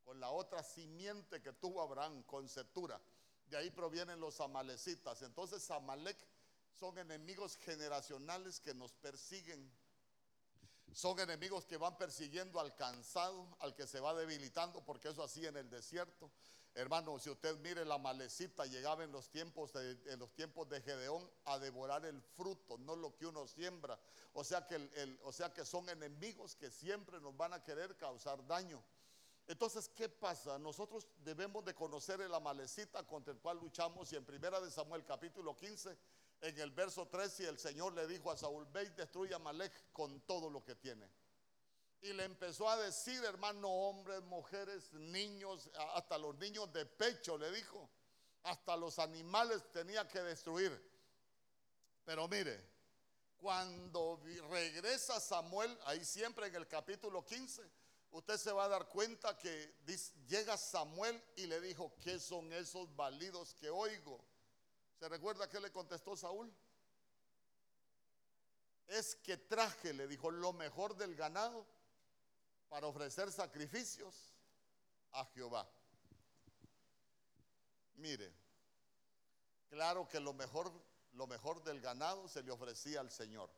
con 0.04 0.18
la 0.18 0.30
otra 0.30 0.62
simiente 0.62 1.42
que 1.42 1.52
tuvo 1.52 1.82
Abraham 1.82 2.22
con 2.22 2.48
Setura. 2.48 2.98
De 3.46 3.56
ahí 3.56 3.70
provienen 3.70 4.20
los 4.20 4.40
amalecitas. 4.40 5.22
Entonces 5.22 5.70
Amalek 5.70 6.16
son 6.72 6.98
enemigos 6.98 7.56
generacionales 7.56 8.60
que 8.60 8.74
nos 8.74 8.92
persiguen. 8.94 9.70
Son 10.92 11.18
enemigos 11.18 11.64
que 11.64 11.76
van 11.76 11.98
persiguiendo 11.98 12.60
al 12.60 12.74
cansado, 12.76 13.56
al 13.60 13.74
que 13.74 13.86
se 13.86 14.00
va 14.00 14.14
debilitando, 14.14 14.84
porque 14.84 15.08
eso 15.08 15.22
así 15.22 15.44
en 15.44 15.56
el 15.56 15.68
desierto. 15.68 16.30
Hermano, 16.76 17.20
si 17.20 17.30
usted 17.30 17.56
mire 17.58 17.84
la 17.84 17.98
malecita, 17.98 18.66
llegaba 18.66 19.04
en 19.04 19.12
los 19.12 19.30
tiempos 19.30 19.72
de, 19.72 20.16
los 20.16 20.34
tiempos 20.34 20.68
de 20.68 20.80
Gedeón 20.80 21.28
a 21.44 21.58
devorar 21.60 22.04
el 22.04 22.20
fruto, 22.20 22.78
no 22.78 22.96
lo 22.96 23.14
que 23.14 23.26
uno 23.26 23.46
siembra. 23.46 23.98
O 24.32 24.42
sea 24.42 24.66
que, 24.66 24.74
el, 24.74 25.20
o 25.22 25.32
sea 25.32 25.52
que 25.52 25.64
son 25.64 25.88
enemigos 25.88 26.56
que 26.56 26.72
siempre 26.72 27.20
nos 27.20 27.36
van 27.36 27.52
a 27.52 27.62
querer 27.62 27.96
causar 27.96 28.44
daño. 28.46 28.82
Entonces, 29.46 29.90
¿qué 29.90 30.08
pasa? 30.08 30.58
Nosotros 30.58 31.06
debemos 31.18 31.64
de 31.64 31.74
conocer 31.74 32.20
el 32.20 32.32
amalecita 32.32 33.06
contra 33.06 33.32
el 33.32 33.40
cual 33.40 33.58
luchamos 33.58 34.10
y 34.12 34.16
en 34.16 34.24
primera 34.24 34.60
de 34.60 34.70
Samuel 34.70 35.04
capítulo 35.04 35.54
15, 35.54 35.98
en 36.40 36.58
el 36.58 36.70
verso 36.70 37.06
13, 37.08 37.48
el 37.48 37.58
Señor 37.58 37.92
le 37.94 38.06
dijo 38.06 38.30
a 38.30 38.36
Saúl, 38.36 38.66
ve 38.66 38.84
y 38.84 38.90
destruye 38.90 39.34
a 39.34 39.36
Amalek 39.36 39.92
con 39.92 40.20
todo 40.22 40.48
lo 40.48 40.62
que 40.64 40.74
tiene. 40.74 41.08
Y 42.00 42.12
le 42.12 42.24
empezó 42.24 42.68
a 42.68 42.76
decir, 42.76 43.22
hermano, 43.24 43.68
hombres, 43.68 44.22
mujeres, 44.24 44.92
niños, 44.92 45.70
hasta 45.94 46.18
los 46.18 46.36
niños 46.36 46.70
de 46.72 46.84
pecho, 46.84 47.38
le 47.38 47.50
dijo, 47.50 47.88
hasta 48.42 48.76
los 48.76 48.98
animales 48.98 49.70
tenía 49.72 50.06
que 50.06 50.20
destruir. 50.20 50.72
Pero 52.04 52.28
mire, 52.28 52.62
cuando 53.36 54.20
regresa 54.50 55.18
Samuel, 55.18 55.78
ahí 55.84 56.04
siempre 56.04 56.46
en 56.46 56.54
el 56.56 56.68
capítulo 56.68 57.24
15, 57.24 57.62
usted 58.14 58.36
se 58.36 58.52
va 58.52 58.64
a 58.64 58.68
dar 58.68 58.88
cuenta 58.88 59.36
que 59.36 59.74
llega 60.28 60.56
Samuel 60.56 61.20
y 61.36 61.46
le 61.46 61.60
dijo, 61.60 61.96
¿qué 62.00 62.20
son 62.20 62.52
esos 62.52 62.94
balidos 62.94 63.54
que 63.54 63.68
oigo? 63.68 64.24
¿Se 65.00 65.08
recuerda 65.08 65.48
que 65.48 65.58
le 65.58 65.72
contestó 65.72 66.16
Saúl? 66.16 66.52
Es 68.86 69.16
que 69.16 69.36
traje, 69.36 69.92
le 69.92 70.06
dijo, 70.06 70.30
lo 70.30 70.52
mejor 70.52 70.96
del 70.96 71.16
ganado 71.16 71.66
para 72.68 72.86
ofrecer 72.86 73.32
sacrificios 73.32 74.14
a 75.10 75.24
Jehová. 75.26 75.68
Mire, 77.96 78.32
claro 79.68 80.08
que 80.08 80.20
lo 80.20 80.32
mejor, 80.34 80.70
lo 81.14 81.26
mejor 81.26 81.64
del 81.64 81.80
ganado 81.80 82.28
se 82.28 82.44
le 82.44 82.52
ofrecía 82.52 83.00
al 83.00 83.10
Señor. 83.10 83.50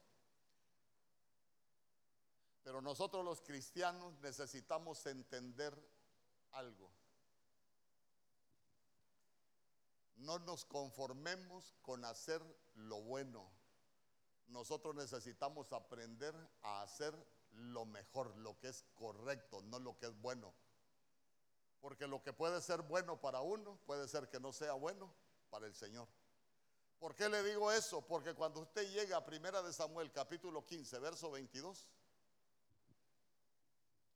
Pero 2.66 2.82
nosotros 2.82 3.24
los 3.24 3.42
cristianos 3.42 4.18
necesitamos 4.18 5.06
entender 5.06 5.72
algo. 6.50 6.90
No 10.16 10.40
nos 10.40 10.64
conformemos 10.64 11.76
con 11.80 12.04
hacer 12.04 12.42
lo 12.74 13.00
bueno. 13.02 13.48
Nosotros 14.48 14.96
necesitamos 14.96 15.72
aprender 15.72 16.34
a 16.62 16.82
hacer 16.82 17.14
lo 17.52 17.84
mejor, 17.86 18.36
lo 18.38 18.58
que 18.58 18.66
es 18.66 18.84
correcto, 18.96 19.62
no 19.62 19.78
lo 19.78 19.96
que 19.96 20.06
es 20.06 20.20
bueno. 20.20 20.52
Porque 21.80 22.08
lo 22.08 22.20
que 22.20 22.32
puede 22.32 22.60
ser 22.60 22.82
bueno 22.82 23.20
para 23.20 23.42
uno, 23.42 23.78
puede 23.86 24.08
ser 24.08 24.28
que 24.28 24.40
no 24.40 24.52
sea 24.52 24.72
bueno 24.72 25.14
para 25.50 25.68
el 25.68 25.74
Señor. 25.76 26.08
¿Por 26.98 27.14
qué 27.14 27.28
le 27.28 27.44
digo 27.44 27.70
eso? 27.70 28.04
Porque 28.04 28.34
cuando 28.34 28.58
usted 28.58 28.92
llega 28.92 29.18
a 29.18 29.24
Primera 29.24 29.62
de 29.62 29.72
Samuel 29.72 30.10
capítulo 30.10 30.66
15, 30.66 30.98
verso 30.98 31.30
22, 31.30 31.86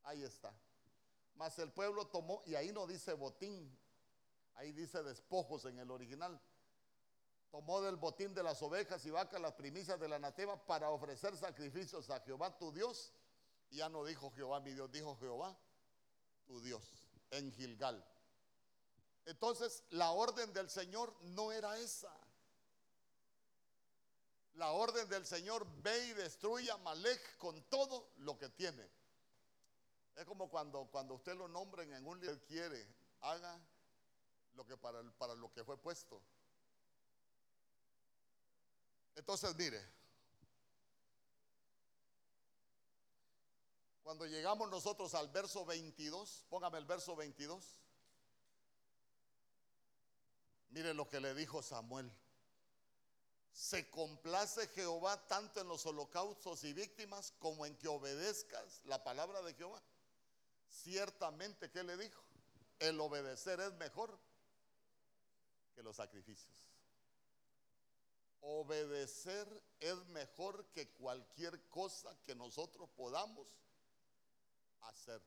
ahí 0.04 0.22
está. 0.22 0.52
Mas 1.34 1.58
el 1.58 1.72
pueblo 1.72 2.06
tomó, 2.06 2.42
y 2.46 2.54
ahí 2.54 2.72
no 2.72 2.86
dice 2.86 3.14
botín, 3.14 3.76
ahí 4.54 4.72
dice 4.72 5.02
despojos 5.02 5.64
en 5.64 5.78
el 5.78 5.90
original. 5.90 6.40
Tomó 7.50 7.80
del 7.80 7.96
botín 7.96 8.32
de 8.34 8.42
las 8.42 8.62
ovejas 8.62 9.04
y 9.06 9.10
vacas 9.10 9.40
las 9.40 9.54
primicias 9.54 9.98
del 9.98 10.12
anatema 10.12 10.56
para 10.66 10.90
ofrecer 10.90 11.36
sacrificios 11.36 12.08
a 12.10 12.20
Jehová 12.20 12.56
tu 12.56 12.72
Dios. 12.72 13.12
Y 13.70 13.78
ya 13.78 13.88
no 13.88 14.04
dijo 14.04 14.30
Jehová 14.32 14.60
mi 14.60 14.72
Dios, 14.72 14.90
dijo 14.92 15.16
Jehová 15.16 15.56
tu 16.46 16.60
Dios 16.60 16.82
en 17.30 17.50
Gilgal. 17.52 18.04
Entonces 19.24 19.84
la 19.90 20.12
orden 20.12 20.52
del 20.52 20.70
Señor 20.70 21.14
no 21.22 21.50
era 21.50 21.78
esa. 21.78 22.14
La 24.54 24.72
orden 24.72 25.08
del 25.08 25.26
Señor 25.26 25.66
ve 25.82 26.06
y 26.08 26.12
destruye 26.12 26.70
a 26.70 26.76
Malek 26.78 27.38
con 27.38 27.62
todo 27.64 28.12
lo 28.18 28.38
que 28.38 28.48
tiene. 28.50 28.99
Es 30.16 30.24
como 30.24 30.48
cuando, 30.50 30.86
cuando 30.86 31.14
usted 31.14 31.34
lo 31.34 31.48
nombren 31.48 31.92
en 31.92 32.06
un 32.06 32.20
líder 32.20 32.42
quiere, 32.44 32.86
haga 33.20 33.58
lo 34.54 34.66
que 34.66 34.76
para, 34.76 35.02
para 35.18 35.34
lo 35.34 35.52
que 35.52 35.64
fue 35.64 35.78
puesto. 35.78 36.20
Entonces, 39.14 39.54
mire, 39.56 39.86
cuando 44.02 44.26
llegamos 44.26 44.68
nosotros 44.70 45.14
al 45.14 45.28
verso 45.28 45.64
22, 45.64 46.46
póngame 46.48 46.78
el 46.78 46.84
verso 46.84 47.14
22, 47.14 47.80
mire 50.70 50.94
lo 50.94 51.08
que 51.08 51.20
le 51.20 51.34
dijo 51.34 51.62
Samuel. 51.62 52.10
Se 53.52 53.90
complace 53.90 54.68
Jehová 54.68 55.26
tanto 55.26 55.60
en 55.60 55.68
los 55.68 55.84
holocaustos 55.84 56.64
y 56.64 56.72
víctimas 56.72 57.32
como 57.38 57.66
en 57.66 57.76
que 57.76 57.88
obedezcas 57.88 58.80
la 58.84 59.02
palabra 59.02 59.42
de 59.42 59.54
Jehová. 59.54 59.82
Ciertamente, 60.70 61.70
¿qué 61.70 61.82
le 61.82 61.96
dijo? 61.96 62.22
El 62.78 62.98
obedecer 63.00 63.60
es 63.60 63.74
mejor 63.74 64.18
que 65.74 65.82
los 65.82 65.96
sacrificios. 65.96 66.54
Obedecer 68.40 69.46
es 69.80 69.96
mejor 70.06 70.64
que 70.72 70.88
cualquier 70.92 71.68
cosa 71.68 72.16
que 72.24 72.34
nosotros 72.34 72.88
podamos 72.96 73.46
hacer. 74.82 75.20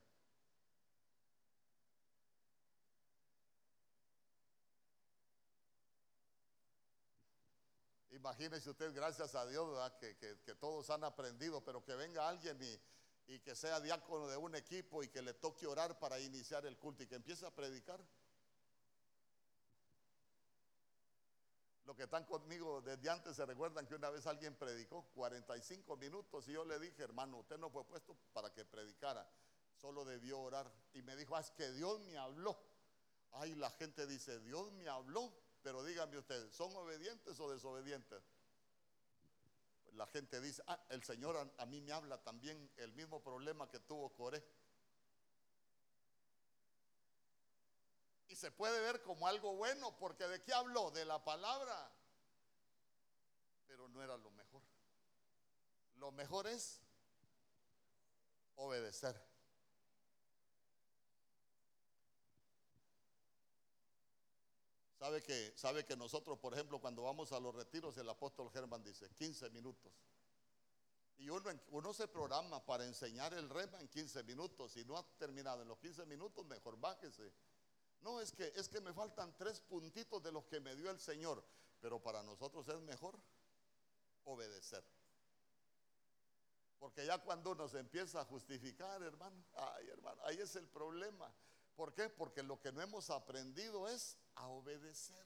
Imagínese 8.12 8.70
usted, 8.70 8.94
gracias 8.94 9.36
a 9.36 9.46
Dios, 9.46 9.92
que, 10.00 10.16
que, 10.18 10.40
que, 10.40 10.56
todos 10.56 10.90
han 10.90 11.04
aprendido, 11.04 11.64
pero 11.64 11.84
que 11.84 11.94
venga 11.94 12.30
alguien 12.30 12.58
y, 12.64 12.80
y 13.28 13.40
que 13.40 13.56
sea 13.56 13.80
diácono 13.80 14.28
de 14.28 14.38
un 14.38 14.56
equipo 14.56 15.04
y 15.04 15.08
que 15.08 15.22
le 15.22 15.34
toque 15.34 15.66
orar 15.66 16.00
para 16.00 16.20
iniciar 16.20 16.66
el 16.66 16.78
culto 16.78 17.04
y 17.04 17.08
que 17.08 17.16
empiece 17.16 17.46
a 17.46 17.52
predicar. 17.52 18.04
Los 21.86 21.98
que 21.98 22.04
están 22.04 22.26
conmigo 22.26 22.82
desde 22.82 23.10
antes 23.10 23.36
se 23.36 23.46
recuerdan 23.46 23.86
que 23.86 23.96
una 23.96 24.10
vez 24.10 24.26
alguien 24.26 24.56
predicó 24.56 25.04
45 25.16 25.98
minutos 25.98 26.48
y 26.48 26.54
yo 26.54 26.64
le 26.64 26.80
dije, 26.80 27.04
hermano, 27.04 27.40
usted 27.40 27.58
no 27.58 27.70
fue 27.70 27.86
puesto 27.86 28.16
para 28.32 28.54
que 28.54 28.64
predicara, 28.64 29.30
solo 29.76 30.06
debió 30.06 30.40
orar. 30.40 30.72
Y 30.94 31.02
me 31.02 31.16
dijo, 31.16 31.36
ah, 31.36 31.42
es 31.42 31.52
que 31.52 31.72
Dios 31.72 32.00
me 32.02 32.18
habló. 32.18 32.58
Ay, 33.32 33.56
la 33.56 33.70
gente 33.72 34.08
dice, 34.08 34.40
Dios 34.40 34.72
me 34.74 34.88
habló, 34.88 35.34
pero 35.62 35.84
díganme 35.84 36.18
ustedes, 36.18 36.56
¿son 36.56 36.74
obedientes 36.76 37.38
o 37.40 37.52
desobedientes? 37.52 38.24
La 39.94 40.08
gente 40.08 40.42
dice, 40.42 40.64
ah, 40.68 40.80
el 40.90 41.04
Señor 41.04 41.38
a, 41.38 41.64
a 41.64 41.66
mí 41.66 41.82
me 41.82 41.92
habla 41.92 42.22
también 42.24 42.72
el 42.78 42.94
mismo 42.94 43.22
problema 43.22 43.70
que 43.70 43.80
tuvo 43.80 44.14
Coré. 44.14 44.44
Y 48.28 48.36
se 48.36 48.52
puede 48.52 48.80
ver 48.82 49.02
como 49.04 49.28
algo 49.28 49.56
bueno, 49.56 49.96
porque 49.98 50.28
¿de 50.28 50.42
qué 50.42 50.54
habló? 50.54 50.90
De 50.92 51.06
la 51.06 51.24
palabra. 51.24 51.92
Pero 53.68 53.88
no 53.90 54.02
era 54.02 54.18
lo 54.18 54.32
mejor. 54.32 54.62
Lo 55.96 56.12
mejor 56.12 56.48
es 56.48 56.82
obedecer. 58.56 59.33
Sabe 65.04 65.22
que, 65.22 65.52
sabe 65.58 65.84
que 65.84 65.98
nosotros, 65.98 66.40
por 66.40 66.54
ejemplo, 66.54 66.80
cuando 66.80 67.04
vamos 67.04 67.34
a 67.34 67.40
los 67.42 67.54
retiros, 67.54 67.98
el 67.98 68.08
apóstol 68.08 68.50
Germán 68.54 68.82
dice 68.86 69.10
15 69.10 69.50
minutos. 69.50 69.92
Y 71.18 71.28
uno, 71.28 71.94
se 71.94 72.08
programa 72.08 72.66
para 72.66 72.86
enseñar 72.86 73.34
el 73.34 73.50
rema 73.50 73.82
en 73.82 73.90
15 73.90 74.24
minutos. 74.24 74.72
Si 74.72 74.86
no 74.86 74.98
ha 74.98 75.04
terminado 75.18 75.62
en 75.62 75.68
los 75.68 75.78
15 75.80 76.06
minutos, 76.06 76.46
mejor 76.46 76.80
bájese 76.80 77.34
no, 78.00 78.22
es 78.22 78.32
que, 78.32 78.50
es 78.56 78.70
que 78.70 78.80
me 78.80 78.94
faltan 78.94 79.36
tres 79.36 79.60
puntitos 79.60 80.24
de 80.24 80.32
los 80.32 80.46
que 80.46 80.62
me 80.62 80.74
dio 80.74 80.90
el 80.90 81.02
Señor, 81.02 81.44
pero 81.82 82.02
para 82.02 82.24
nosotros 82.24 82.66
es 82.70 82.80
mejor 82.80 83.20
obedecer. 84.24 84.86
Porque 86.80 87.06
ya 87.06 87.18
cuando 87.18 87.52
uno 87.52 87.68
se 87.68 87.80
empieza 87.80 88.22
a 88.22 88.26
justificar, 88.26 89.04
hermano, 89.04 89.44
ay, 89.54 89.90
hermano, 89.90 90.22
ahí 90.24 90.38
es 90.38 90.56
el 90.56 90.68
problema. 90.70 91.30
¿Por 91.76 91.94
qué? 91.94 92.10
Porque 92.10 92.44
lo 92.44 92.60
que 92.60 92.72
no 92.72 92.82
hemos 92.82 93.10
aprendido 93.10 93.88
es 93.88 94.18
a 94.36 94.48
obedecer. 94.48 95.26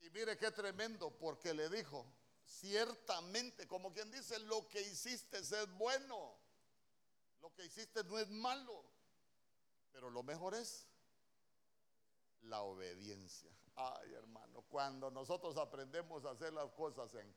Y 0.00 0.10
mire 0.10 0.36
qué 0.36 0.50
tremendo, 0.50 1.10
porque 1.18 1.54
le 1.54 1.68
dijo, 1.68 2.06
ciertamente, 2.44 3.66
como 3.66 3.92
quien 3.92 4.10
dice, 4.10 4.38
lo 4.40 4.68
que 4.68 4.80
hiciste 4.80 5.38
es 5.38 5.52
bueno. 5.76 6.38
Lo 7.40 7.52
que 7.52 7.64
hiciste 7.64 8.04
no 8.04 8.18
es 8.18 8.28
malo, 8.28 8.84
pero 9.90 10.10
lo 10.10 10.22
mejor 10.22 10.54
es 10.54 10.86
la 12.42 12.62
obediencia. 12.62 13.50
Ay, 13.74 14.12
hermano, 14.14 14.62
cuando 14.68 15.10
nosotros 15.10 15.56
aprendemos 15.56 16.24
a 16.24 16.30
hacer 16.30 16.52
las 16.52 16.70
cosas 16.72 17.12
en, 17.14 17.34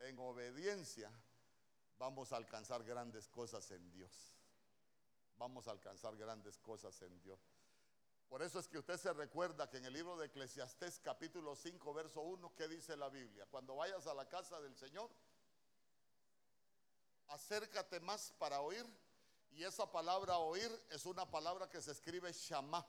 en 0.00 0.18
obediencia, 0.18 1.10
vamos 1.98 2.32
a 2.32 2.36
alcanzar 2.36 2.84
grandes 2.84 3.28
cosas 3.28 3.70
en 3.72 3.90
Dios. 3.90 4.34
Vamos 5.36 5.68
a 5.68 5.72
alcanzar 5.72 6.16
grandes 6.16 6.58
cosas 6.58 7.00
en 7.02 7.20
Dios. 7.20 7.40
Por 8.28 8.42
eso 8.42 8.58
es 8.58 8.68
que 8.68 8.78
usted 8.78 8.98
se 8.98 9.12
recuerda 9.12 9.70
que 9.70 9.78
en 9.78 9.86
el 9.86 9.92
libro 9.94 10.16
de 10.16 10.26
Eclesiastés 10.26 11.00
capítulo 11.00 11.56
5, 11.56 11.94
verso 11.94 12.20
1, 12.20 12.54
¿qué 12.54 12.68
dice 12.68 12.96
la 12.96 13.08
Biblia? 13.08 13.46
Cuando 13.50 13.76
vayas 13.76 14.06
a 14.06 14.14
la 14.14 14.28
casa 14.28 14.60
del 14.60 14.76
Señor, 14.76 15.10
acércate 17.28 18.00
más 18.00 18.32
para 18.38 18.60
oír 18.60 18.86
y 19.50 19.64
esa 19.64 19.90
palabra 19.90 20.38
oír 20.38 20.70
es 20.90 21.06
una 21.06 21.28
palabra 21.30 21.68
que 21.68 21.80
se 21.80 21.92
escribe 21.92 22.32
Shamá. 22.32 22.86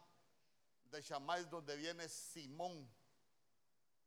De 0.91 1.01
Shamá 1.01 1.37
es 1.37 1.49
donde 1.49 1.75
viene 1.77 2.09
Simón. 2.09 2.89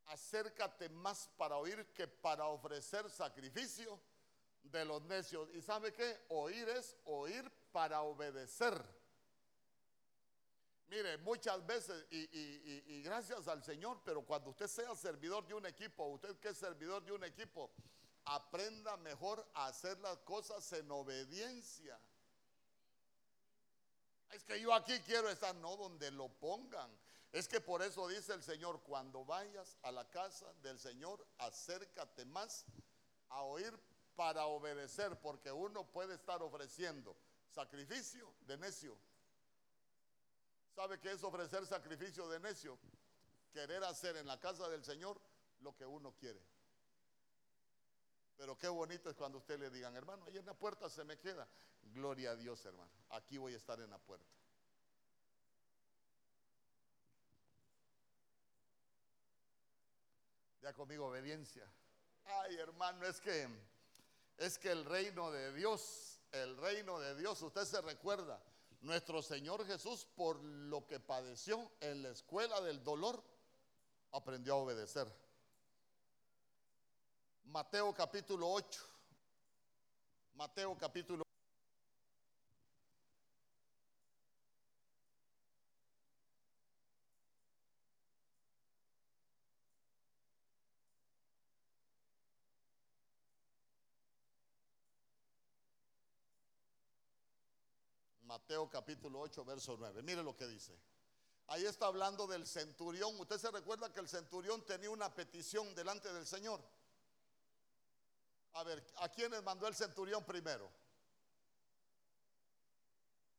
Acércate 0.06 0.88
más 0.90 1.28
para 1.36 1.56
oír 1.56 1.92
que 1.94 2.06
para 2.06 2.46
ofrecer 2.46 3.08
sacrificio 3.08 3.98
de 4.64 4.84
los 4.84 5.02
necios. 5.02 5.48
¿Y 5.54 5.62
sabe 5.62 5.92
qué? 5.92 6.24
Oír 6.28 6.68
es 6.68 6.96
oír 7.04 7.50
para 7.72 8.02
obedecer. 8.02 8.82
Mire, 10.88 11.16
muchas 11.18 11.64
veces, 11.64 12.04
y, 12.10 12.18
y, 12.18 13.02
gracias 13.02 13.48
al 13.48 13.64
Señor, 13.64 14.02
pero 14.04 14.20
cuando 14.26 14.50
usted 14.50 14.66
sea 14.66 14.94
servidor 14.94 15.46
de 15.46 15.54
un 15.54 15.64
equipo, 15.64 16.04
usted 16.04 16.36
que 16.38 16.48
es 16.50 16.58
servidor 16.58 17.02
de 17.02 17.12
un 17.12 17.24
equipo, 17.24 17.70
aprenda 18.26 18.98
mejor 18.98 19.48
a 19.54 19.68
hacer 19.68 19.98
las 20.00 20.18
cosas 20.18 20.70
en 20.74 20.90
obediencia. 20.90 21.98
Es 24.32 24.44
que 24.44 24.60
yo 24.60 24.74
aquí 24.74 25.00
quiero 25.00 25.30
estar, 25.30 25.54
no 25.54 25.76
donde 25.76 26.10
lo 26.10 26.28
pongan. 26.28 26.90
Es 27.32 27.48
que 27.48 27.62
por 27.62 27.80
eso 27.80 28.06
dice 28.08 28.34
el 28.34 28.42
Señor, 28.42 28.82
cuando 28.82 29.24
vayas 29.24 29.78
a 29.82 29.92
la 29.92 30.08
casa 30.10 30.52
del 30.62 30.78
Señor, 30.78 31.26
acércate 31.38 32.26
más 32.26 32.66
a 33.30 33.42
oír 33.42 33.72
para 34.16 34.46
obedecer, 34.46 35.18
porque 35.20 35.50
uno 35.50 35.84
puede 35.84 36.14
estar 36.14 36.42
ofreciendo 36.42 37.16
sacrificio 37.48 38.34
de 38.40 38.56
necio. 38.56 38.98
¿Sabe 40.74 40.98
qué 40.98 41.12
es 41.12 41.22
ofrecer 41.22 41.66
sacrificio 41.66 42.28
de 42.28 42.40
necio? 42.40 42.78
Querer 43.52 43.84
hacer 43.84 44.16
en 44.16 44.26
la 44.26 44.40
casa 44.40 44.68
del 44.68 44.82
Señor 44.84 45.20
lo 45.60 45.76
que 45.76 45.84
uno 45.84 46.14
quiere. 46.16 46.40
Pero 48.36 48.56
qué 48.56 48.68
bonito 48.68 49.10
es 49.10 49.16
cuando 49.16 49.38
usted 49.38 49.58
le 49.60 49.70
digan, 49.70 49.94
hermano, 49.94 50.24
ahí 50.26 50.38
en 50.38 50.46
la 50.46 50.54
puerta 50.54 50.88
se 50.88 51.04
me 51.04 51.18
queda. 51.18 51.46
Gloria 51.82 52.30
a 52.30 52.36
Dios, 52.36 52.64
hermano. 52.64 52.90
Aquí 53.10 53.36
voy 53.36 53.54
a 53.54 53.56
estar 53.56 53.78
en 53.80 53.90
la 53.90 53.98
puerta. 53.98 54.26
Ya 60.62 60.72
conmigo 60.72 61.06
obediencia. 61.06 61.70
Ay, 62.24 62.56
hermano, 62.56 63.04
es 63.04 63.20
que 63.20 63.48
es 64.42 64.58
que 64.58 64.72
el 64.72 64.84
reino 64.84 65.30
de 65.30 65.52
Dios, 65.52 66.18
el 66.32 66.56
reino 66.56 66.98
de 66.98 67.14
Dios, 67.14 67.40
usted 67.42 67.64
se 67.64 67.80
recuerda, 67.80 68.42
nuestro 68.80 69.22
Señor 69.22 69.64
Jesús 69.64 70.04
por 70.16 70.42
lo 70.42 70.84
que 70.88 70.98
padeció 70.98 71.70
en 71.80 72.02
la 72.02 72.08
escuela 72.08 72.60
del 72.60 72.82
dolor, 72.82 73.22
aprendió 74.10 74.54
a 74.54 74.56
obedecer. 74.56 75.06
Mateo 77.44 77.94
capítulo 77.94 78.50
8. 78.50 78.80
Mateo 80.34 80.76
capítulo 80.76 81.21
Mateo 98.32 98.66
capítulo 98.70 99.20
8, 99.20 99.44
verso 99.44 99.76
9. 99.78 100.02
Mire 100.02 100.22
lo 100.22 100.34
que 100.34 100.46
dice. 100.48 100.74
Ahí 101.48 101.66
está 101.66 101.84
hablando 101.84 102.26
del 102.26 102.46
centurión. 102.46 103.14
Usted 103.20 103.36
se 103.36 103.50
recuerda 103.50 103.92
que 103.92 104.00
el 104.00 104.08
centurión 104.08 104.64
tenía 104.64 104.88
una 104.88 105.14
petición 105.14 105.74
delante 105.74 106.10
del 106.10 106.26
Señor. 106.26 106.58
A 108.54 108.62
ver, 108.62 108.82
¿a 108.96 109.10
quiénes 109.10 109.42
mandó 109.42 109.68
el 109.68 109.74
centurión 109.74 110.24
primero? 110.24 110.70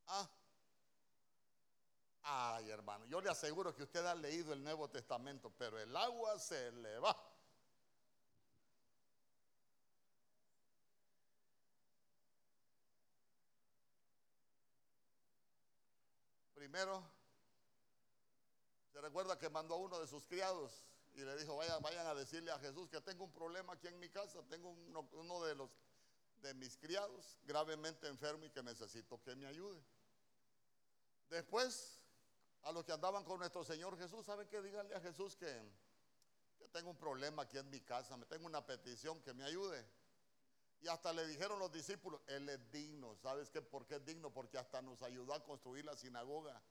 Ah. 0.06 0.30
Ay, 2.22 2.70
hermano, 2.70 3.04
yo 3.06 3.20
le 3.20 3.30
aseguro 3.30 3.74
que 3.74 3.82
usted 3.82 4.06
ha 4.06 4.14
leído 4.14 4.52
el 4.52 4.62
Nuevo 4.62 4.88
Testamento, 4.88 5.52
pero 5.58 5.76
el 5.80 5.96
agua 5.96 6.38
se 6.38 6.70
le 6.70 7.00
va. 7.00 7.20
Primero, 16.64 17.04
se 18.90 18.98
recuerda 19.02 19.38
que 19.38 19.50
mandó 19.50 19.74
a 19.74 19.76
uno 19.76 20.00
de 20.00 20.06
sus 20.06 20.24
criados 20.24 20.72
y 21.14 21.20
le 21.20 21.36
dijo, 21.36 21.54
vayan, 21.56 21.82
vayan 21.82 22.06
a 22.06 22.14
decirle 22.14 22.50
a 22.52 22.58
Jesús 22.58 22.88
que 22.88 23.02
tengo 23.02 23.24
un 23.24 23.32
problema 23.32 23.74
aquí 23.74 23.86
en 23.86 24.00
mi 24.00 24.08
casa, 24.08 24.42
tengo 24.48 24.70
uno, 24.70 25.44
de 25.44 25.56
los 25.56 25.68
de 26.36 26.54
mis 26.54 26.78
criados 26.78 27.36
gravemente 27.44 28.08
enfermo 28.08 28.46
y 28.46 28.50
que 28.50 28.62
necesito 28.62 29.20
que 29.22 29.36
me 29.36 29.44
ayude. 29.44 29.78
Después, 31.28 32.00
a 32.62 32.72
los 32.72 32.82
que 32.82 32.92
andaban 32.92 33.24
con 33.24 33.40
nuestro 33.40 33.62
Señor 33.62 33.98
Jesús, 33.98 34.24
¿saben 34.24 34.48
qué? 34.48 34.62
Díganle 34.62 34.94
a 34.94 35.00
Jesús 35.02 35.36
que, 35.36 35.62
que 36.56 36.66
tengo 36.68 36.88
un 36.88 36.96
problema 36.96 37.42
aquí 37.42 37.58
en 37.58 37.68
mi 37.68 37.82
casa, 37.82 38.16
me 38.16 38.24
tengo 38.24 38.46
una 38.46 38.64
petición 38.64 39.20
que 39.20 39.34
me 39.34 39.44
ayude. 39.44 39.84
Y 40.84 40.88
hasta 40.88 41.14
le 41.14 41.26
dijeron 41.26 41.58
los 41.58 41.72
discípulos, 41.72 42.20
Él 42.26 42.46
es 42.46 42.70
digno. 42.70 43.16
¿Sabes 43.16 43.48
qué? 43.48 43.62
¿Por 43.62 43.86
qué 43.86 43.94
es 43.94 44.04
digno? 44.04 44.30
Porque 44.30 44.58
hasta 44.58 44.82
nos 44.82 45.00
ayudó 45.00 45.32
a 45.32 45.42
construir 45.42 45.82
la 45.82 45.96
sinagoga. 45.96 46.62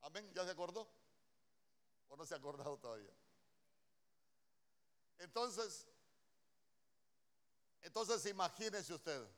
Amén. 0.00 0.32
¿Ya 0.32 0.46
se 0.46 0.50
acordó? 0.52 0.88
¿O 2.08 2.16
no 2.16 2.24
se 2.24 2.32
ha 2.32 2.38
acordado 2.38 2.78
todavía? 2.78 3.12
Entonces, 5.18 5.86
entonces 7.82 8.24
imagínese 8.24 8.94
usted, 8.94 9.28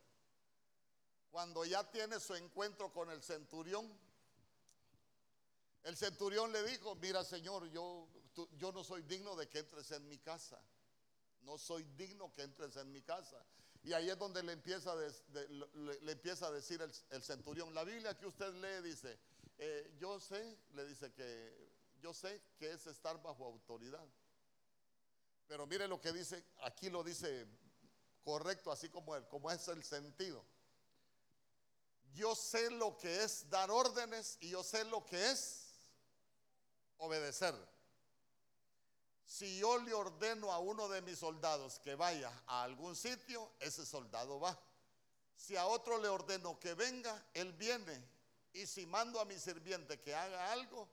cuando 1.32 1.64
ya 1.64 1.82
tiene 1.90 2.20
su 2.20 2.36
encuentro 2.36 2.92
con 2.92 3.10
el 3.10 3.20
centurión, 3.24 3.92
El 5.82 5.96
centurión 5.96 6.52
le 6.52 6.62
dijo, 6.62 6.94
mira 6.94 7.24
Señor, 7.24 7.68
yo, 7.70 8.08
yo 8.52 8.70
no 8.70 8.84
soy 8.84 9.02
digno 9.02 9.34
de 9.34 9.48
que 9.48 9.58
entres 9.58 9.90
en 9.90 10.08
mi 10.08 10.18
casa. 10.18 10.60
No 11.40 11.58
soy 11.58 11.82
digno 11.96 12.32
que 12.34 12.42
entres 12.42 12.76
en 12.76 12.92
mi 12.92 13.02
casa. 13.02 13.44
Y 13.86 13.92
ahí 13.92 14.10
es 14.10 14.18
donde 14.18 14.42
le 14.42 14.50
empieza 14.50 14.90
a, 14.90 14.96
le, 14.96 16.10
empieza 16.10 16.48
a 16.48 16.50
decir 16.50 16.82
el, 16.82 17.22
centurión. 17.22 17.72
La 17.72 17.84
Biblia 17.84 18.18
que 18.18 18.26
usted 18.26 18.52
lee 18.54 18.82
dice, 18.90 19.16
eh, 19.58 19.94
yo 19.96 20.18
sé, 20.18 20.58
le 20.72 20.84
dice 20.86 21.12
que 21.12 21.70
yo 22.00 22.12
sé 22.12 22.42
que 22.58 22.72
es 22.72 22.84
estar 22.88 23.22
bajo 23.22 23.44
autoridad. 23.46 24.04
Pero 25.46 25.68
mire 25.68 25.86
lo 25.86 26.00
que 26.00 26.12
dice, 26.12 26.44
aquí 26.62 26.90
lo 26.90 27.04
dice 27.04 27.46
correcto, 28.24 28.72
así 28.72 28.88
como, 28.88 29.14
el- 29.14 29.28
como 29.28 29.52
es 29.52 29.68
el 29.68 29.84
sentido. 29.84 30.44
Yo 32.12 32.34
sé 32.34 32.72
lo 32.72 32.96
que 32.98 33.22
es 33.22 33.48
dar 33.48 33.70
órdenes 33.70 34.36
y 34.40 34.48
yo 34.48 34.64
sé 34.64 34.84
lo 34.86 35.06
que 35.06 35.30
es 35.30 35.76
obedecer. 36.96 37.54
Si 39.26 39.58
yo 39.58 39.78
le 39.78 39.92
ordeno 39.92 40.52
a 40.52 40.60
uno 40.60 40.88
de 40.88 41.02
mis 41.02 41.18
soldados 41.18 41.80
que 41.80 41.96
vaya 41.96 42.32
a 42.46 42.62
algún 42.62 42.94
sitio, 42.94 43.50
ese 43.58 43.84
soldado 43.84 44.38
va. 44.38 44.56
Si 45.34 45.56
a 45.56 45.66
otro 45.66 45.98
le 45.98 46.08
ordeno 46.08 46.58
que 46.60 46.74
venga, 46.74 47.26
él 47.34 47.52
viene. 47.52 48.02
Y 48.52 48.66
si 48.66 48.86
mando 48.86 49.20
a 49.20 49.24
mi 49.24 49.36
sirviente 49.38 50.00
que 50.00 50.14
haga 50.14 50.52
algo, 50.52 50.88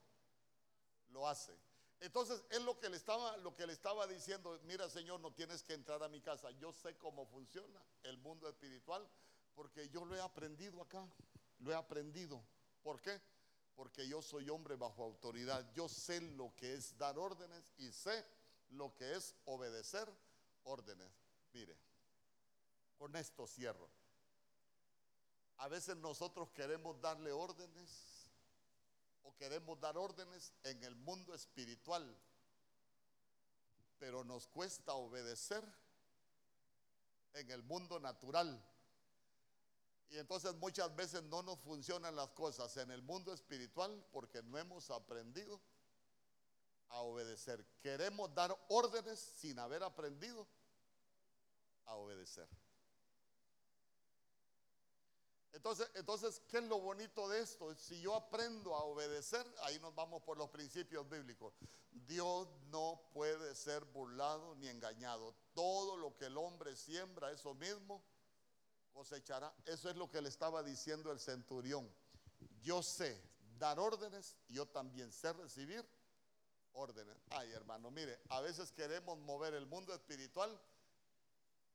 lo 1.10 1.28
hace. 1.28 1.56
Entonces, 2.00 2.44
es 2.50 2.62
lo 2.64 2.78
que 2.80 2.90
le 2.90 2.98
estaba, 2.98 3.38
lo 3.38 3.56
que 3.56 3.66
le 3.66 3.72
estaba 3.72 4.06
diciendo, 4.08 4.60
mira 4.64 4.90
Señor, 4.90 5.22
no 5.22 5.32
tienes 5.32 5.64
que 5.64 5.74
entrar 5.74 6.04
a 6.04 6.10
mi 6.10 6.20
casa. 6.20 6.52
Yo 6.52 6.74
sé 6.74 6.98
cómo 6.98 7.26
funciona 7.28 7.82
el 8.02 8.18
mundo 8.18 8.50
espiritual 8.50 9.08
porque 9.54 9.88
yo 9.90 10.04
lo 10.04 10.16
he 10.16 10.22
aprendido 10.22 10.82
acá. 10.82 11.08
Lo 11.60 11.72
he 11.72 11.76
aprendido. 11.76 12.44
¿Por 12.82 13.00
qué? 13.00 13.22
Porque 13.76 14.08
yo 14.08 14.22
soy 14.22 14.50
hombre 14.50 14.76
bajo 14.76 15.04
autoridad. 15.04 15.72
Yo 15.74 15.90
sé 15.90 16.22
lo 16.22 16.56
que 16.56 16.74
es 16.74 16.98
dar 16.98 17.18
órdenes 17.18 17.74
y 17.78 17.92
sé 17.92 18.26
lo 18.70 18.94
que 18.96 19.16
es 19.16 19.36
obedecer 19.46 20.08
órdenes. 20.64 21.12
Mire, 21.54 21.76
con 22.98 23.16
esto 23.16 23.48
cierro. 23.48 23.90
A 25.58 25.68
veces 25.68 25.96
nosotros 25.98 26.50
queremos 26.52 27.00
darle 27.00 27.32
órdenes 27.32 28.30
o 29.24 29.36
queremos 29.36 29.80
dar 29.80 29.98
órdenes 29.98 30.54
en 30.64 30.84
el 30.84 30.96
mundo 30.96 31.34
espiritual, 31.34 32.18
pero 34.00 34.24
nos 34.24 34.48
cuesta 34.48 34.94
obedecer 34.94 35.64
en 37.34 37.50
el 37.52 37.64
mundo 37.64 38.00
natural. 38.00 38.62
Y 40.14 40.20
entonces 40.20 40.54
muchas 40.58 40.96
veces 40.96 41.24
no 41.24 41.42
nos 41.42 41.60
funcionan 41.62 42.16
las 42.16 42.30
cosas 42.30 42.78
en 42.78 42.92
el 42.92 43.02
mundo 43.02 43.34
espiritual 43.34 44.06
porque 44.12 44.44
no 44.44 44.60
hemos 44.60 44.92
aprendido 44.92 45.60
a 46.90 47.02
obedecer. 47.02 47.66
Queremos 47.82 48.32
dar 48.36 48.56
órdenes 48.70 49.20
sin 49.20 49.58
haber 49.58 49.82
aprendido 49.82 50.48
a 51.86 51.96
obedecer. 51.96 52.48
Entonces, 55.52 55.90
entonces, 55.96 56.44
¿qué 56.48 56.60
es 56.60 56.64
lo 56.66 56.80
bonito 56.80 57.28
de 57.30 57.40
esto? 57.40 57.74
Si 57.74 58.00
yo 58.00 58.14
aprendo 58.14 58.76
a 58.76 58.84
obedecer, 58.84 59.44
ahí 59.64 59.80
nos 59.80 59.96
vamos 59.96 60.22
por 60.22 60.38
los 60.38 60.52
principios 60.52 61.10
bíblicos. 61.10 61.56
Dios 61.90 62.48
no 62.70 63.02
puede 63.14 63.56
ser 63.56 63.84
burlado 63.86 64.54
ni 64.58 64.68
engañado. 64.68 65.34
Todo 65.56 65.98
lo 65.98 66.16
que 66.16 66.26
el 66.26 66.38
hombre 66.38 66.76
siembra, 66.76 67.32
eso 67.32 67.56
mismo 67.56 68.04
Eso 69.66 69.90
es 69.90 69.96
lo 69.96 70.10
que 70.10 70.22
le 70.22 70.30
estaba 70.30 70.64
diciendo 70.64 71.12
el 71.12 71.20
centurión. 71.20 71.90
Yo 72.62 72.82
sé 72.82 73.22
dar 73.58 73.80
órdenes 73.80 74.36
yo 74.50 74.66
también 74.68 75.12
sé 75.12 75.32
recibir 75.34 75.86
órdenes. 76.74 77.18
Ay, 77.30 77.52
hermano, 77.52 77.92
mire, 77.92 78.20
a 78.30 78.42
veces 78.42 78.72
queremos 78.72 79.18
mover 79.20 79.54
el 79.54 79.66
mundo 79.66 79.94
espiritual, 79.94 80.60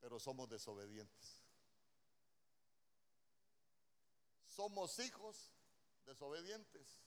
pero 0.01 0.19
somos 0.19 0.49
desobedientes. 0.49 1.45
Somos 4.49 4.99
hijos 4.99 5.53
desobedientes. 6.05 7.01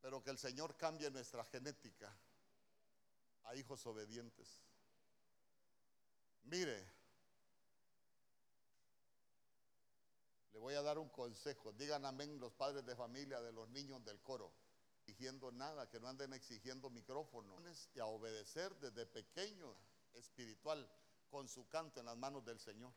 Pero 0.00 0.22
que 0.22 0.30
el 0.30 0.38
Señor 0.38 0.76
cambie 0.76 1.10
nuestra 1.10 1.44
genética 1.44 2.16
a 3.44 3.56
hijos 3.56 3.84
obedientes. 3.86 4.62
Mire, 6.46 6.88
le 10.52 10.58
voy 10.60 10.74
a 10.74 10.82
dar 10.82 10.98
un 10.98 11.08
consejo. 11.08 11.72
Digan 11.72 12.04
amén 12.04 12.38
los 12.38 12.52
padres 12.52 12.86
de 12.86 12.94
familia 12.94 13.40
de 13.40 13.52
los 13.52 13.68
niños 13.70 14.04
del 14.04 14.20
coro. 14.22 14.52
Exigiendo 15.00 15.50
nada, 15.50 15.88
que 15.88 15.98
no 15.98 16.08
anden 16.08 16.32
exigiendo 16.32 16.88
micrófonos 16.90 17.88
y 17.94 18.00
a 18.00 18.06
obedecer 18.06 18.74
desde 18.76 19.06
pequeño 19.06 19.76
espiritual 20.14 20.88
con 21.30 21.48
su 21.48 21.68
canto 21.68 21.98
en 21.98 22.06
las 22.06 22.16
manos 22.16 22.44
del 22.44 22.60
Señor. 22.60 22.92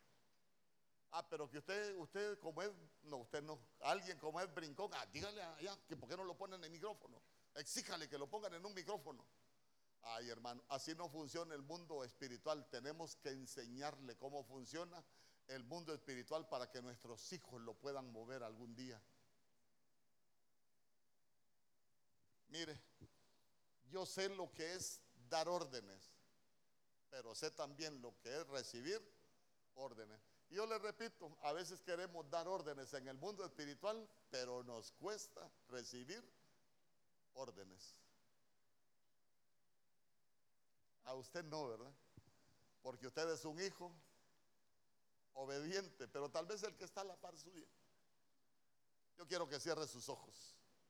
Ah, 1.11 1.27
pero 1.27 1.49
que 1.49 1.57
usted, 1.57 1.95
usted 1.97 2.37
como 2.39 2.61
es, 2.61 2.71
no, 3.03 3.17
usted 3.17 3.41
no, 3.41 3.59
alguien 3.81 4.19
como 4.19 4.39
es 4.41 4.53
brincón, 4.53 4.91
ah, 4.93 5.05
dígale 5.07 5.41
allá 5.41 5.75
que 5.87 5.97
por 5.97 6.07
qué 6.07 6.15
no 6.15 6.23
lo 6.23 6.37
ponen 6.37 6.63
en 6.63 6.71
micrófono. 6.71 7.19
Exíjale 7.55 8.07
que 8.07 8.17
lo 8.17 8.29
pongan 8.29 8.53
en 8.53 8.63
un 8.63 8.75
micrófono. 8.75 9.25
Ay, 10.01 10.29
hermano, 10.29 10.63
así 10.69 10.95
no 10.95 11.09
funciona 11.09 11.53
el 11.55 11.61
mundo 11.61 12.03
espiritual. 12.03 12.67
Tenemos 12.69 13.15
que 13.17 13.29
enseñarle 13.29 14.17
cómo 14.17 14.43
funciona 14.43 15.03
el 15.47 15.63
mundo 15.63 15.93
espiritual 15.93 16.47
para 16.47 16.69
que 16.69 16.81
nuestros 16.81 17.31
hijos 17.33 17.61
lo 17.61 17.73
puedan 17.73 18.11
mover 18.11 18.43
algún 18.43 18.75
día. 18.75 19.01
Mire, 22.49 22.79
yo 23.91 24.05
sé 24.05 24.29
lo 24.29 24.51
que 24.53 24.73
es 24.73 25.01
dar 25.29 25.47
órdenes, 25.47 26.15
pero 27.09 27.35
sé 27.35 27.51
también 27.51 28.01
lo 28.01 28.17
que 28.21 28.35
es 28.35 28.47
recibir 28.47 29.01
órdenes. 29.75 30.19
Yo 30.49 30.65
le 30.65 30.79
repito, 30.79 31.37
a 31.43 31.53
veces 31.53 31.81
queremos 31.81 32.27
dar 32.29 32.47
órdenes 32.47 32.93
en 32.93 33.07
el 33.07 33.17
mundo 33.17 33.45
espiritual, 33.45 34.07
pero 34.31 34.63
nos 34.63 34.91
cuesta 34.93 35.47
recibir 35.67 36.23
órdenes. 37.33 37.95
A 41.09 41.15
usted 41.15 41.43
no, 41.45 41.67
¿verdad? 41.67 41.91
Porque 42.83 43.07
usted 43.07 43.27
es 43.31 43.43
un 43.43 43.59
hijo 43.59 43.91
obediente, 45.33 46.07
pero 46.07 46.29
tal 46.29 46.45
vez 46.45 46.61
el 46.61 46.75
que 46.75 46.85
está 46.85 47.01
a 47.01 47.05
la 47.05 47.15
par 47.15 47.35
suya. 47.35 47.67
Yo 49.17 49.25
quiero 49.25 49.49
que 49.49 49.59
cierre 49.59 49.87
sus 49.87 50.07
ojos. 50.07 50.58